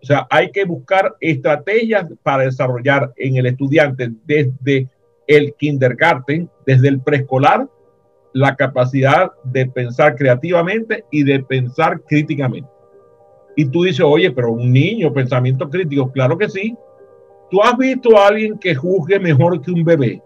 O 0.01 0.05
sea, 0.05 0.28
hay 0.30 0.51
que 0.51 0.63
buscar 0.65 1.15
estrategias 1.20 2.05
para 2.24 2.43
desarrollar 2.43 3.11
en 3.17 3.38
el 3.38 3.47
estudiante 3.47 4.11
desde 4.26 4.88
el 5.28 5.53
kindergarten, 5.55 6.49
desde 6.65 6.88
el 6.88 7.01
preescolar, 7.01 7.67
la 8.34 8.55
capacidad 8.55 9.32
de 9.43 9.65
pensar 9.67 10.15
creativamente 10.15 11.03
y 11.11 11.24
de 11.24 11.43
pensar 11.43 12.01
críticamente. 12.01 12.70
Y 13.55 13.65
tú 13.65 13.84
dices, 13.84 14.05
oye, 14.05 14.32
pero 14.32 14.51
un 14.51 14.72
niño, 14.72 15.11
pensamiento 15.11 15.70
crítico, 15.70 16.11
claro 16.11 16.38
que 16.38 16.49
sí, 16.49 16.78
¿Tú 17.50 17.62
has 17.64 17.78
visto 17.78 18.18
a 18.18 18.28
alguien 18.28 18.58
que 18.60 18.76
juzgue 18.76 19.20
mejor 19.20 19.62
que 19.62 19.72
un 19.72 19.84
bebé? 19.84 20.22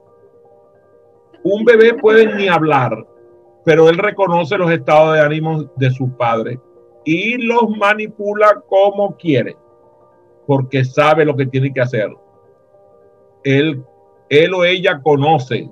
Un 1.43 1.63
bebé 1.63 1.93
puede 1.93 2.33
ni 2.35 2.47
hablar, 2.47 3.05
pero 3.63 3.89
él 3.89 3.97
reconoce 3.97 4.57
los 4.57 4.71
estados 4.71 5.15
de 5.15 5.21
ánimo 5.21 5.63
de 5.77 5.89
sus 5.91 6.09
padres 6.11 6.59
y 7.05 7.37
los 7.37 7.69
manipula 7.77 8.61
como 8.67 9.15
quiere, 9.17 9.55
porque 10.47 10.83
sabe 10.83 11.25
lo 11.25 11.35
que 11.35 11.45
tiene 11.45 11.73
que 11.73 11.81
hacer. 11.81 12.09
Él, 13.43 13.83
él 14.29 14.53
o 14.53 14.63
ella 14.63 15.01
conoce 15.01 15.69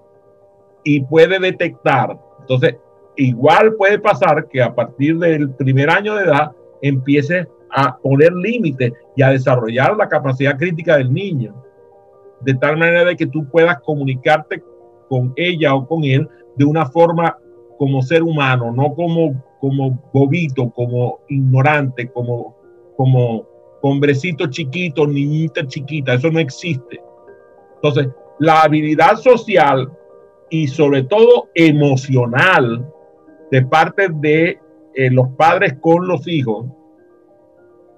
y 0.84 1.02
puede 1.04 1.40
detectar. 1.40 2.18
Entonces, 2.40 2.76
igual 3.16 3.76
puede 3.76 4.00
pasar 4.00 4.48
que 4.48 4.62
a 4.62 4.74
partir 4.74 5.18
del 5.18 5.52
primer 5.52 5.90
año 5.90 6.16
de 6.16 6.26
edad 6.26 6.52
empiece 6.82 7.48
a 7.74 7.98
poner 7.98 8.34
límites 8.34 8.94
y 9.16 9.22
a 9.22 9.30
desarrollar 9.30 9.96
la 9.96 10.10
capacidad 10.10 10.58
crítica 10.58 10.98
del 10.98 11.14
niño, 11.14 11.56
de 12.42 12.54
tal 12.56 12.78
manera 12.78 13.06
de 13.06 13.16
que 13.16 13.28
tú 13.28 13.48
puedas 13.50 13.80
comunicarte 13.82 14.64
con 15.10 15.34
ella 15.36 15.76
o 15.76 15.88
con 15.88 16.04
él 16.04 16.28
de 16.56 16.66
una 16.66 16.86
forma 16.86 17.38
como 17.78 18.02
ser 18.02 18.24
humano, 18.24 18.72
no 18.72 18.94
como, 18.94 19.44
como 19.60 20.02
bobito, 20.14 20.70
como 20.72 21.20
ignorante, 21.30 22.10
como, 22.10 22.56
como 22.96 23.46
hombrecito 23.82 24.48
chiquito, 24.48 25.08
niñita 25.08 25.66
chiquita, 25.66 26.14
eso 26.14 26.30
no 26.30 26.40
existe. 26.40 27.02
Entonces, 27.76 28.10
la 28.40 28.62
habilidad 28.62 29.16
social 29.16 29.92
y 30.50 30.68
sobre 30.68 31.04
todo 31.04 31.50
emocional 31.56 32.86
de 33.50 33.62
parte 33.64 34.10
de 34.10 34.60
eh, 34.94 35.10
los 35.10 35.30
padres 35.30 35.76
con 35.82 36.08
los 36.08 36.28
hijos 36.28 36.66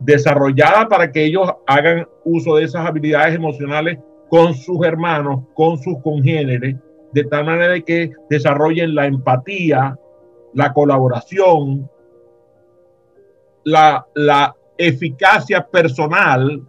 desarrollada 0.04 0.88
para 0.88 1.12
que 1.12 1.26
ellos 1.26 1.50
hagan 1.66 2.08
uso 2.24 2.56
de 2.56 2.66
esas 2.66 2.86
habilidades 2.86 3.36
emocionales 3.36 4.00
con 4.30 4.54
sus 4.54 4.86
hermanos, 4.86 5.44
con 5.54 5.78
sus 5.78 6.00
congéneres, 6.02 6.76
de 7.12 7.24
tal 7.26 7.46
manera 7.46 7.80
que 7.80 8.12
desarrollen 8.30 8.96
la 8.96 9.06
empatía, 9.06 9.98
la 10.54 10.74
colaboración, 10.74 11.90
la, 13.64 14.06
la 14.16 14.56
eficacia 14.78 15.66
personal. 15.68 16.62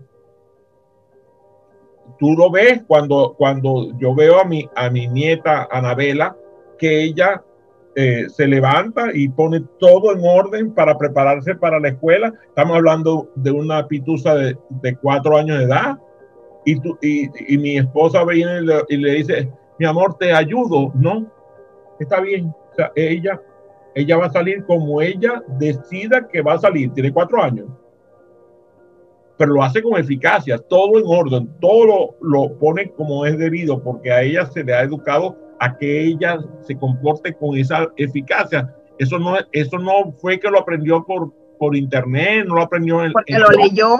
Tú 2.18 2.34
lo 2.34 2.50
ves 2.50 2.82
cuando, 2.86 3.34
cuando 3.36 3.98
yo 3.98 4.14
veo 4.14 4.40
a 4.40 4.44
mi, 4.44 4.68
a 4.76 4.90
mi 4.90 5.08
nieta 5.08 5.66
Anabela, 5.70 6.36
que 6.78 7.02
ella 7.02 7.42
eh, 7.96 8.26
se 8.28 8.48
levanta 8.48 9.10
y 9.14 9.28
pone 9.28 9.62
todo 9.78 10.12
en 10.12 10.20
orden 10.24 10.74
para 10.74 10.98
prepararse 10.98 11.54
para 11.54 11.78
la 11.78 11.90
escuela. 11.90 12.32
Estamos 12.48 12.76
hablando 12.76 13.30
de 13.36 13.52
una 13.52 13.86
pitusa 13.86 14.34
de, 14.34 14.56
cuatro 15.00 15.36
años 15.36 15.58
de 15.58 15.64
edad. 15.64 15.98
Y, 16.64 16.80
tú, 16.80 16.98
y, 17.00 17.28
mi 17.58 17.78
esposa 17.78 18.24
viene 18.24 18.66
y 18.88 18.96
le, 18.96 19.10
dice, 19.12 19.48
mi 19.78 19.86
amor, 19.86 20.16
te 20.18 20.32
ayudo. 20.32 20.90
No, 20.94 21.30
está 22.00 22.20
bien. 22.20 22.52
Ella, 22.96 23.40
ella 23.94 24.16
va 24.16 24.26
a 24.26 24.32
salir 24.32 24.64
como 24.64 25.00
ella 25.00 25.44
decida 25.58 26.26
que 26.26 26.42
va 26.42 26.54
a 26.54 26.58
salir. 26.58 26.92
Tiene 26.94 27.12
cuatro 27.12 27.40
años. 27.40 27.68
Pero 29.36 29.52
lo 29.52 29.62
hace 29.62 29.82
con 29.82 30.00
eficacia, 30.00 30.58
todo 30.58 30.98
en 30.98 31.04
orden, 31.06 31.48
todo 31.60 32.16
lo 32.20 32.58
pone 32.58 32.90
como 32.90 33.26
es 33.26 33.36
debido, 33.36 33.82
porque 33.82 34.10
a 34.10 34.22
ella 34.22 34.46
se 34.46 34.64
le 34.64 34.74
ha 34.74 34.82
educado 34.82 35.43
a 35.60 35.76
que 35.76 36.04
ella 36.06 36.38
se 36.62 36.76
comporte 36.76 37.34
con 37.34 37.56
esa 37.56 37.88
eficacia. 37.96 38.74
Eso 38.98 39.18
no, 39.18 39.36
eso 39.52 39.78
no 39.78 40.12
fue 40.20 40.38
que 40.38 40.50
lo 40.50 40.60
aprendió 40.60 41.04
por, 41.04 41.32
por 41.58 41.76
internet, 41.76 42.44
no 42.46 42.56
lo 42.56 42.62
aprendió 42.62 43.04
en, 43.04 43.12
Porque 43.12 43.34
en 43.34 43.40
lo 43.40 43.48
leyó. 43.50 43.96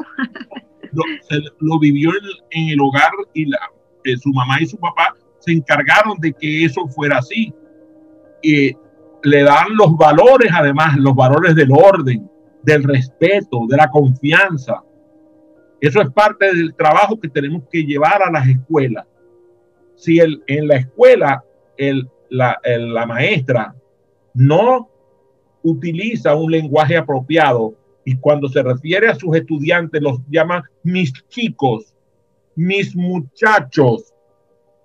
Lo, 0.93 1.03
se, 1.29 1.41
lo 1.61 1.79
vivió 1.79 2.11
en, 2.11 2.63
en, 2.63 2.69
el 2.69 2.81
hogar 2.81 3.11
y 3.33 3.47
la, 3.47 3.59
eh, 4.05 4.17
su 4.17 4.31
mamá 4.31 4.61
y 4.61 4.67
su 4.67 4.79
papá 4.79 5.15
se 5.41 5.53
encargaron 5.53 6.19
de 6.21 6.33
que 6.33 6.65
eso 6.65 6.87
fuera 6.89 7.19
así. 7.19 7.53
Y 8.43 8.77
le 9.25 9.43
dan 9.43 9.75
los 9.77 9.97
valores, 9.97 10.51
además, 10.55 10.97
los 10.99 11.15
valores 11.15 11.55
del 11.55 11.73
orden, 11.73 12.31
del 12.63 12.85
respeto, 12.85 13.67
de 13.69 13.77
la 13.77 13.91
confianza. 13.91 14.83
Eso 15.81 16.01
es 16.01 16.11
parte 16.11 16.55
del 16.55 16.75
trabajo 16.75 17.19
que 17.19 17.29
tenemos 17.29 17.65
que 17.71 17.83
llevar 17.83 18.23
a 18.23 18.31
las 18.31 18.47
escuelas 18.47 19.07
si 19.97 20.19
el, 20.19 20.43
en 20.47 20.69
la 20.69 20.77
escuela 20.77 21.44
la, 22.31 22.61
la 22.63 23.07
maestra 23.07 23.75
no 24.35 24.89
utiliza 25.63 26.35
un 26.35 26.51
lenguaje 26.51 26.97
apropiado 26.97 27.75
y 28.05 28.17
cuando 28.17 28.49
se 28.49 28.63
refiere 28.63 29.09
a 29.09 29.15
sus 29.15 29.35
estudiantes 29.35 30.01
los 30.03 30.19
llama 30.29 30.63
mis 30.83 31.13
chicos, 31.29 31.95
mis 32.55 32.95
muchachos. 32.95 34.13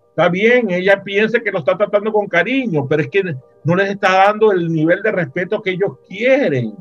Está 0.10 0.30
bien, 0.30 0.70
ella 0.72 1.04
piensa 1.04 1.40
que 1.40 1.52
lo 1.52 1.60
está 1.60 1.78
tratando 1.78 2.12
con 2.12 2.28
cariño, 2.28 2.88
pero 2.88 3.02
es 3.02 3.10
que 3.10 3.36
no 3.64 3.76
les 3.76 3.90
está 3.90 4.26
dando 4.26 4.52
el 4.52 4.72
nivel 4.72 5.02
de 5.02 5.12
respeto 5.12 5.62
que 5.62 5.72
ellos 5.72 5.98
quieren. 6.08 6.76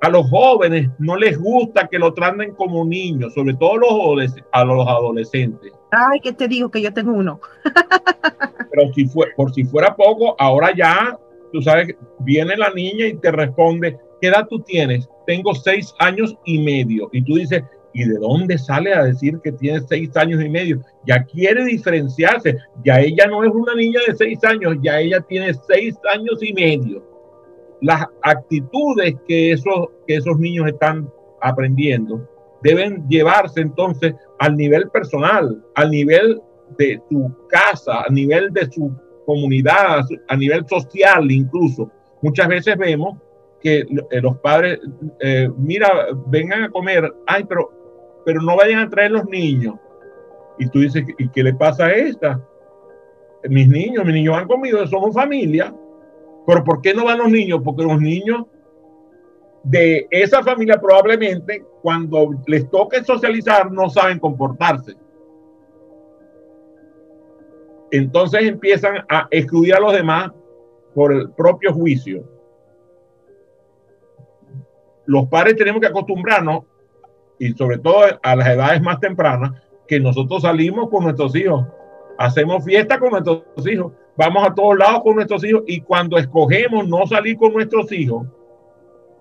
A 0.00 0.08
los 0.08 0.28
jóvenes 0.30 0.90
no 0.98 1.16
les 1.16 1.38
gusta 1.38 1.86
que 1.88 1.98
lo 1.98 2.14
traten 2.14 2.54
como 2.54 2.84
niños, 2.84 3.34
sobre 3.34 3.54
todo 3.54 3.72
a 4.52 4.64
los 4.64 4.88
adolescentes. 4.88 5.72
Ay, 5.90 6.20
¿qué 6.20 6.32
te 6.32 6.48
digo? 6.48 6.70
Que 6.70 6.82
yo 6.82 6.92
tengo 6.92 7.12
uno. 7.12 7.40
Pero 8.70 8.92
si 8.94 9.06
fue, 9.06 9.28
por 9.36 9.52
si 9.52 9.64
fuera 9.64 9.94
poco, 9.94 10.36
ahora 10.38 10.74
ya, 10.74 11.18
tú 11.52 11.60
sabes, 11.62 11.96
viene 12.20 12.56
la 12.56 12.70
niña 12.70 13.06
y 13.06 13.14
te 13.14 13.32
responde, 13.32 13.98
¿qué 14.20 14.28
edad 14.28 14.46
tú 14.48 14.60
tienes? 14.60 15.08
Tengo 15.26 15.54
seis 15.54 15.92
años 15.98 16.36
y 16.44 16.62
medio. 16.62 17.08
Y 17.12 17.22
tú 17.22 17.34
dices, 17.34 17.62
¿y 17.92 18.04
de 18.04 18.18
dónde 18.18 18.56
sale 18.58 18.94
a 18.94 19.04
decir 19.04 19.40
que 19.42 19.52
tiene 19.52 19.80
seis 19.88 20.16
años 20.16 20.42
y 20.42 20.48
medio? 20.48 20.80
Ya 21.06 21.24
quiere 21.24 21.64
diferenciarse. 21.64 22.56
Ya 22.84 23.00
ella 23.00 23.26
no 23.26 23.42
es 23.42 23.50
una 23.50 23.74
niña 23.74 24.00
de 24.06 24.14
seis 24.14 24.42
años, 24.44 24.76
ya 24.82 25.00
ella 25.00 25.20
tiene 25.22 25.52
seis 25.66 25.96
años 26.14 26.42
y 26.42 26.52
medio. 26.52 27.04
Las 27.80 28.06
actitudes 28.22 29.16
que 29.26 29.52
esos, 29.52 29.88
que 30.06 30.16
esos 30.16 30.38
niños 30.38 30.68
están 30.68 31.10
aprendiendo 31.40 32.29
deben 32.62 33.06
llevarse 33.08 33.60
entonces 33.60 34.14
al 34.38 34.56
nivel 34.56 34.88
personal, 34.90 35.62
al 35.74 35.90
nivel 35.90 36.40
de 36.78 37.00
tu 37.08 37.34
casa, 37.48 38.02
a 38.02 38.10
nivel 38.10 38.52
de 38.52 38.70
su 38.70 38.92
comunidad, 39.26 40.04
a 40.28 40.36
nivel 40.36 40.66
social 40.68 41.30
incluso. 41.30 41.90
Muchas 42.22 42.48
veces 42.48 42.76
vemos 42.76 43.16
que 43.60 43.80
eh, 43.80 44.20
los 44.20 44.36
padres, 44.38 44.80
eh, 45.20 45.48
mira, 45.56 46.08
vengan 46.26 46.64
a 46.64 46.70
comer, 46.70 47.12
ay, 47.26 47.44
pero, 47.44 47.70
pero 48.24 48.40
no 48.40 48.56
vayan 48.56 48.80
a 48.80 48.90
traer 48.90 49.12
los 49.12 49.24
niños. 49.26 49.76
Y 50.58 50.68
tú 50.68 50.80
dices, 50.80 51.04
¿y 51.18 51.28
qué 51.28 51.42
le 51.42 51.54
pasa 51.54 51.86
a 51.86 51.92
esta? 51.92 52.40
Mis 53.48 53.68
niños, 53.68 54.04
mis 54.04 54.14
niños 54.14 54.36
han 54.36 54.46
comido, 54.46 54.86
somos 54.86 55.14
familia. 55.14 55.74
Pero 56.46 56.64
¿por 56.64 56.80
qué 56.82 56.92
no 56.92 57.04
van 57.04 57.18
los 57.18 57.30
niños? 57.30 57.60
Porque 57.64 57.84
los 57.84 58.00
niños 58.00 58.44
de 59.62 60.06
esa 60.10 60.42
familia 60.42 60.80
probablemente 60.80 61.64
cuando 61.82 62.30
les 62.46 62.68
toque 62.70 63.04
socializar 63.04 63.70
no 63.70 63.90
saben 63.90 64.18
comportarse. 64.18 64.96
Entonces 67.90 68.42
empiezan 68.44 69.04
a 69.08 69.26
excluir 69.30 69.74
a 69.74 69.80
los 69.80 69.92
demás 69.92 70.30
por 70.94 71.12
el 71.12 71.30
propio 71.32 71.72
juicio. 71.72 72.24
Los 75.06 75.26
padres 75.26 75.56
tenemos 75.56 75.80
que 75.80 75.88
acostumbrarnos, 75.88 76.64
y 77.38 77.52
sobre 77.54 77.78
todo 77.78 78.04
a 78.22 78.36
las 78.36 78.48
edades 78.48 78.80
más 78.80 79.00
tempranas, 79.00 79.52
que 79.88 79.98
nosotros 79.98 80.42
salimos 80.42 80.88
con 80.88 81.04
nuestros 81.04 81.34
hijos, 81.34 81.66
hacemos 82.18 82.64
fiesta 82.64 82.98
con 82.98 83.10
nuestros 83.10 83.42
hijos, 83.66 83.92
vamos 84.16 84.46
a 84.46 84.54
todos 84.54 84.78
lados 84.78 85.02
con 85.02 85.16
nuestros 85.16 85.42
hijos, 85.42 85.64
y 85.66 85.80
cuando 85.80 86.16
escogemos 86.16 86.86
no 86.86 87.06
salir 87.06 87.36
con 87.36 87.52
nuestros 87.52 87.90
hijos, 87.90 88.26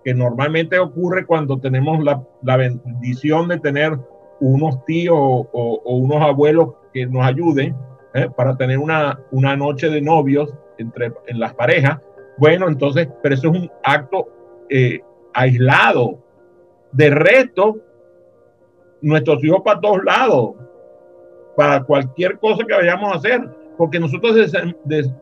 que 0.04 0.14
normalmente 0.14 0.80
ocurre 0.80 1.26
cuando 1.26 1.60
tenemos 1.60 2.04
la, 2.04 2.24
la 2.44 2.58
bendición 2.58 3.48
de 3.48 3.60
tener 3.60 3.98
unos 4.40 4.84
tíos 4.86 5.18
o, 5.18 5.82
unos 5.86 6.22
abuelos 6.22 6.74
que 6.94 7.06
nos 7.06 7.26
ayuden 7.26 7.76
¿eh? 8.14 8.30
para 8.36 8.56
tener 8.56 8.78
una, 8.78 9.20
una 9.32 9.56
noche 9.56 9.90
de 9.90 10.02
novios 10.02 10.54
entre 10.78 11.12
en 11.28 11.40
las 11.40 11.54
parejas. 11.54 12.00
Bueno, 12.38 12.68
entonces, 12.68 13.08
pero 13.22 13.36
eso 13.36 13.52
es 13.52 13.60
un 13.60 13.72
acto 13.84 14.30
eh, 14.70 15.02
aislado. 15.34 16.20
De 16.92 17.10
resto, 17.10 17.78
nuestros 19.02 19.44
hijos 19.44 19.62
para 19.64 19.80
todos 19.80 20.04
lados, 20.04 20.56
para 21.56 21.84
cualquier 21.84 22.40
cosa 22.40 22.64
que 22.66 22.74
vayamos 22.74 23.12
a 23.12 23.18
hacer, 23.18 23.50
porque 23.78 24.00
nosotros 24.00 24.52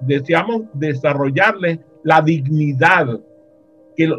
deseamos 0.02 0.62
desarrollarles 0.74 1.80
la 2.04 2.22
dignidad 2.22 3.20
que, 3.96 4.10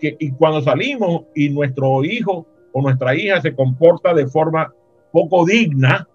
y 0.00 0.30
cuando 0.32 0.62
salimos 0.62 1.24
y 1.34 1.50
nuestro 1.50 2.04
hijo 2.04 2.46
o 2.72 2.82
nuestra 2.82 3.14
hija 3.14 3.40
se 3.40 3.54
comporta 3.54 4.14
de 4.14 4.26
forma 4.26 4.72
poco 5.12 5.44
digna, 5.44 6.08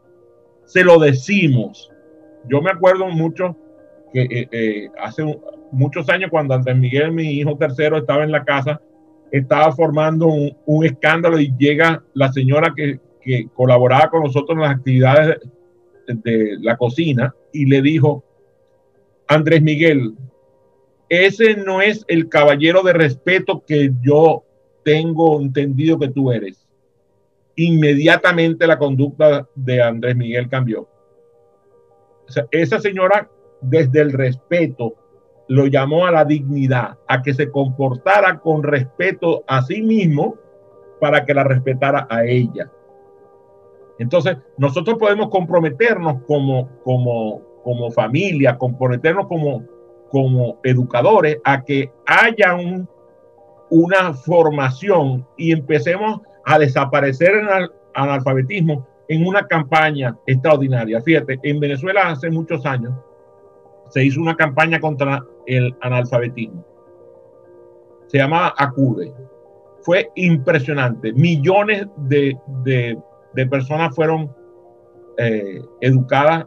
se 0.65 0.83
lo 0.83 0.99
decimos. 0.99 1.91
Yo 2.49 2.61
me 2.61 2.71
acuerdo 2.71 3.07
mucho 3.09 3.55
que 4.13 4.21
eh, 4.21 4.47
eh, 4.51 4.89
hace 4.99 5.23
muchos 5.71 6.09
años 6.09 6.29
cuando 6.29 6.53
Andrés 6.53 6.77
Miguel, 6.77 7.11
mi 7.11 7.31
hijo 7.31 7.57
tercero, 7.57 7.97
estaba 7.97 8.23
en 8.23 8.31
la 8.31 8.43
casa, 8.43 8.79
estaba 9.31 9.71
formando 9.71 10.27
un, 10.27 10.85
escándalo 10.85 11.39
y 11.39 11.53
llega 11.57 12.03
la 12.13 12.31
señora 12.31 12.73
que, 12.75 12.99
colaboraba 13.53 14.09
con 14.09 14.23
nosotros 14.23 14.57
en 14.57 14.63
las 14.63 14.71
actividades 14.71 15.39
de, 16.07 16.15
de 16.15 16.57
la 16.59 16.75
cocina 16.75 17.33
y 17.53 17.65
le 17.65 17.81
dijo, 17.81 18.21
Andrés 19.29 19.61
Miguel, 19.61 20.13
ese 21.13 21.55
no 21.55 21.81
es 21.81 22.05
el 22.07 22.29
caballero 22.29 22.81
de 22.81 22.93
respeto 22.93 23.63
que 23.65 23.91
yo 24.01 24.43
tengo 24.83 25.39
entendido 25.39 25.99
que 25.99 26.09
tú 26.09 26.31
eres. 26.31 26.67
Inmediatamente 27.55 28.65
la 28.65 28.79
conducta 28.79 29.47
de 29.55 29.81
Andrés 29.81 30.15
Miguel 30.15 30.49
cambió. 30.49 30.87
O 32.27 32.31
sea, 32.31 32.47
esa 32.51 32.79
señora, 32.79 33.29
desde 33.61 34.01
el 34.01 34.11
respeto, 34.11 34.95
lo 35.47 35.67
llamó 35.67 36.07
a 36.07 36.11
la 36.11 36.25
dignidad, 36.25 36.97
a 37.07 37.21
que 37.21 37.33
se 37.33 37.51
comportara 37.51 38.39
con 38.39 38.63
respeto 38.63 39.43
a 39.47 39.61
sí 39.61 39.81
mismo 39.81 40.37
para 40.99 41.25
que 41.25 41.33
la 41.33 41.43
respetara 41.43 42.07
a 42.09 42.25
ella. 42.25 42.71
Entonces, 43.99 44.37
nosotros 44.57 44.97
podemos 44.97 45.29
comprometernos 45.29 46.23
como, 46.25 46.69
como, 46.83 47.41
como 47.63 47.91
familia, 47.91 48.57
comprometernos 48.57 49.27
como, 49.27 49.63
como 50.13 50.59
educadores 50.61 51.39
a 51.43 51.63
que 51.63 51.91
haya 52.05 52.53
un, 52.53 52.87
una 53.71 54.13
formación 54.13 55.25
y 55.37 55.51
empecemos 55.51 56.21
a 56.45 56.59
desaparecer 56.59 57.31
el 57.31 57.71
analfabetismo 57.95 58.87
en 59.07 59.25
una 59.25 59.47
campaña 59.47 60.15
extraordinaria. 60.27 61.01
Fíjate, 61.01 61.39
en 61.41 61.59
Venezuela 61.59 62.09
hace 62.09 62.29
muchos 62.29 62.63
años 62.63 62.93
se 63.89 64.05
hizo 64.05 64.21
una 64.21 64.35
campaña 64.35 64.79
contra 64.79 65.25
el 65.47 65.75
analfabetismo. 65.81 66.63
Se 68.05 68.19
llamaba 68.19 68.53
Acude. 68.55 69.11
Fue 69.81 70.11
impresionante. 70.13 71.11
Millones 71.13 71.87
de 71.97 72.95
personas 73.49 73.95
fueron 73.95 74.31
eh, 75.17 75.59
educadas 75.81 76.45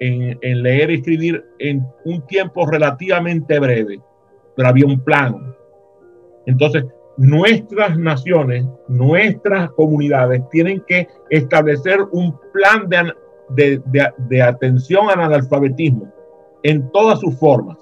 en, 0.00 0.62
leer 0.62 0.90
y 0.90 0.94
escribir 0.94 1.44
en 1.58 1.86
un 2.04 2.26
tiempo 2.26 2.66
relativamente 2.66 3.58
breve, 3.58 4.00
pero 4.56 4.68
había 4.68 4.86
un 4.86 5.00
plan. 5.00 5.54
Entonces, 6.46 6.84
nuestras 7.16 7.98
naciones, 7.98 8.64
nuestras 8.88 9.70
comunidades 9.72 10.42
tienen 10.50 10.82
que 10.88 11.06
establecer 11.28 12.00
un 12.12 12.36
plan 12.52 12.88
de, 12.88 13.12
de, 13.84 14.10
de, 14.16 14.42
atención 14.42 15.10
al 15.10 15.20
analfabetismo 15.20 16.10
en 16.62 16.90
todas 16.92 17.20
sus 17.20 17.38
formas. 17.38 17.76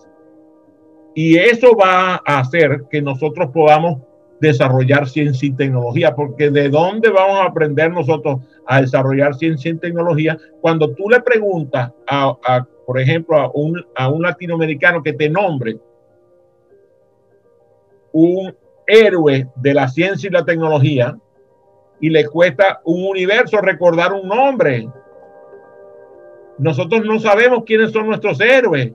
Y 1.14 1.36
eso 1.36 1.76
va 1.76 2.20
a 2.24 2.40
hacer 2.40 2.84
que 2.90 3.00
nosotros 3.00 3.50
podamos 3.52 4.02
desarrollar 4.40 5.08
ciencia 5.08 5.48
y 5.48 5.52
tecnología, 5.52 6.14
porque 6.14 6.50
¿de 6.50 6.68
dónde 6.68 7.10
vamos 7.10 7.40
a 7.40 7.44
aprender 7.44 7.90
nosotros 7.90 8.40
a 8.66 8.80
desarrollar 8.80 9.34
ciencia 9.34 9.70
y 9.70 9.76
tecnología 9.76 10.38
cuando 10.60 10.94
tú 10.94 11.08
le 11.08 11.20
preguntas 11.20 11.92
a, 12.06 12.66
por 12.86 13.00
ejemplo, 13.00 13.36
a 13.36 13.50
un, 13.52 13.84
a 13.94 14.08
un 14.08 14.22
latinoamericano 14.22 15.02
que 15.02 15.12
te 15.12 15.28
nombre 15.28 15.78
un 18.12 18.54
héroe 18.86 19.48
de 19.56 19.74
la 19.74 19.88
ciencia 19.88 20.28
y 20.28 20.32
la 20.32 20.44
tecnología 20.44 21.16
y 22.00 22.10
le 22.10 22.26
cuesta 22.26 22.80
un 22.84 23.04
universo 23.04 23.60
recordar 23.60 24.12
un 24.12 24.28
nombre. 24.28 24.88
Nosotros 26.58 27.04
no 27.04 27.20
sabemos 27.20 27.64
quiénes 27.64 27.92
son 27.92 28.06
nuestros 28.06 28.40
héroes. 28.40 28.92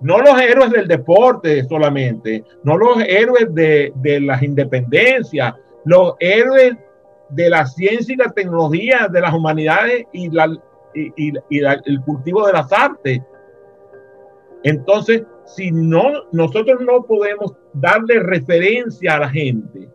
No 0.00 0.18
los 0.18 0.40
héroes 0.40 0.70
del 0.70 0.88
deporte 0.88 1.64
solamente, 1.64 2.44
no 2.64 2.76
los 2.76 3.02
héroes 3.06 3.54
de, 3.54 3.92
de 3.96 4.20
las 4.20 4.42
independencias, 4.42 5.54
los 5.84 6.14
héroes 6.20 6.74
de 7.30 7.50
la 7.50 7.66
ciencia 7.66 8.14
y 8.14 8.16
la 8.16 8.32
tecnología, 8.32 9.08
de 9.10 9.20
las 9.20 9.34
humanidades 9.34 10.06
y, 10.12 10.30
la, 10.30 10.46
y, 10.94 11.12
y, 11.16 11.32
y 11.50 11.58
el 11.60 12.00
cultivo 12.04 12.46
de 12.46 12.52
las 12.54 12.72
artes. 12.72 13.20
Entonces, 14.62 15.22
si 15.44 15.70
no, 15.70 16.24
nosotros 16.32 16.80
no 16.80 17.04
podemos 17.04 17.54
darle 17.72 18.20
referencia 18.20 19.14
a 19.16 19.20
la 19.20 19.28
gente 19.28 19.88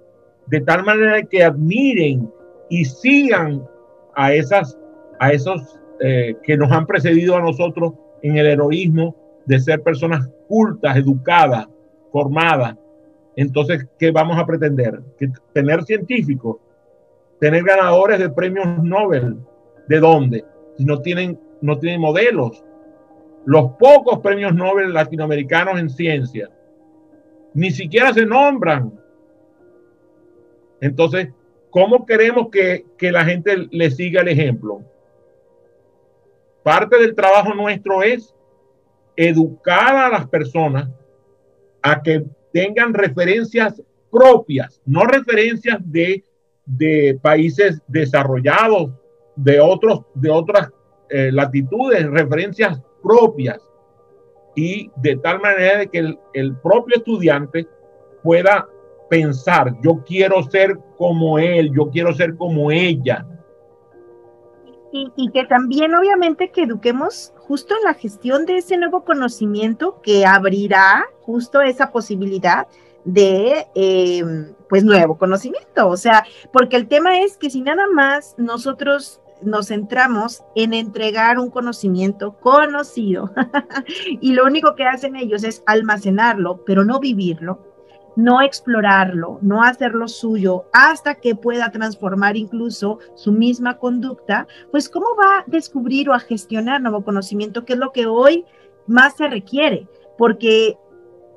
de 0.47 0.62
tal 0.62 0.84
manera 0.84 1.24
que 1.24 1.43
admiren 1.43 2.32
y 2.70 2.86
sigan 2.86 3.68
a 4.16 4.34
esas, 4.34 4.78
a 5.20 5.32
esos 5.32 5.80
eh, 6.01 6.36
que 6.43 6.58
nos 6.58 6.72
han 6.72 6.86
precedido 6.86 7.36
a 7.36 7.41
nosotros 7.41 7.93
en 8.22 8.38
el 8.38 8.47
heroísmo 8.47 9.16
de 9.45 9.59
ser 9.59 9.81
personas 9.81 10.29
cultas, 10.47 10.97
educadas, 10.97 11.67
formadas. 12.11 12.75
Entonces, 13.35 13.87
¿qué 13.99 14.11
vamos 14.11 14.37
a 14.37 14.45
pretender? 14.45 15.01
Que 15.17 15.29
tener 15.53 15.83
científicos, 15.83 16.57
tener 17.39 17.63
ganadores 17.63 18.19
de 18.19 18.29
premios 18.29 18.83
Nobel. 18.83 19.37
¿De 19.87 19.99
dónde? 19.99 20.45
Si 20.77 20.85
no 20.85 21.01
tienen, 21.01 21.39
no 21.61 21.77
tienen 21.77 22.01
modelos, 22.01 22.63
los 23.45 23.73
pocos 23.73 24.19
premios 24.19 24.55
Nobel 24.55 24.93
latinoamericanos 24.93 25.79
en 25.79 25.89
ciencia 25.89 26.49
ni 27.55 27.71
siquiera 27.71 28.13
se 28.13 28.25
nombran. 28.25 28.93
Entonces, 30.81 31.29
¿cómo 31.69 32.05
queremos 32.05 32.49
que, 32.51 32.85
que, 32.97 33.11
la 33.11 33.23
gente 33.23 33.67
le 33.71 33.89
siga 33.89 34.21
el 34.21 34.27
ejemplo? 34.27 34.81
Parte 36.63 36.99
del 36.99 37.15
trabajo 37.15 37.53
nuestro 37.53 38.03
es 38.03 38.34
educar 39.16 39.95
a 39.95 40.09
las 40.09 40.28
personas 40.28 40.89
a 41.82 42.01
que 42.01 42.26
tengan 42.51 42.93
referencias 42.93 43.82
propias, 44.11 44.82
no 44.86 45.05
referencias 45.05 45.80
de, 45.84 46.24
de 46.66 47.20
países 47.22 47.82
desarrollados, 47.88 48.91
de, 49.36 49.59
otros, 49.59 50.01
de 50.13 50.30
otras 50.30 50.72
eh, 51.09 51.32
latitudes, 51.32 52.09
referencias 52.09 52.82
propias 53.03 53.59
y 54.55 54.89
de 54.95 55.18
tal 55.18 55.41
manera 55.41 55.80
de 55.80 55.88
que 55.88 55.99
el, 55.99 56.20
el, 56.34 56.55
propio 56.57 56.95
estudiante 56.95 57.68
pueda 58.24 58.68
pensar, 59.09 59.76
yo 59.84 60.01
quiero 60.05 60.41
ser 60.43 60.80
como 60.97 61.38
él, 61.38 61.72
yo 61.76 61.89
quiero 61.89 62.13
ser 62.13 62.36
como 62.36 62.72
ella. 62.72 63.26
Y, 65.17 65.29
que 65.31 65.43
también 65.43 65.93
obviamente 65.93 66.51
que 66.51 66.63
eduquemos 66.63 67.33
justo 67.35 67.75
en 67.75 67.83
la 67.83 67.95
gestión 67.95 68.45
de 68.45 68.57
ese 68.57 68.77
nuevo 68.77 69.03
conocimiento 69.03 69.99
que 70.01 70.25
abrirá 70.25 71.05
justo 71.21 71.61
esa 71.61 71.91
posibilidad 71.91 72.67
de 73.03 73.67
eh, 73.75 74.23
pues 74.69 74.85
nuevo 74.85 75.17
conocimiento, 75.17 75.89
o 75.89 75.97
sea, 75.97 76.25
porque 76.53 76.77
el 76.77 76.87
tema 76.87 77.19
es 77.19 77.37
que 77.37 77.49
si 77.49 77.61
nada 77.61 77.87
más 77.93 78.35
nosotros 78.37 79.21
nos 79.41 79.67
centramos 79.67 80.43
en 80.55 80.73
entregar 80.73 81.39
un 81.39 81.49
conocimiento 81.49 82.37
conocido 82.39 83.31
y 84.21 84.33
lo 84.33 84.45
único 84.45 84.75
que 84.75 84.85
hacen 84.85 85.17
ellos 85.17 85.43
es 85.43 85.61
almacenarlo, 85.65 86.63
pero 86.65 86.85
no 86.85 86.99
vivirlo, 86.99 87.64
no 88.16 88.41
explorarlo, 88.41 89.39
no 89.41 89.63
hacerlo 89.63 90.07
suyo 90.07 90.66
hasta 90.74 91.16
que 91.16 91.36
pueda 91.36 91.72
transformar 91.72 92.38
incluso 92.38 92.99
su 93.16 93.32
misma 93.32 93.78
conducta, 93.78 94.47
pues 94.72 94.89
cómo 94.89 95.07
va 95.18 95.39
a 95.39 95.43
descubrir 95.47 96.09
o 96.09 96.13
a 96.13 96.20
gestionar 96.20 96.82
nuevo 96.82 97.03
conocimiento, 97.03 97.66
que 97.66 97.74
es 97.74 97.80
lo 97.80 97.91
que 97.91 98.05
hoy 98.05 98.45
más 98.88 99.16
se 99.18 99.28
requiere, 99.28 99.88
porque 100.18 100.78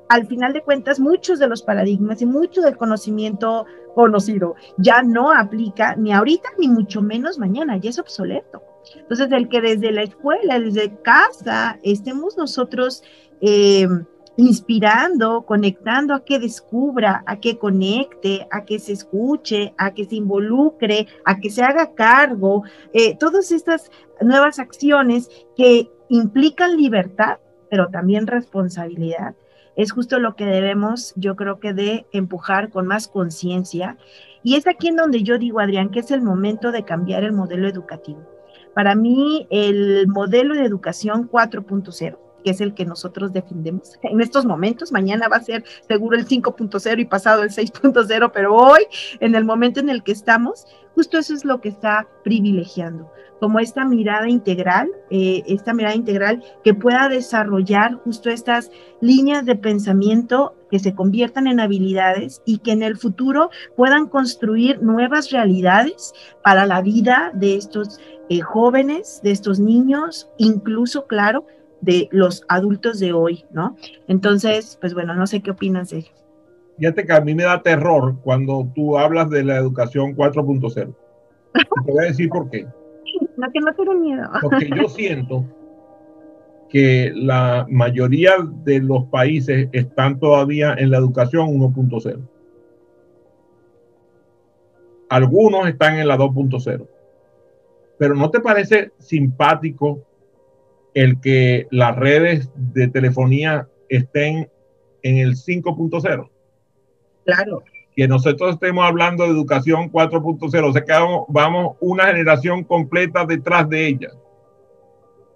al 0.09 0.25
final 0.25 0.53
de 0.53 0.63
cuentas 0.63 0.99
muchos 0.99 1.37
de 1.39 1.47
los 1.47 1.61
paradigmas 1.61 2.21
y 2.21 2.25
mucho 2.25 2.61
del 2.61 2.77
conocimiento 2.77 3.65
conocido 3.93 4.55
ya 4.77 5.03
no 5.03 5.31
aplica 5.31 5.95
ni 5.95 6.13
ahorita 6.13 6.49
ni 6.57 6.67
mucho 6.67 7.01
menos 7.01 7.37
mañana, 7.37 7.77
ya 7.77 7.89
es 7.89 7.99
obsoleto. 7.99 8.63
Entonces, 8.95 9.31
el 9.31 9.49
que 9.49 9.61
desde 9.61 9.91
la 9.91 10.03
escuela, 10.03 10.59
desde 10.59 10.95
casa, 11.01 11.77
estemos 11.83 12.37
nosotros 12.37 13.03
eh, 13.41 13.87
inspirando, 14.39 15.41
conectando 15.41 16.13
a 16.13 16.23
que 16.23 16.39
descubra, 16.39 17.23
a 17.25 17.41
que 17.41 17.57
conecte, 17.57 18.47
a 18.51 18.63
que 18.63 18.79
se 18.79 18.93
escuche, 18.93 19.73
a 19.77 19.93
que 19.93 20.05
se 20.05 20.15
involucre, 20.15 21.07
a 21.25 21.39
que 21.39 21.49
se 21.49 21.61
haga 21.61 21.93
cargo, 21.93 22.63
eh, 22.93 23.17
todas 23.17 23.51
estas 23.51 23.91
nuevas 24.21 24.57
acciones 24.59 25.29
que 25.57 25.91
implican 26.07 26.77
libertad, 26.77 27.39
pero 27.69 27.89
también 27.89 28.27
responsabilidad 28.27 29.35
es 29.75 29.91
justo 29.91 30.19
lo 30.19 30.35
que 30.35 30.45
debemos, 30.45 31.13
yo 31.15 31.35
creo 31.35 31.59
que 31.59 31.73
de 31.73 32.05
empujar 32.11 32.69
con 32.69 32.85
más 32.85 33.07
conciencia. 33.07 33.97
Y 34.43 34.55
es 34.55 34.67
aquí 34.67 34.89
en 34.89 34.97
donde 34.97 35.23
yo 35.23 35.37
digo, 35.37 35.61
Adrián, 35.61 35.89
que 35.89 35.99
es 35.99 36.11
el 36.11 36.21
momento 36.21 36.73
de 36.73 36.83
cambiar 36.83 37.23
el 37.23 37.31
modelo 37.31 37.65
educativo. 37.65 38.21
Para 38.73 38.93
mí, 38.95 39.47
el 39.49 40.07
modelo 40.07 40.55
de 40.55 40.65
educación 40.65 41.29
4.0 41.29 42.28
que 42.49 42.53
es 42.53 42.61
el 42.61 42.73
que 42.73 42.83
nosotros 42.83 43.31
defendemos 43.31 43.99
en 44.01 44.21
estos 44.21 44.43
momentos. 44.43 44.91
Mañana 44.91 45.27
va 45.27 45.37
a 45.37 45.43
ser 45.43 45.63
seguro 45.87 46.17
el 46.17 46.27
5.0 46.27 46.99
y 46.99 47.05
pasado 47.05 47.43
el 47.43 47.51
6.0, 47.51 48.31
pero 48.33 48.55
hoy, 48.55 48.81
en 49.19 49.35
el 49.35 49.45
momento 49.45 49.79
en 49.79 49.89
el 49.89 50.01
que 50.01 50.13
estamos, 50.13 50.65
justo 50.95 51.19
eso 51.19 51.35
es 51.35 51.45
lo 51.45 51.61
que 51.61 51.69
está 51.69 52.07
privilegiando, 52.23 53.11
como 53.39 53.59
esta 53.59 53.85
mirada 53.85 54.27
integral, 54.27 54.89
eh, 55.11 55.43
esta 55.45 55.75
mirada 55.75 55.93
integral 55.93 56.43
que 56.63 56.73
pueda 56.73 57.07
desarrollar 57.07 57.93
justo 58.03 58.31
estas 58.31 58.71
líneas 58.99 59.45
de 59.45 59.55
pensamiento 59.55 60.55
que 60.71 60.79
se 60.79 60.95
conviertan 60.95 61.45
en 61.45 61.59
habilidades 61.59 62.41
y 62.45 62.57
que 62.57 62.71
en 62.71 62.81
el 62.81 62.97
futuro 62.97 63.51
puedan 63.75 64.07
construir 64.07 64.81
nuevas 64.81 65.29
realidades 65.29 66.13
para 66.43 66.65
la 66.65 66.81
vida 66.81 67.29
de 67.35 67.57
estos 67.57 67.99
eh, 68.29 68.41
jóvenes, 68.41 69.21
de 69.23 69.31
estos 69.31 69.59
niños, 69.59 70.29
incluso, 70.37 71.05
claro, 71.05 71.45
de 71.81 72.09
los 72.11 72.43
adultos 72.47 72.99
de 72.99 73.13
hoy, 73.13 73.45
¿no? 73.51 73.75
Entonces, 74.07 74.77
pues 74.79 74.93
bueno, 74.93 75.15
no 75.15 75.27
sé 75.27 75.41
qué 75.41 75.51
opinas 75.51 75.89
de 75.89 75.99
ello. 75.99 76.11
Fíjate 76.77 77.05
que 77.05 77.13
a 77.13 77.21
mí 77.21 77.35
me 77.35 77.43
da 77.43 77.61
terror 77.61 78.15
cuando 78.23 78.69
tú 78.73 78.97
hablas 78.97 79.29
de 79.29 79.43
la 79.43 79.57
educación 79.57 80.15
4.0. 80.15 80.95
Te 81.85 81.91
voy 81.91 82.05
a 82.05 82.07
decir 82.07 82.29
por 82.29 82.49
qué. 82.49 82.65
No, 83.35 83.51
que 83.51 83.59
no 83.59 83.73
tengo 83.73 83.95
miedo. 83.95 84.29
Porque 84.41 84.69
yo 84.69 84.87
siento 84.87 85.45
que 86.69 87.11
la 87.15 87.65
mayoría 87.69 88.33
de 88.63 88.79
los 88.79 89.05
países 89.05 89.67
están 89.71 90.19
todavía 90.19 90.73
en 90.77 90.91
la 90.91 90.97
educación 90.97 91.47
1.0. 91.47 92.19
Algunos 95.09 95.67
están 95.67 95.95
en 95.95 96.07
la 96.07 96.17
2.0. 96.17 96.87
Pero 97.97 98.15
¿no 98.15 98.29
te 98.29 98.39
parece 98.39 98.91
simpático 98.99 99.99
el 100.93 101.19
que 101.21 101.67
las 101.71 101.95
redes 101.95 102.49
de 102.55 102.87
telefonía 102.87 103.67
estén 103.89 104.49
en 105.03 105.17
el 105.17 105.35
5.0. 105.35 106.29
Claro. 107.25 107.63
Que 107.95 108.07
nosotros 108.07 108.53
estemos 108.53 108.85
hablando 108.85 109.23
de 109.23 109.31
educación 109.31 109.91
4.0, 109.91 110.69
o 110.69 110.73
sea 110.73 110.83
que 110.83 110.91
vamos, 110.91 111.25
vamos 111.27 111.77
una 111.79 112.07
generación 112.07 112.63
completa 112.63 113.25
detrás 113.25 113.67
de 113.69 113.87
ella. 113.87 114.09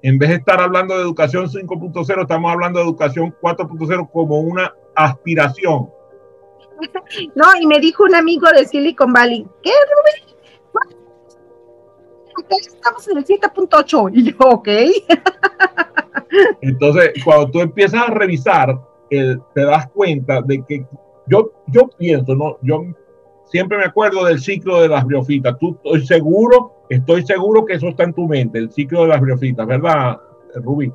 En 0.02 0.18
vez 0.20 0.30
de 0.30 0.36
estar 0.36 0.60
hablando 0.60 0.96
de 0.96 1.02
educación 1.02 1.48
5.0, 1.48 2.22
estamos 2.22 2.52
hablando 2.52 2.80
de 2.80 2.86
educación 2.86 3.34
4.0 3.42 4.10
como 4.12 4.40
una 4.40 4.74
aspiración. 4.96 5.90
No, 7.36 7.46
y 7.62 7.66
me 7.66 7.80
dijo 7.80 8.04
un 8.04 8.16
amigo 8.16 8.48
de 8.50 8.66
Silicon 8.66 9.14
Valley, 9.14 9.46
¿qué, 9.62 9.72
Rubén? 9.72 10.33
Estamos 12.60 13.08
en 13.08 13.18
el 13.18 13.26
7.8. 13.26 14.12
Y 14.14 14.32
yo, 14.32 14.38
ok. 14.40 14.68
Entonces, 16.62 17.12
cuando 17.24 17.52
tú 17.52 17.62
empiezas 17.62 18.08
a 18.08 18.12
revisar, 18.12 18.80
te 19.10 19.64
das 19.64 19.88
cuenta 19.90 20.42
de 20.42 20.64
que 20.68 20.86
yo, 21.28 21.52
yo 21.68 21.90
pienso, 21.98 22.36
¿no? 22.36 22.58
Yo 22.62 22.86
siempre 23.46 23.78
me 23.78 23.86
acuerdo 23.86 24.26
del 24.26 24.40
ciclo 24.40 24.82
de 24.82 24.90
las 24.90 25.06
briofitas. 25.06 25.58
Tú 25.60 25.78
estoy 25.84 26.06
seguro, 26.06 26.74
estoy 26.90 27.26
seguro 27.26 27.66
que 27.66 27.76
eso 27.76 27.88
está 27.88 28.04
en 28.04 28.14
tu 28.14 28.28
mente, 28.28 28.60
el 28.60 28.72
ciclo 28.72 29.04
de 29.04 29.10
las 29.10 29.22
briofitas, 29.22 29.66
¿verdad, 29.68 30.20
Rubí? 30.56 30.92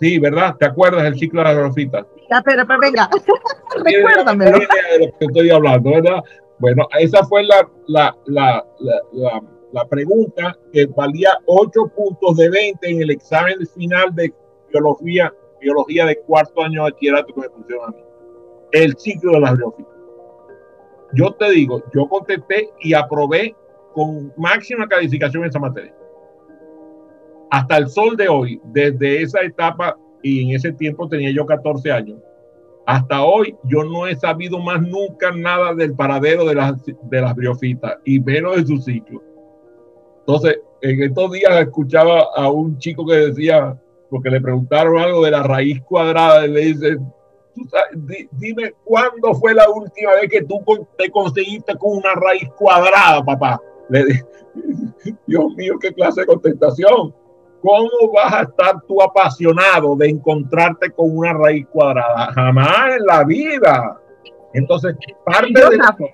Sí, 0.00 0.18
¿verdad? 0.18 0.56
¿Te 0.58 0.66
acuerdas 0.66 1.04
del 1.04 1.18
ciclo 1.18 1.40
de 1.40 1.44
las 1.46 1.56
briofitas? 1.56 2.06
Ya, 2.30 2.42
pero, 2.44 2.66
pero 2.66 2.80
venga, 2.80 3.08
recuérdamelo. 3.84 4.58
de 4.58 5.06
lo 5.06 5.18
que 5.18 5.24
estoy 5.24 5.50
hablando, 5.50 5.90
¿verdad? 5.90 6.22
Bueno, 6.58 6.86
esa 6.98 7.24
fue 7.24 7.42
la, 7.44 7.68
la, 7.86 8.16
la, 8.26 8.64
la, 9.12 9.42
la 9.74 9.84
pregunta 9.88 10.56
que 10.72 10.86
valía 10.86 11.30
8 11.46 11.88
puntos 11.96 12.36
de 12.36 12.48
20 12.48 12.88
en 12.88 13.02
el 13.02 13.10
examen 13.10 13.66
final 13.74 14.14
de 14.14 14.32
biología, 14.70 15.34
biología 15.60 16.06
de 16.06 16.20
cuarto 16.20 16.62
año 16.62 16.84
de 16.84 16.92
bachillerato 16.92 17.34
que 17.34 17.40
me 17.40 17.50
pusieron 17.50 17.88
a 17.88 17.96
mí. 17.96 18.02
El 18.70 18.96
ciclo 18.96 19.32
de 19.32 19.40
las 19.40 19.56
briofitas. 19.56 19.92
Yo 21.14 21.32
te 21.32 21.50
digo, 21.50 21.82
yo 21.92 22.08
contesté 22.08 22.70
y 22.82 22.94
aprobé 22.94 23.56
con 23.94 24.32
máxima 24.36 24.86
calificación 24.86 25.44
esa 25.44 25.58
materia. 25.58 25.94
Hasta 27.50 27.76
el 27.76 27.88
sol 27.88 28.16
de 28.16 28.28
hoy, 28.28 28.60
desde 28.66 29.22
esa 29.22 29.40
etapa, 29.40 29.98
y 30.22 30.42
en 30.42 30.56
ese 30.56 30.72
tiempo 30.72 31.08
tenía 31.08 31.32
yo 31.32 31.46
14 31.46 31.90
años, 31.90 32.18
hasta 32.86 33.24
hoy 33.24 33.56
yo 33.64 33.82
no 33.82 34.06
he 34.06 34.14
sabido 34.14 34.60
más 34.60 34.80
nunca 34.82 35.32
nada 35.32 35.74
del 35.74 35.94
paradero 35.94 36.44
de 36.44 36.54
las, 36.54 36.80
de 36.84 37.20
las 37.20 37.34
briofitas 37.34 37.96
y 38.04 38.20
menos 38.20 38.56
de 38.56 38.66
su 38.66 38.76
ciclo. 38.78 39.33
Entonces, 40.26 40.60
en 40.80 41.02
estos 41.02 41.32
días 41.32 41.60
escuchaba 41.60 42.28
a 42.34 42.50
un 42.50 42.78
chico 42.78 43.06
que 43.06 43.14
decía, 43.14 43.78
porque 44.08 44.30
le 44.30 44.40
preguntaron 44.40 44.98
algo 44.98 45.22
de 45.22 45.30
la 45.30 45.42
raíz 45.42 45.82
cuadrada, 45.82 46.46
y 46.46 46.50
le 46.50 46.60
dice, 46.60 46.98
dime 48.32 48.72
cuándo 48.84 49.34
fue 49.34 49.54
la 49.54 49.68
última 49.68 50.12
vez 50.12 50.30
que 50.30 50.42
tú 50.42 50.62
te 50.96 51.10
conseguiste 51.10 51.76
con 51.76 51.98
una 51.98 52.14
raíz 52.14 52.48
cuadrada, 52.56 53.22
papá. 53.22 53.60
Le 53.90 54.04
dije, 54.06 54.24
Dios 55.26 55.54
mío, 55.56 55.74
qué 55.78 55.92
clase 55.92 56.22
de 56.22 56.26
contestación. 56.26 57.14
¿Cómo 57.60 58.12
vas 58.14 58.32
a 58.32 58.42
estar 58.42 58.82
tú 58.86 59.02
apasionado 59.02 59.96
de 59.96 60.08
encontrarte 60.08 60.90
con 60.90 61.16
una 61.16 61.32
raíz 61.32 61.66
cuadrada? 61.68 62.32
Jamás 62.32 62.96
en 62.96 63.06
la 63.06 63.24
vida. 63.24 64.00
Entonces, 64.54 64.94
parte 65.24 65.48
del 65.48 65.78
trabajo 65.78 66.06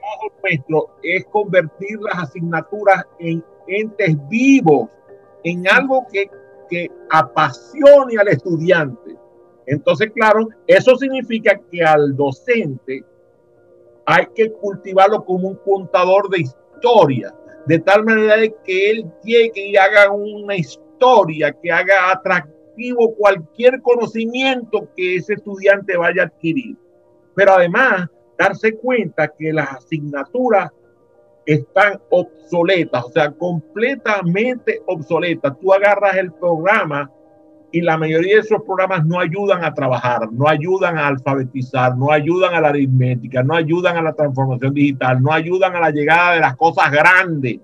nuestro 0.43 0.91
es 1.03 1.25
convertir 1.27 1.99
las 2.01 2.25
asignaturas 2.25 3.05
en 3.19 3.45
entes 3.71 4.17
vivos, 4.29 4.91
en 5.45 5.67
algo 5.69 6.07
que, 6.13 6.31
que 6.69 6.91
apasione 7.11 8.17
al 8.19 8.29
estudiante. 8.29 9.17
Entonces, 9.67 10.11
claro, 10.15 10.49
eso 10.67 10.97
significa 10.97 11.59
que 11.71 11.83
al 11.83 12.17
docente 12.17 13.05
hay 14.05 14.27
que 14.35 14.51
cultivarlo 14.53 15.25
como 15.25 15.49
un 15.49 15.57
contador 15.57 16.29
de 16.31 16.41
historia, 16.41 17.35
de 17.67 17.79
tal 17.79 18.05
manera 18.05 18.37
que 18.65 18.91
él 18.91 19.07
llegue 19.23 19.69
y 19.69 19.77
haga 19.77 20.11
una 20.11 20.57
historia 20.57 21.53
que 21.53 21.71
haga 21.71 22.11
atractivo 22.11 23.15
cualquier 23.15 23.81
conocimiento 23.83 24.89
que 24.97 25.17
ese 25.17 25.35
estudiante 25.35 25.97
vaya 25.97 26.23
a 26.23 26.27
adquirir. 26.27 26.77
Pero 27.35 27.53
además, 27.53 28.09
darse 28.39 28.73
cuenta 28.73 29.29
que 29.29 29.53
las 29.53 29.71
asignaturas 29.73 30.71
están 31.47 32.01
obsoletas, 32.11 33.05
o 33.05 33.11
sea, 33.11 33.31
completamente 33.33 34.83
obsoletas. 34.87 35.59
Tú 35.61 35.73
agarras 35.73 36.17
el 36.17 36.33
programa 36.33 37.11
y 37.73 37.81
la 37.81 37.97
mayoría 37.97 38.37
de 38.37 38.41
esos 38.41 38.63
programas 38.63 39.07
no 39.07 39.21
ayudan 39.21 39.65
a 39.65 39.73
trabajar, 39.73 40.31
no 40.33 40.49
ayudan 40.49 40.99
a 40.99 41.07
alfabetizar, 41.07 41.97
no 41.97 42.11
ayudan 42.11 42.55
a 42.55 42.61
la 42.61 42.69
aritmética, 42.69 43.43
no 43.43 43.55
ayudan 43.55 43.97
a 43.97 44.03
la 44.03 44.13
transformación 44.13 44.75
digital, 44.75 45.23
no 45.23 45.33
ayudan 45.33 45.77
a 45.77 45.81
la 45.81 45.91
llegada 45.91 46.35
de 46.35 46.41
las 46.41 46.57
cosas 46.57 46.91
grandes. 46.91 47.61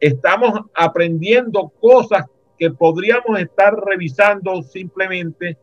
Estamos 0.00 0.60
aprendiendo 0.74 1.72
cosas 1.80 2.24
que 2.58 2.70
podríamos 2.70 3.38
estar 3.38 3.74
revisando 3.74 4.62
simplemente 4.62 5.58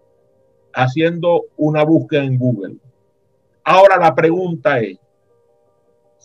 haciendo 0.74 1.46
una 1.58 1.84
búsqueda 1.84 2.24
en 2.24 2.38
Google. 2.38 2.76
Ahora 3.64 3.98
la 3.98 4.14
pregunta 4.14 4.80
es, 4.80 4.98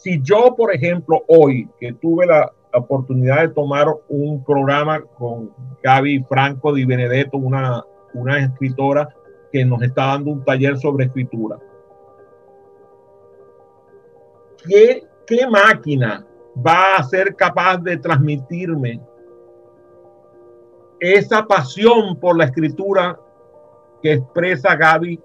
si 0.00 0.22
yo, 0.22 0.54
por 0.56 0.72
ejemplo, 0.72 1.24
hoy 1.26 1.68
que 1.78 1.92
tuve 1.92 2.26
la, 2.26 2.52
oportunidad 2.70 3.40
de 3.40 3.48
tomar 3.48 3.86
un 4.08 4.44
programa 4.44 5.00
con 5.00 5.50
Gaby 5.82 6.22
Franco 6.28 6.74
Di 6.74 6.84
Benedetto, 6.84 7.38
una, 7.38 7.82
escritora 8.38 9.08
que 9.50 9.64
nos 9.64 9.82
está 9.82 10.08
dando 10.08 10.32
un 10.32 10.44
taller 10.44 10.76
sobre 10.76 11.06
escritura. 11.06 11.58
¿Qué, 14.68 15.02
¿Qué 15.26 15.46
máquina 15.46 16.24
va 16.64 16.96
a 16.96 17.02
ser 17.04 17.34
capaz 17.34 17.78
de 17.78 17.96
transmitirme 17.96 19.00
esa 21.00 21.46
pasión 21.46 22.20
por 22.20 22.36
la 22.36 22.44
escritura 22.44 23.18
que 24.02 24.12
expresa 24.12 24.76
Gaby 24.76 25.18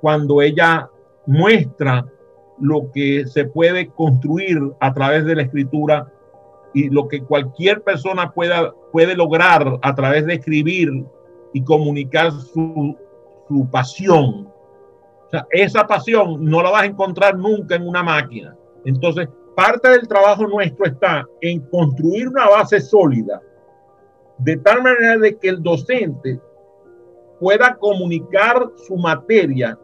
cuando 0.00 0.42
ella 0.42 0.90
muestra 1.24 2.04
lo 2.60 2.90
que 2.92 3.26
se 3.26 3.44
puede 3.44 3.88
construir 3.88 4.58
a 4.80 4.92
través 4.92 5.24
de 5.24 5.36
la 5.36 5.42
escritura 5.42 6.12
y 6.74 6.88
lo 6.88 7.08
que 7.08 7.22
cualquier 7.22 7.82
persona 7.82 8.30
pueda, 8.32 8.72
puede 8.92 9.16
lograr 9.16 9.78
a 9.82 9.94
través 9.94 10.26
de 10.26 10.34
escribir 10.34 11.04
y 11.52 11.62
comunicar 11.64 12.32
su, 12.32 12.96
su 13.48 13.68
pasión. 13.70 14.48
Esa 15.50 15.86
pasión 15.86 16.44
no 16.44 16.62
la 16.62 16.70
vas 16.70 16.82
a 16.82 16.86
encontrar 16.86 17.36
nunca 17.36 17.76
en 17.76 17.86
una 17.86 18.02
máquina. 18.02 18.56
Entonces, 18.84 19.28
parte 19.54 19.88
del 19.88 20.08
trabajo 20.08 20.46
nuestro 20.46 20.86
está 20.86 21.26
en 21.40 21.60
construir 21.60 22.28
una 22.28 22.48
base 22.48 22.80
sólida, 22.80 23.40
de 24.38 24.56
tal 24.58 24.82
manera 24.82 25.18
de 25.18 25.36
que 25.36 25.48
el 25.48 25.62
docente 25.62 26.40
pueda 27.38 27.74
comunicar 27.76 28.70
su 28.86 28.96
materia 28.96 29.78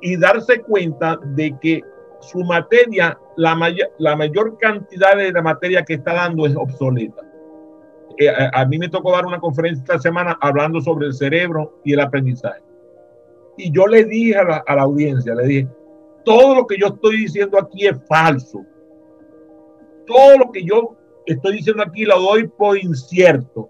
y 0.00 0.16
darse 0.16 0.60
cuenta 0.60 1.18
de 1.34 1.56
que 1.60 1.82
su 2.22 2.40
materia, 2.40 3.18
la, 3.36 3.56
la 3.98 4.16
mayor 4.16 4.56
cantidad 4.58 5.16
de 5.16 5.32
la 5.32 5.42
materia 5.42 5.84
que 5.84 5.94
está 5.94 6.14
dando 6.14 6.46
es 6.46 6.56
obsoleta. 6.56 7.22
Eh, 8.18 8.28
a, 8.52 8.64
mí 8.66 8.78
me 8.78 8.88
tocó 8.88 9.12
dar 9.12 9.26
una 9.26 9.40
conferencia 9.40 9.82
esta 9.82 9.98
semana 9.98 10.38
hablando 10.40 10.80
sobre 10.80 11.06
el 11.06 11.14
cerebro 11.14 11.78
y 11.84 11.92
el 11.94 12.00
aprendizaje. 12.00 12.62
Y 13.56 13.72
yo 13.72 13.86
le 13.86 14.04
dije 14.04 14.36
a 14.36 14.44
la, 14.44 14.64
a 14.66 14.76
la 14.76 14.82
audiencia, 14.82 15.34
le 15.34 15.46
dije, 15.46 15.68
todo 16.24 16.54
lo 16.54 16.66
que 16.66 16.78
yo 16.78 16.88
estoy 16.88 17.16
diciendo 17.18 17.58
aquí 17.58 17.86
es 17.86 17.96
falso. 18.06 18.64
Todo 20.06 20.38
lo 20.38 20.52
que 20.52 20.64
yo 20.64 20.96
estoy 21.26 21.56
diciendo 21.56 21.82
aquí 21.82 22.04
lo 22.04 22.20
doy 22.20 22.46
por 22.46 22.78
incierto. 22.78 23.68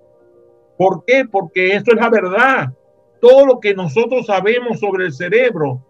¿Por 0.77 1.05
qué? 1.05 1.25
Porque 1.31 1.75
eso 1.75 1.93
es 1.93 1.97
la 1.97 2.11
verdad. 2.11 2.73
Todo 3.21 3.47
lo 3.47 3.61
que 3.61 3.75
nosotros 3.75 4.27
sabemos 4.27 4.81
sobre 4.81 5.07
el 5.07 5.13
cerebro 5.13 5.81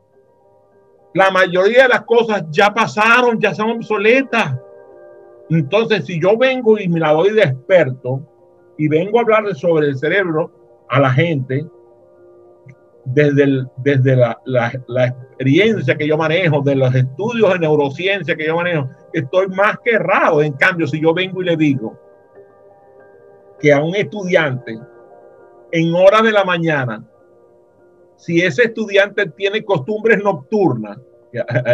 la 1.14 1.30
mayoría 1.30 1.82
de 1.84 1.88
las 1.88 2.02
cosas 2.02 2.44
ya 2.50 2.72
pasaron, 2.72 3.38
ya 3.40 3.54
son 3.54 3.70
obsoletas. 3.70 4.56
Entonces, 5.50 6.06
si 6.06 6.20
yo 6.20 6.36
vengo 6.36 6.78
y 6.78 6.88
me 6.88 7.00
la 7.00 7.12
doy 7.12 7.32
de 7.32 7.42
experto 7.42 8.26
y 8.78 8.88
vengo 8.88 9.18
a 9.18 9.22
hablar 9.22 9.54
sobre 9.54 9.88
el 9.88 9.98
cerebro 9.98 10.50
a 10.88 11.00
la 11.00 11.10
gente, 11.10 11.66
desde, 13.04 13.64
desde 13.78 14.16
la, 14.16 14.40
la, 14.44 15.06
experiencia 15.06 15.96
que 15.96 16.06
yo 16.06 16.16
manejo, 16.16 16.62
de 16.62 16.76
los 16.76 16.94
estudios 16.94 17.52
de 17.52 17.58
neurociencia 17.58 18.36
que 18.36 18.46
yo 18.46 18.56
manejo, 18.56 18.88
estoy 19.12 19.48
más 19.48 19.78
que 19.84 19.92
errado. 19.92 20.42
En 20.42 20.52
cambio, 20.52 20.86
si 20.86 21.00
yo 21.00 21.12
vengo 21.12 21.42
y 21.42 21.46
le 21.46 21.56
digo 21.56 21.98
que 23.60 23.72
a 23.72 23.82
un 23.82 23.94
estudiante 23.94 24.78
en 25.72 25.94
horas 25.94 26.22
de 26.22 26.32
la 26.32 26.44
mañana 26.44 27.04
si 28.22 28.40
ese 28.40 28.66
estudiante 28.66 29.26
tiene 29.30 29.64
costumbres 29.64 30.22
nocturnas, 30.22 30.96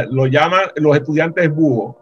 lo 0.09 0.24
llaman 0.26 0.62
los 0.76 0.96
estudiantes 0.96 1.55
búhos, 1.55 1.96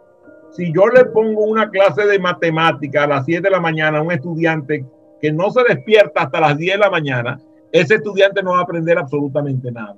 si 0.53 0.73
yo 0.73 0.87
le 0.87 1.05
pongo 1.07 1.43
una 1.43 1.69
clase 1.69 2.07
de 2.07 2.17
matemática 2.21 3.03
a 3.03 3.07
las 3.09 3.25
7 3.25 3.43
de 3.43 3.51
la 3.51 3.59
mañana 3.59 3.99
a 3.99 4.03
un 4.03 4.13
estudiante 4.13 4.87
que 5.21 5.33
no 5.33 5.51
se 5.51 5.65
despierta 5.65 6.23
hasta 6.23 6.39
las 6.39 6.57
10 6.57 6.75
de 6.75 6.79
la 6.79 6.91
mañana, 6.91 7.41
ese 7.73 7.97
estudiante 7.97 8.41
no 8.41 8.53
va 8.53 8.61
a 8.61 8.63
aprender 8.63 8.97
absolutamente 8.97 9.73
nada. 9.73 9.97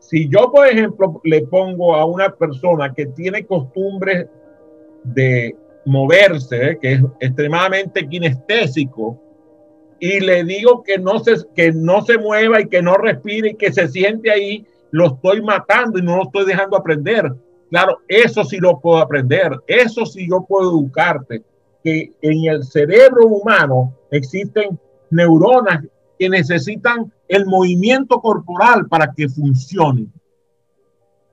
Si 0.00 0.28
yo, 0.28 0.50
por 0.50 0.66
ejemplo, 0.66 1.20
le 1.22 1.42
pongo 1.42 1.94
a 1.94 2.04
una 2.04 2.30
persona 2.30 2.92
que 2.92 3.06
tiene 3.06 3.46
costumbres 3.46 4.26
de 5.04 5.54
moverse, 5.84 6.78
que 6.82 6.94
es 6.94 7.00
extremadamente 7.20 8.08
kinestésico, 8.08 9.22
y 9.98 10.20
le 10.20 10.44
digo 10.44 10.82
que 10.82 10.98
no 10.98 11.18
se, 11.18 11.36
que 11.54 11.72
no 11.72 12.02
se 12.02 12.18
mueva 12.18 12.60
y 12.60 12.68
que 12.68 12.82
no 12.82 12.96
respire 12.96 13.50
y 13.50 13.54
que 13.54 13.72
se 13.72 13.88
siente 13.88 14.30
ahí, 14.30 14.66
lo 14.90 15.06
estoy 15.14 15.42
matando 15.42 15.98
y 15.98 16.02
no 16.02 16.16
lo 16.16 16.22
estoy 16.24 16.44
dejando 16.44 16.76
aprender. 16.76 17.32
Claro, 17.70 17.98
eso 18.08 18.44
sí 18.44 18.58
lo 18.58 18.78
puedo 18.80 18.98
aprender, 18.98 19.52
eso 19.66 20.06
sí 20.06 20.28
yo 20.30 20.44
puedo 20.46 20.70
educarte, 20.70 21.42
que 21.82 22.12
en 22.20 22.44
el 22.44 22.64
cerebro 22.64 23.26
humano 23.26 23.94
existen 24.10 24.78
neuronas 25.10 25.84
que 26.18 26.28
necesitan 26.28 27.12
el 27.28 27.46
movimiento 27.46 28.20
corporal 28.20 28.86
para 28.88 29.12
que 29.12 29.28
funcione. 29.28 30.06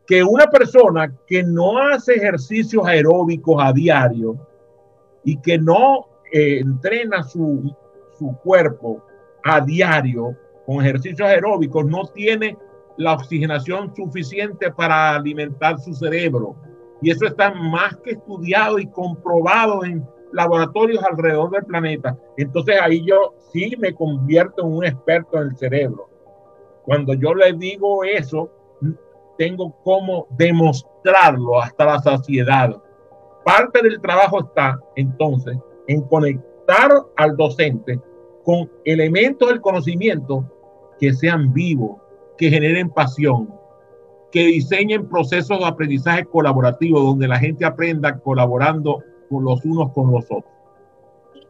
Que 0.05 0.23
una 0.23 0.47
persona 0.47 1.13
que 1.27 1.43
no 1.43 1.77
hace 1.77 2.15
ejercicios 2.15 2.85
aeróbicos 2.85 3.63
a 3.63 3.71
diario 3.71 4.37
y 5.23 5.37
que 5.37 5.57
no 5.57 6.07
eh, 6.31 6.59
entrena 6.59 7.23
su, 7.23 7.73
su 8.23 8.37
cuerpo 8.37 9.03
a 9.43 9.59
diario 9.59 10.35
con 10.65 10.77
ejercicios 10.77 11.27
aeróbicos 11.27 11.85
no 11.85 12.05
tiene 12.07 12.57
la 12.97 13.13
oxigenación 13.13 13.93
suficiente 13.93 14.71
para 14.71 15.15
alimentar 15.15 15.77
su 15.79 15.93
cerebro. 15.93 16.55
Y 17.01 17.11
eso 17.11 17.25
está 17.25 17.53
más 17.53 17.97
que 17.97 18.11
estudiado 18.11 18.79
y 18.79 18.87
comprobado 18.87 19.83
en 19.83 20.07
laboratorios 20.31 21.03
alrededor 21.03 21.51
del 21.51 21.65
planeta. 21.65 22.17
Entonces 22.37 22.77
ahí 22.81 23.05
yo 23.05 23.33
sí 23.51 23.75
me 23.77 23.93
convierto 23.93 24.61
en 24.61 24.71
un 24.71 24.85
experto 24.85 25.41
en 25.41 25.49
el 25.49 25.57
cerebro. 25.57 26.09
Cuando 26.83 27.13
yo 27.13 27.33
le 27.33 27.51
digo 27.53 28.05
eso, 28.05 28.49
tengo 29.37 29.75
como 29.83 30.27
demostrarlo 30.37 31.61
hasta 31.61 31.85
la 31.85 31.99
saciedad. 31.99 32.81
Parte 33.43 33.81
del 33.81 33.99
trabajo 33.99 34.45
está 34.45 34.79
entonces 34.95 35.57
en 35.87 36.01
conectar 36.03 36.89
al 37.17 37.35
docente 37.35 37.99
con 38.43 38.69
elementos 38.85 39.49
del 39.49 39.61
conocimiento 39.61 40.45
que 40.99 41.13
sean 41.13 41.53
vivos, 41.53 42.01
que 42.37 42.49
generen 42.49 42.89
pasión, 42.89 43.49
que 44.31 44.45
diseñen 44.45 45.07
procesos 45.07 45.59
de 45.59 45.65
aprendizaje 45.65 46.25
colaborativo 46.25 46.99
donde 46.99 47.27
la 47.27 47.39
gente 47.39 47.65
aprenda 47.65 48.17
colaborando 48.19 49.03
con 49.29 49.43
los 49.43 49.63
unos 49.63 49.91
con 49.93 50.11
los 50.11 50.25
otros. 50.25 50.51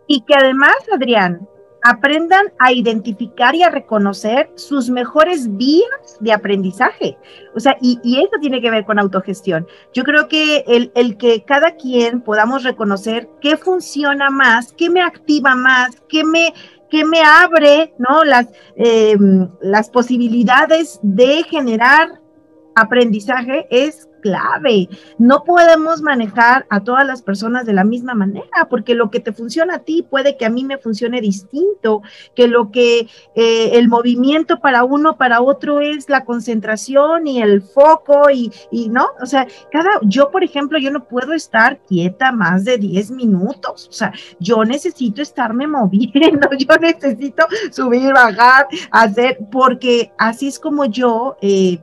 Y 0.07 0.21
que 0.21 0.35
además, 0.35 0.75
Adrián, 0.93 1.47
aprendan 1.83 2.45
a 2.59 2.71
identificar 2.71 3.53
y 3.55 3.63
a 3.63 3.69
reconocer 3.69 4.49
sus 4.55 4.89
mejores 4.89 5.55
vías 5.57 6.17
de 6.21 6.31
aprendizaje. 6.31 7.17
O 7.55 7.59
sea, 7.59 7.75
y, 7.81 7.99
y 8.03 8.19
eso 8.19 8.31
tiene 8.39 8.61
que 8.61 8.71
ver 8.71 8.85
con 8.85 8.99
autogestión. 8.99 9.67
Yo 9.93 10.03
creo 10.03 10.29
que 10.29 10.63
el, 10.65 10.91
el, 10.95 11.17
que 11.17 11.43
cada 11.43 11.75
quien 11.75 12.21
podamos 12.21 12.63
reconocer 12.63 13.29
qué 13.41 13.57
funciona 13.57 14.29
más, 14.29 14.71
qué 14.73 14.89
me 14.89 15.01
activa 15.01 15.55
más, 15.55 16.01
qué 16.07 16.23
me, 16.23 16.53
qué 16.93 17.03
me 17.05 17.23
abre, 17.23 17.91
¿no? 17.97 18.23
Las, 18.23 18.49
eh, 18.75 19.17
las 19.61 19.89
posibilidades 19.89 20.99
de 21.01 21.41
generar 21.41 22.21
aprendizaje 22.75 23.67
es 23.69 24.07
clave. 24.23 24.87
No 25.19 25.43
podemos 25.43 26.01
manejar 26.01 26.65
a 26.69 26.79
todas 26.79 27.05
las 27.05 27.21
personas 27.21 27.65
de 27.65 27.73
la 27.73 27.83
misma 27.83 28.15
manera, 28.15 28.67
porque 28.69 28.95
lo 28.95 29.11
que 29.11 29.19
te 29.19 29.33
funciona 29.33 29.75
a 29.75 29.79
ti 29.79 30.01
puede 30.09 30.37
que 30.37 30.45
a 30.45 30.49
mí 30.49 30.63
me 30.63 30.77
funcione 30.77 31.19
distinto, 31.19 32.01
que 32.33 32.47
lo 32.47 32.71
que 32.71 33.07
eh, 33.35 33.71
el 33.73 33.89
movimiento 33.89 34.61
para 34.61 34.85
uno, 34.85 35.17
para 35.17 35.41
otro 35.41 35.81
es 35.81 36.09
la 36.09 36.23
concentración 36.23 37.27
y 37.27 37.41
el 37.41 37.61
foco 37.61 38.29
y, 38.31 38.51
y, 38.71 38.87
no, 38.87 39.09
o 39.21 39.25
sea, 39.25 39.45
cada, 39.71 39.89
yo 40.03 40.31
por 40.31 40.43
ejemplo, 40.43 40.79
yo 40.79 40.89
no 40.89 41.03
puedo 41.03 41.33
estar 41.33 41.79
quieta 41.81 42.31
más 42.31 42.63
de 42.63 42.77
10 42.77 43.11
minutos, 43.11 43.89
o 43.89 43.93
sea, 43.93 44.13
yo 44.39 44.63
necesito 44.63 45.21
estarme 45.21 45.67
moviendo, 45.73 46.47
yo 46.57 46.77
necesito 46.77 47.45
subir, 47.71 48.13
bajar, 48.13 48.67
hacer, 48.91 49.37
porque 49.51 50.13
así 50.17 50.47
es 50.47 50.57
como 50.57 50.85
yo... 50.85 51.35
Eh, 51.41 51.79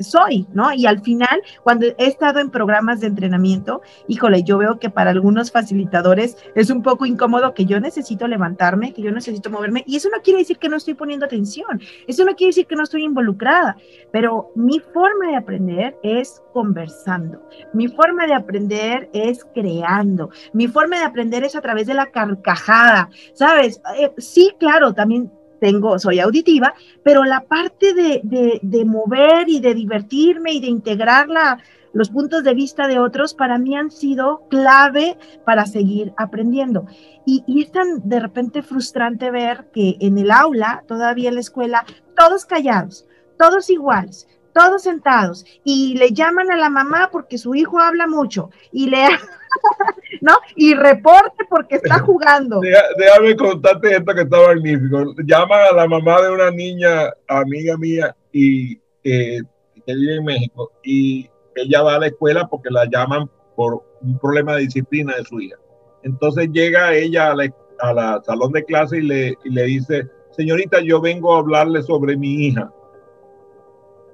soy, 0.00 0.46
¿no? 0.52 0.72
Y 0.72 0.86
al 0.86 1.00
final, 1.00 1.42
cuando 1.62 1.86
he 1.86 1.94
estado 1.98 2.40
en 2.40 2.50
programas 2.50 3.00
de 3.00 3.06
entrenamiento, 3.06 3.82
híjole, 4.08 4.42
yo 4.42 4.58
veo 4.58 4.78
que 4.78 4.90
para 4.90 5.10
algunos 5.10 5.50
facilitadores 5.50 6.36
es 6.54 6.70
un 6.70 6.82
poco 6.82 7.06
incómodo 7.06 7.54
que 7.54 7.64
yo 7.64 7.80
necesito 7.80 8.26
levantarme, 8.28 8.92
que 8.92 9.02
yo 9.02 9.10
necesito 9.10 9.50
moverme, 9.50 9.84
y 9.86 9.96
eso 9.96 10.08
no 10.10 10.22
quiere 10.22 10.40
decir 10.40 10.58
que 10.58 10.68
no 10.68 10.76
estoy 10.76 10.94
poniendo 10.94 11.26
atención, 11.26 11.80
eso 12.06 12.24
no 12.24 12.34
quiere 12.34 12.50
decir 12.50 12.66
que 12.66 12.76
no 12.76 12.84
estoy 12.84 13.04
involucrada, 13.04 13.76
pero 14.10 14.50
mi 14.54 14.80
forma 14.80 15.28
de 15.28 15.36
aprender 15.36 15.96
es 16.02 16.42
conversando, 16.52 17.42
mi 17.72 17.88
forma 17.88 18.26
de 18.26 18.34
aprender 18.34 19.08
es 19.12 19.44
creando, 19.54 20.30
mi 20.52 20.68
forma 20.68 20.98
de 20.98 21.04
aprender 21.04 21.44
es 21.44 21.56
a 21.56 21.60
través 21.60 21.86
de 21.86 21.94
la 21.94 22.06
carcajada, 22.06 23.08
¿sabes? 23.32 23.80
Eh, 23.98 24.12
sí, 24.18 24.54
claro, 24.58 24.92
también 24.92 25.30
tengo, 25.64 25.98
soy 25.98 26.20
auditiva, 26.20 26.74
pero 27.02 27.24
la 27.24 27.40
parte 27.40 27.94
de, 27.94 28.20
de, 28.22 28.60
de 28.60 28.84
mover 28.84 29.48
y 29.48 29.60
de 29.60 29.72
divertirme 29.72 30.52
y 30.52 30.60
de 30.60 30.66
integrar 30.66 31.28
la, 31.28 31.58
los 31.94 32.10
puntos 32.10 32.44
de 32.44 32.52
vista 32.52 32.86
de 32.86 32.98
otros 32.98 33.32
para 33.32 33.56
mí 33.56 33.74
han 33.74 33.90
sido 33.90 34.46
clave 34.50 35.16
para 35.46 35.64
seguir 35.64 36.12
aprendiendo. 36.18 36.84
Y, 37.24 37.44
y, 37.46 37.62
es 37.62 37.72
tan 37.72 38.06
de 38.06 38.20
repente 38.20 38.60
frustrante 38.62 39.30
ver 39.30 39.70
que 39.72 39.96
en 40.00 40.18
el 40.18 40.30
aula, 40.30 40.84
todavía 40.86 41.30
en 41.30 41.36
la 41.36 41.40
escuela, 41.40 41.86
todos 42.14 42.44
callados, 42.44 43.06
todos 43.38 43.70
iguales, 43.70 44.28
todos 44.54 44.82
sentados 44.82 45.44
y 45.64 45.96
le 45.98 46.12
llaman 46.12 46.50
a 46.50 46.56
la 46.56 46.70
mamá 46.70 47.10
porque 47.12 47.36
su 47.36 47.54
hijo 47.54 47.78
habla 47.78 48.06
mucho 48.06 48.50
y 48.72 48.88
le 48.88 49.04
¿no? 50.20 50.32
Y 50.56 50.74
reporte 50.74 51.44
porque 51.48 51.76
está 51.76 51.98
jugando. 52.00 52.60
Déjame 52.60 53.36
contarte 53.36 53.96
esto 53.96 54.14
que 54.14 54.22
está 54.22 54.38
magnífico. 54.46 55.14
Llaman 55.24 55.60
a 55.70 55.74
la 55.74 55.86
mamá 55.86 56.22
de 56.22 56.30
una 56.30 56.50
niña, 56.50 57.12
amiga 57.28 57.76
mía, 57.76 58.16
y 58.32 58.80
eh, 59.04 59.40
que 59.86 59.94
vive 59.94 60.16
en 60.16 60.24
México, 60.24 60.72
y 60.82 61.28
ella 61.56 61.82
va 61.82 61.96
a 61.96 61.98
la 61.98 62.06
escuela 62.06 62.46
porque 62.48 62.70
la 62.70 62.86
llaman 62.86 63.30
por 63.54 63.84
un 64.00 64.18
problema 64.18 64.54
de 64.54 64.62
disciplina 64.62 65.14
de 65.16 65.24
su 65.24 65.40
hija. 65.40 65.56
Entonces 66.02 66.48
llega 66.52 66.94
ella 66.94 67.30
a 67.30 67.34
la, 67.34 67.54
a 67.80 67.92
la 67.92 68.22
salón 68.24 68.52
de 68.52 68.64
clase 68.64 68.98
y 68.98 69.02
le, 69.02 69.38
y 69.44 69.50
le 69.50 69.62
dice, 69.64 70.08
señorita, 70.32 70.80
yo 70.80 71.00
vengo 71.00 71.34
a 71.34 71.38
hablarle 71.38 71.82
sobre 71.82 72.16
mi 72.16 72.46
hija. 72.46 72.72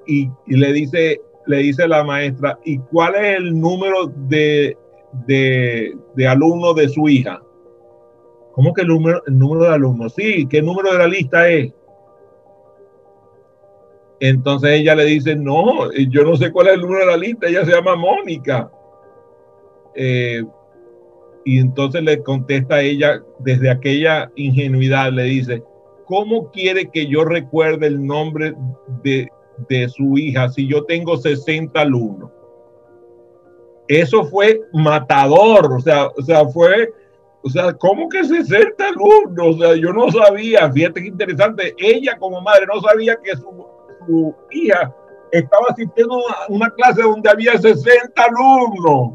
Y, 0.06 0.28
le 0.46 0.72
dice 0.72 1.20
le 1.46 1.58
dice 1.58 1.88
la 1.88 2.04
maestra, 2.04 2.58
¿y 2.64 2.78
cuál 2.78 3.14
es 3.16 3.38
el 3.38 3.58
número 3.58 4.06
de 4.28 4.76
de, 5.26 5.96
de 6.14 6.28
alumnos 6.28 6.74
de 6.76 6.88
su 6.88 7.08
hija. 7.08 7.42
¿Cómo 8.52 8.74
que 8.74 8.82
el 8.82 8.88
número, 8.88 9.22
el 9.26 9.38
número 9.38 9.64
de 9.64 9.74
alumnos? 9.74 10.14
Sí, 10.14 10.46
¿qué 10.48 10.60
número 10.62 10.92
de 10.92 10.98
la 10.98 11.06
lista 11.06 11.48
es? 11.48 11.72
Entonces 14.18 14.70
ella 14.72 14.94
le 14.94 15.04
dice, 15.04 15.34
no, 15.34 15.90
yo 15.92 16.24
no 16.24 16.36
sé 16.36 16.52
cuál 16.52 16.68
es 16.68 16.74
el 16.74 16.82
número 16.82 17.00
de 17.00 17.12
la 17.12 17.16
lista, 17.16 17.48
ella 17.48 17.64
se 17.64 17.72
llama 17.72 17.96
Mónica. 17.96 18.70
Eh, 19.94 20.44
y 21.44 21.58
entonces 21.58 22.02
le 22.02 22.22
contesta 22.22 22.82
ella 22.82 23.22
desde 23.38 23.70
aquella 23.70 24.30
ingenuidad, 24.36 25.10
le 25.10 25.22
dice, 25.24 25.62
¿cómo 26.04 26.50
quiere 26.50 26.90
que 26.90 27.06
yo 27.06 27.24
recuerde 27.24 27.86
el 27.86 28.04
nombre 28.04 28.54
de, 29.02 29.30
de 29.68 29.88
su 29.88 30.16
hija 30.18 30.48
si 30.48 30.66
yo 30.66 30.84
tengo 30.84 31.16
60 31.16 31.80
alumnos? 31.80 32.30
eso 33.90 34.24
fue 34.24 34.62
matador, 34.72 35.72
o 35.72 35.80
sea, 35.80 36.06
o 36.16 36.22
sea, 36.22 36.46
fue, 36.46 36.92
o 37.42 37.50
sea, 37.50 37.72
¿cómo 37.72 38.08
que 38.08 38.22
60 38.22 38.84
alumnos? 38.86 39.56
O 39.56 39.58
sea, 39.58 39.74
yo 39.74 39.92
no 39.92 40.12
sabía, 40.12 40.70
fíjate 40.70 41.02
qué 41.02 41.08
interesante, 41.08 41.74
ella 41.76 42.16
como 42.16 42.40
madre 42.40 42.66
no 42.72 42.80
sabía 42.80 43.16
que 43.16 43.32
su, 43.32 43.66
su 44.06 44.34
hija 44.52 44.94
estaba 45.32 45.66
asistiendo 45.70 46.20
a 46.28 46.46
una 46.50 46.70
clase 46.70 47.02
donde 47.02 47.30
había 47.30 47.58
60 47.58 48.12
alumnos 48.22 49.14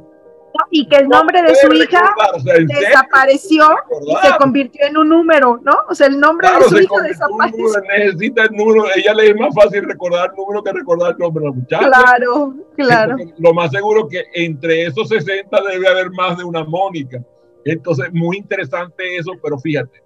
y 0.70 0.88
que 0.88 0.97
el 0.97 1.08
nombre 1.08 1.41
de 1.41 1.56
su 1.56 1.72
hija 1.74 2.14
desapareció 2.43 3.66
y 4.06 4.28
se 4.28 4.38
convirtió 4.38 4.86
en 4.86 4.97
un 4.97 5.10
número, 5.10 5.60
¿no? 5.64 5.74
O 5.89 5.95
sea, 5.95 6.08
el 6.08 6.20
nombre 6.20 6.47
de 6.47 6.64
su 6.64 6.78
hija 6.80 7.01
desapareció. 7.01 7.66
necesita 7.97 8.43
el 8.43 8.51
número, 8.51 8.86
ella 8.95 9.14
le 9.14 9.30
es 9.30 9.36
más 9.36 9.53
fácil 9.53 9.84
recordar 9.84 10.32
el 10.32 10.36
número 10.36 10.64
que 10.64 10.72
recordar 10.72 11.12
el 11.12 11.18
nombre 11.18 11.43
de 11.43 11.49
la 11.49 11.56
muchacha. 11.56 11.88
Claro, 11.88 12.53
claro. 12.76 13.16
lo 13.38 13.53
más 13.53 13.72
seguro 13.72 14.08
que 14.08 14.24
entre 14.34 14.84
esos 14.84 15.10
60 15.10 15.58
debe 15.72 15.88
haber 15.88 16.12
más 16.12 16.38
de 16.38 16.43
una 16.43 16.64
Mónica. 16.64 17.22
Entonces, 17.66 18.14
muy 18.14 18.38
interesante 18.38 19.18
eso, 19.18 19.32
pero 19.41 19.58
fíjate, 19.58 20.03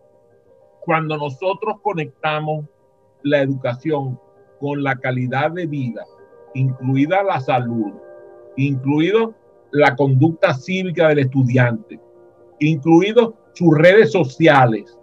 cuando 0.81 1.17
nosotros 1.17 1.75
conectamos 1.81 2.65
la 3.21 3.41
educación 3.41 4.19
con 4.59 4.81
la 4.81 4.95
calidad 4.95 5.51
de 5.51 5.65
vida, 5.65 6.05
incluida 6.53 7.21
la 7.23 7.39
salud, 7.39 7.93
incluido 8.55 9.35
la 9.71 9.95
conducta 9.95 10.53
cívica 10.53 11.09
del 11.09 11.19
estudiante, 11.19 11.99
incluidos 12.59 13.33
sus 13.53 13.77
redes 13.77 14.11
sociales, 14.11 14.97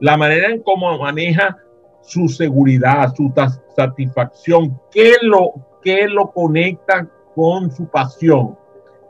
la 0.00 0.16
manera 0.16 0.48
en 0.50 0.62
cómo 0.62 0.98
maneja 0.98 1.56
su 2.02 2.28
seguridad, 2.28 3.14
su 3.14 3.32
satisfacción, 3.76 4.78
qué 4.90 5.14
lo, 5.22 5.52
qué 5.82 6.08
lo 6.08 6.30
conecta 6.32 7.08
con 7.34 7.70
su 7.70 7.86
pasión. 7.88 8.56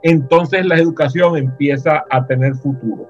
Entonces 0.02 0.66
la 0.66 0.76
educación 0.76 1.36
empieza 1.36 2.04
a 2.10 2.26
tener 2.26 2.54
futuro. 2.56 3.08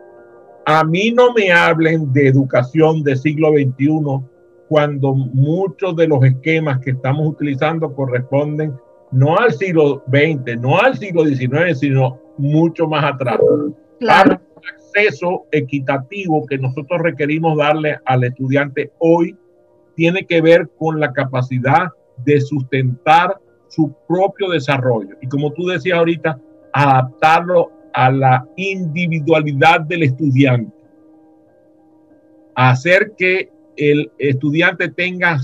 A 0.66 0.84
mí 0.84 1.12
no 1.12 1.32
me 1.32 1.50
hablen 1.52 2.12
de 2.12 2.28
educación 2.28 3.02
del 3.02 3.16
siglo 3.16 3.50
XXI 3.50 4.20
cuando 4.68 5.14
muchos 5.14 5.96
de 5.96 6.06
los 6.06 6.22
esquemas 6.24 6.78
que 6.80 6.90
estamos 6.90 7.26
utilizando 7.26 7.92
corresponden 7.94 8.74
no 9.12 9.36
al 9.36 9.52
siglo 9.52 10.04
XX, 10.08 10.60
no 10.60 10.78
al 10.78 10.96
siglo 10.96 11.24
XIX, 11.24 11.78
sino 11.78 12.18
mucho 12.38 12.86
más 12.86 13.04
atrás. 13.04 13.38
Claro. 13.98 14.40
Para 14.54 14.76
acceso 14.76 15.46
equitativo 15.52 16.44
que 16.46 16.58
nosotros 16.58 17.00
requerimos 17.02 17.56
darle 17.56 17.98
al 18.04 18.24
estudiante 18.24 18.92
hoy 18.98 19.36
tiene 19.94 20.24
que 20.24 20.40
ver 20.40 20.68
con 20.78 21.00
la 21.00 21.12
capacidad 21.12 21.88
de 22.24 22.40
sustentar 22.40 23.36
su 23.68 23.94
propio 24.08 24.48
desarrollo. 24.48 25.16
Y 25.20 25.28
como 25.28 25.52
tú 25.52 25.66
decías 25.66 25.98
ahorita, 25.98 26.38
adaptarlo 26.72 27.70
a 27.92 28.10
la 28.10 28.46
individualidad 28.56 29.80
del 29.82 30.04
estudiante. 30.04 30.72
Hacer 32.54 33.12
que 33.16 33.50
el 33.76 34.10
estudiante 34.18 34.88
tenga 34.88 35.38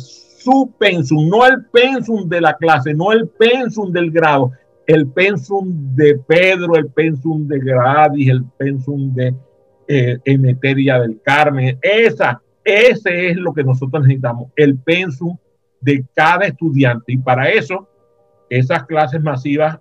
su 0.46 0.72
pensum, 0.78 1.28
no 1.28 1.44
el 1.44 1.64
pensum 1.66 2.28
de 2.28 2.40
la 2.40 2.56
clase, 2.56 2.94
no 2.94 3.10
el 3.10 3.28
pensum 3.28 3.90
del 3.90 4.12
grado, 4.12 4.52
el 4.86 5.08
pensum 5.08 5.94
de 5.96 6.18
Pedro, 6.18 6.76
el 6.76 6.86
pensum 6.86 7.48
de 7.48 7.58
Gradis, 7.58 8.28
el 8.28 8.44
pensum 8.56 9.12
de 9.12 9.34
eh, 9.88 10.18
Emeteria 10.24 11.00
del 11.00 11.20
Carmen. 11.20 11.76
Esa, 11.82 12.40
ese 12.62 13.30
es 13.30 13.36
lo 13.36 13.52
que 13.52 13.64
nosotros 13.64 14.04
necesitamos, 14.04 14.52
el 14.54 14.78
pensum 14.78 15.36
de 15.80 16.04
cada 16.14 16.46
estudiante. 16.46 17.12
Y 17.12 17.18
para 17.18 17.48
eso, 17.48 17.88
esas 18.48 18.84
clases 18.84 19.20
masivas 19.20 19.80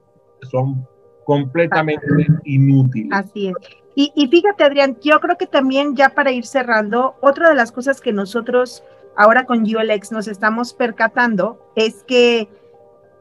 son 0.49 0.84
completamente 1.26 2.07
inútiles. 2.43 3.11
Así 3.11 3.49
es. 3.49 3.53
Y, 3.93 4.11
y, 4.16 4.28
fíjate, 4.28 4.63
Adrián, 4.63 4.97
yo 5.01 5.20
creo 5.20 5.38
que 5.38 5.47
también 5.47 5.95
ya 5.95 6.09
para 6.09 6.32
ir 6.32 6.45
cerrando, 6.45 7.16
otra 7.22 7.49
de 7.49 7.55
las 7.55 7.72
cosas 7.72 8.01
que 8.01 8.11
nosotros 8.11 8.84
ahora 9.16 9.45
con 9.45 9.63
ULX 9.63 10.11
nos 10.11 10.28
estamos 10.28 10.74
percatando 10.74 11.59
es 11.76 12.03
que 12.03 12.49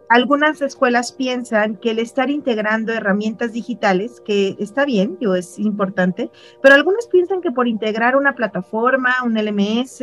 algunas 0.08 0.60
escuelas 0.60 1.12
piensan 1.12 1.76
que 1.76 1.90
el 1.90 1.98
estar 1.98 2.30
integrando 2.30 2.92
herramientas 2.92 3.52
digitales, 3.52 4.20
que 4.24 4.54
está 4.58 4.84
bien, 4.84 5.16
yo 5.20 5.34
es 5.34 5.58
importante, 5.58 6.30
pero 6.62 6.74
algunas 6.74 7.06
piensan 7.06 7.40
que 7.40 7.50
por 7.50 7.66
integrar 7.66 8.16
una 8.16 8.34
plataforma, 8.34 9.14
un 9.24 9.34
LMS, 9.34 10.00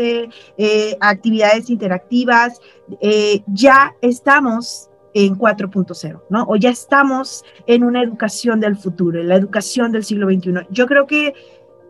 eh, 0.58 0.98
actividades 1.00 1.70
interactivas, 1.70 2.60
eh, 3.00 3.44
ya 3.48 3.96
estamos 4.02 4.90
en 5.14 5.36
4.0, 5.36 6.24
¿no? 6.30 6.46
O 6.48 6.56
ya 6.56 6.70
estamos 6.70 7.44
en 7.68 7.84
una 7.84 8.02
educación 8.02 8.60
del 8.60 8.78
futuro, 8.78 9.20
en 9.20 9.28
la 9.28 9.36
educación 9.36 9.92
del 9.92 10.04
siglo 10.04 10.28
XXI. 10.28 10.68
Yo 10.70 10.88
creo 10.88 11.06
que 11.06 11.34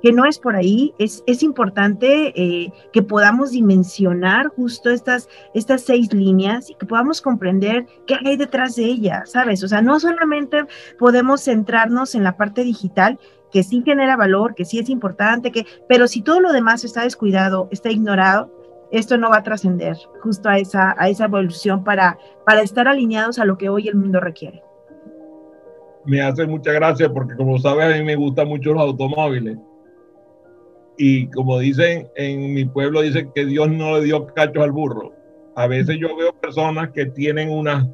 que 0.02 0.12
no 0.12 0.26
es 0.26 0.39
por 0.39 0.56
ahí, 0.56 0.93
es, 0.97 1.24
es 1.28 1.43
importante 1.43 2.34
eh, 2.36 2.74
que 2.91 3.02
podamos 3.02 3.52
dimensionar 3.52 4.47
justo 4.47 4.89
estas, 4.89 5.30
estas 5.54 5.82
seis 5.82 6.14
líneas 6.14 6.70
y 6.70 6.76
que 6.76 6.86
podamos 6.86 7.22
comprender 7.22 7.86
qué 8.08 8.18
hay 8.26 8.38
detrás 8.38 8.76
de 8.76 8.86
ellas, 8.86 9.32
¿sabes? 9.32 9.64
O 9.64 9.68
sea, 9.68 9.82
no 9.82 9.99
solamente 9.99 10.66
podemos 10.97 11.43
centrarnos 11.43 12.16
en 12.16 12.24
la 12.24 12.36
parte 12.38 12.64
digital, 12.64 13.20
que 13.52 13.64
sí 13.64 13.84
genera 13.86 14.16
valor, 14.16 14.56
que 14.56 14.66
sí 14.66 14.80
es 14.80 14.89
importante, 14.89 15.52
que, 15.52 15.66
pero 15.88 16.08
si 16.08 16.22
todo 16.22 16.39
lo 16.39 16.54
demás 16.54 16.84
está 16.84 17.04
descuidado, 17.04 17.68
está 17.72 17.91
ignorado, 17.91 18.49
esto 18.91 19.18
no 19.18 19.30
va 19.30 19.38
a 19.38 19.43
trascender 19.43 19.97
justo 20.22 20.49
a 20.49 20.58
esa, 20.58 20.95
a 20.97 21.10
esa 21.10 21.26
evolución 21.26 21.84
para, 21.84 22.18
para 22.45 22.62
estar 22.62 22.88
alineados 22.88 23.39
a 23.39 23.45
lo 23.45 23.58
que 23.58 23.70
hoy 23.70 23.88
el 23.88 23.95
mundo 23.95 24.20
requiere. 24.20 24.64
Me 26.06 26.22
hace 26.22 26.47
mucha 26.47 26.72
gracia 26.72 27.12
porque 27.14 27.36
como 27.36 27.60
sabes 27.60 27.93
a 27.93 27.97
mí 27.97 28.04
me 28.04 28.16
gustan 28.16 28.47
mucho 28.47 28.74
los 28.74 28.82
automóviles 28.82 29.58
y 31.04 31.26
como 31.32 31.58
dicen 31.58 32.12
en 32.16 32.54
mi 32.54 32.64
pueblo, 32.64 33.02
dicen 33.02 33.32
que 33.34 33.43
Dios 33.43 33.72
no 33.72 33.97
le 33.97 34.04
dio 34.04 34.28
cachos 34.28 34.64
al 34.64 34.72
burro. 34.72 35.12
A 35.56 35.66
veces 35.66 35.97
yo 35.99 36.16
veo 36.16 36.32
personas 36.34 36.91
que 36.91 37.08
tienen 37.08 37.49
unas, 37.49 37.88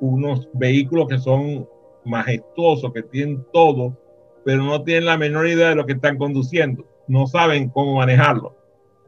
unos 0.00 0.48
vehículos 0.52 1.08
que 1.08 1.18
son 1.18 1.68
majestuosos, 2.04 2.92
que 2.92 3.02
tienen 3.02 3.44
todo, 3.52 3.98
pero 4.44 4.62
no 4.62 4.84
tienen 4.84 5.06
la 5.06 5.18
menor 5.18 5.48
idea 5.48 5.70
de 5.70 5.74
lo 5.74 5.84
que 5.84 5.94
están 5.94 6.16
conduciendo. 6.16 6.86
No 7.08 7.26
saben 7.26 7.70
cómo 7.70 7.96
manejarlo. 7.96 8.54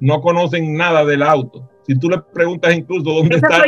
No 0.01 0.20
conocen 0.22 0.74
nada 0.74 1.05
del 1.05 1.22
auto. 1.22 1.70
Si 1.86 1.97
tú 1.97 2.11
le 2.11 2.18
preguntas 2.18 2.76
incluso 2.76 3.12
dónde 3.12 3.36
está, 3.36 3.62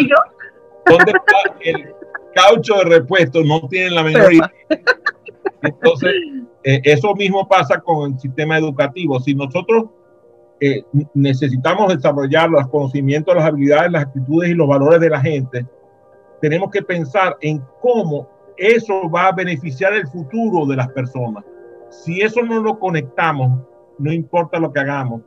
dónde 0.87 1.13
está 1.13 1.57
el 1.61 1.95
caucho 2.35 2.75
de 2.79 2.85
repuesto, 2.97 3.45
no 3.45 3.61
tienen 3.69 3.95
la 3.95 4.03
menor 4.03 4.33
idea. 4.33 4.53
Entonces, 5.63 6.13
eh, 6.65 6.81
eso 6.85 7.15
mismo 7.15 7.47
pasa 7.47 7.81
con 7.81 8.13
el 8.13 8.19
sistema 8.19 8.59
educativo. 8.59 9.21
Si 9.21 9.35
nosotros 9.35 9.87
eh, 10.61 10.83
necesitamos 11.15 11.95
desarrollar 11.95 12.51
los 12.51 12.67
conocimientos, 12.69 13.35
las 13.35 13.45
habilidades, 13.45 13.93
las 13.93 14.03
actitudes 14.07 14.51
y 14.51 14.55
los 14.55 14.69
valores 14.69 15.01
de 15.01 15.11
la 15.11 15.21
gente, 15.21 15.67
tenemos 16.41 16.71
que 16.71 16.83
pensar 16.83 17.37
en 17.41 17.63
cómo 17.81 18.29
eso 18.57 19.09
va 19.09 19.29
a 19.29 19.33
beneficiar 19.33 19.93
el 19.93 20.07
futuro 20.09 20.67
de 20.67 20.77
las 20.77 20.89
personas. 20.89 21.45
Si 21.91 22.21
eso 22.21 22.43
no 22.43 22.61
lo 22.61 22.79
conectamos, 22.79 23.61
no 23.99 24.13
importa 24.13 24.59
lo 24.59 24.73
que 24.73 24.81
hagamos, 24.81 25.23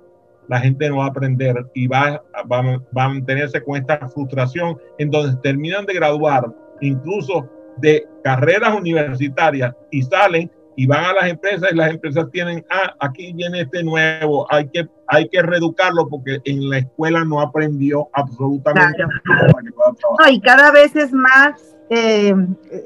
la 0.47 0.59
gente 0.59 0.89
no 0.89 0.97
va 0.97 1.05
a 1.05 1.09
aprender 1.09 1.55
y 1.73 1.87
va, 1.87 2.21
va, 2.51 2.61
va 2.97 3.03
a 3.03 3.09
mantenerse 3.09 3.63
con 3.63 3.77
esta 3.77 4.09
frustración 4.09 4.77
en 4.97 5.09
donde 5.09 5.37
terminan 5.41 5.85
de 5.85 5.93
graduar, 5.93 6.53
incluso 6.81 7.49
de 7.77 8.05
carreras 8.23 8.75
universitarias 8.75 9.73
y 9.91 10.01
salen 10.01 10.51
y 10.75 10.85
van 10.85 11.03
a 11.03 11.13
las 11.13 11.29
empresas 11.29 11.71
y 11.71 11.75
las 11.75 11.91
empresas 11.91 12.29
tienen, 12.31 12.65
ah, 12.69 12.95
aquí 12.99 13.33
viene 13.33 13.61
este 13.61 13.83
nuevo, 13.83 14.47
hay 14.49 14.69
que, 14.69 14.87
hay 15.07 15.27
que 15.29 15.41
reeducarlo 15.41 16.07
porque 16.07 16.39
en 16.45 16.69
la 16.69 16.79
escuela 16.79 17.25
no 17.25 17.41
aprendió 17.41 18.09
absolutamente 18.13 19.03
nada. 19.25 20.31
y 20.31 20.39
cada 20.39 20.71
vez 20.71 20.95
es 20.95 21.11
más, 21.11 21.75
eh, 21.89 22.33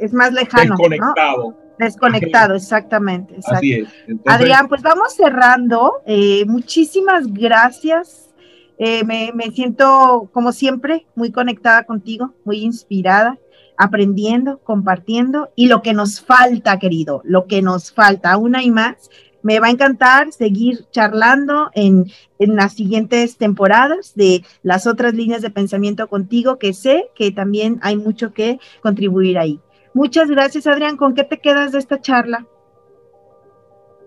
es 0.01 0.13
más 0.13 0.33
lejano. 0.33 0.75
Desconectado. 0.77 1.57
Desconectado, 1.77 2.55
exactamente. 2.55 3.35
Así 3.47 3.73
es. 3.73 3.89
Adrián, 4.25 4.67
pues 4.69 4.81
vamos 4.81 5.13
cerrando. 5.13 6.01
Eh, 6.05 6.45
muchísimas 6.47 7.27
gracias. 7.27 8.33
Eh, 8.77 9.03
me, 9.03 9.31
me 9.33 9.51
siento, 9.51 10.29
como 10.33 10.51
siempre, 10.51 11.05
muy 11.15 11.31
conectada 11.31 11.83
contigo, 11.83 12.33
muy 12.45 12.57
inspirada 12.57 13.37
aprendiendo, 13.77 14.59
compartiendo 14.59 15.49
y 15.55 15.67
lo 15.67 15.81
que 15.81 15.93
nos 15.93 16.21
falta, 16.21 16.79
querido, 16.79 17.21
lo 17.23 17.45
que 17.47 17.61
nos 17.61 17.91
falta, 17.91 18.31
aún 18.31 18.55
hay 18.55 18.71
más. 18.71 19.09
Me 19.41 19.59
va 19.59 19.67
a 19.67 19.71
encantar 19.71 20.31
seguir 20.31 20.85
charlando 20.89 21.69
en, 21.75 22.05
en 22.39 22.55
las 22.55 22.73
siguientes 22.73 23.37
temporadas 23.37 24.15
de 24.15 24.43
las 24.63 24.87
otras 24.87 25.13
líneas 25.13 25.43
de 25.43 25.51
pensamiento 25.51 26.07
contigo, 26.07 26.57
que 26.57 26.73
sé 26.73 27.11
que 27.13 27.31
también 27.31 27.79
hay 27.83 27.95
mucho 27.95 28.33
que 28.33 28.59
contribuir 28.81 29.37
ahí. 29.37 29.59
Muchas 29.93 30.29
gracias, 30.29 30.65
Adrián. 30.67 30.97
¿Con 30.97 31.13
qué 31.13 31.23
te 31.23 31.39
quedas 31.39 31.71
de 31.71 31.79
esta 31.79 32.01
charla? 32.01 32.45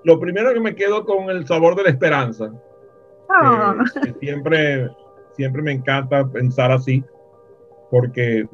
Lo 0.05 0.19
primero 0.19 0.53
que 0.53 0.61
me 0.61 0.75
quedo 0.75 1.05
con 1.05 1.31
el 1.31 1.47
sabor 1.47 1.77
de 1.77 1.85
la 1.85 1.91
esperanza. 1.91 2.53
Ah. 3.31 3.77
siempre, 4.21 4.91
siempre 5.37 5.63
me 5.63 5.73
encanta 5.73 6.27
pensar 6.27 6.73
así, 6.73 7.05
porque 7.91 8.47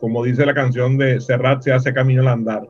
como 0.00 0.24
dice 0.24 0.44
la 0.44 0.54
canción 0.54 0.98
de 0.98 1.20
Serrat, 1.20 1.62
se 1.62 1.72
hace 1.72 1.92
camino 1.92 2.22
al 2.22 2.28
andar. 2.28 2.68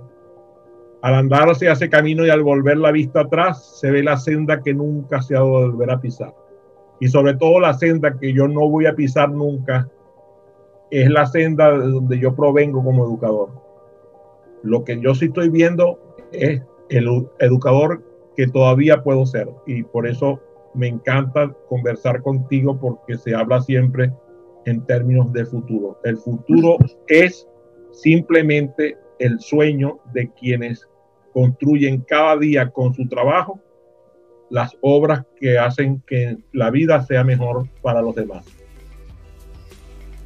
Al 1.03 1.15
andar 1.15 1.55
se 1.57 1.69
hace 1.69 1.91
camino 1.91 2.25
y 2.25 2.31
al 2.31 2.43
volver 2.43 2.77
la 2.77 2.93
vista 2.93 3.23
atrás 3.23 3.79
se 3.81 3.91
ve 3.91 4.05
la 4.05 4.17
senda 4.17 4.63
que 4.63 4.73
nunca 4.73 5.21
se 5.21 5.35
ha 5.35 5.41
de 5.41 5.45
volver 5.45 5.91
a 5.91 6.01
pisar. 6.01 6.33
Y 7.01 7.09
sobre 7.09 7.35
todo 7.35 7.59
la 7.59 7.75
senda 7.75 8.17
que 8.19 8.33
yo 8.33 8.47
no 8.47 8.69
voy 8.69 8.87
a 8.87 8.95
pisar 8.95 9.31
nunca 9.33 9.89
es 10.93 11.11
la 11.11 11.27
senda 11.27 11.77
de 11.77 11.89
donde 11.89 12.19
yo 12.21 12.37
provengo 12.37 12.85
como 12.85 13.05
educador. 13.05 13.49
Lo 14.63 14.85
que 14.85 15.01
yo 15.01 15.15
sí 15.15 15.25
estoy 15.25 15.49
viendo 15.49 15.99
es 16.31 16.63
el 16.89 17.29
educador 17.41 18.03
que 18.37 18.47
todavía 18.47 19.03
puedo 19.03 19.27
ser. 19.27 19.49
Y 19.67 19.83
por 19.83 20.07
eso 20.07 20.39
me 20.75 20.87
encanta 20.87 21.53
conversar 21.69 22.23
contigo 22.23 22.79
porque 22.79 23.19
se 23.19 23.35
habla 23.35 23.61
siempre 23.61 24.13
en 24.65 24.85
términos 24.87 25.33
de 25.33 25.45
futuro. 25.47 25.99
El 26.05 26.17
futuro 26.19 26.79
es 27.09 27.47
simplemente 27.93 28.97
el 29.19 29.39
sueño 29.41 30.01
de 30.13 30.31
quienes 30.33 30.89
construyen 31.33 32.01
cada 32.03 32.37
día 32.37 32.71
con 32.71 32.95
su 32.95 33.09
trabajo 33.09 33.61
las 34.51 34.77
obras 34.83 35.25
que 35.41 35.59
hacen 35.59 36.03
que 36.07 36.37
la 36.53 36.71
vida 36.71 37.03
sea 37.07 37.25
mejor 37.25 37.67
para 37.81 38.03
los 38.03 38.15
demás. 38.15 38.45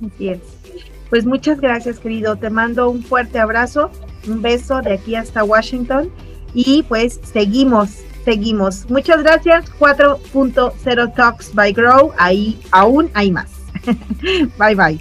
Así 0.04 0.30
es. 0.30 0.40
Pues 1.08 1.24
muchas 1.24 1.60
gracias, 1.60 2.00
querido. 2.00 2.34
Te 2.34 2.50
mando 2.50 2.90
un 2.90 3.04
fuerte 3.04 3.38
abrazo, 3.38 3.90
un 4.26 4.42
beso 4.42 4.82
de 4.82 4.94
aquí 4.94 5.14
hasta 5.14 5.44
Washington 5.44 6.10
y 6.54 6.82
pues 6.82 7.20
seguimos, 7.22 8.02
seguimos. 8.24 8.90
Muchas 8.90 9.22
gracias. 9.22 9.70
4.0 9.78 11.14
Talks 11.14 11.54
by 11.54 11.72
Grow. 11.72 12.12
Ahí 12.18 12.58
aún 12.72 13.08
hay 13.14 13.30
más. 13.30 13.55
vai, 14.56 14.74
vai. 14.74 15.00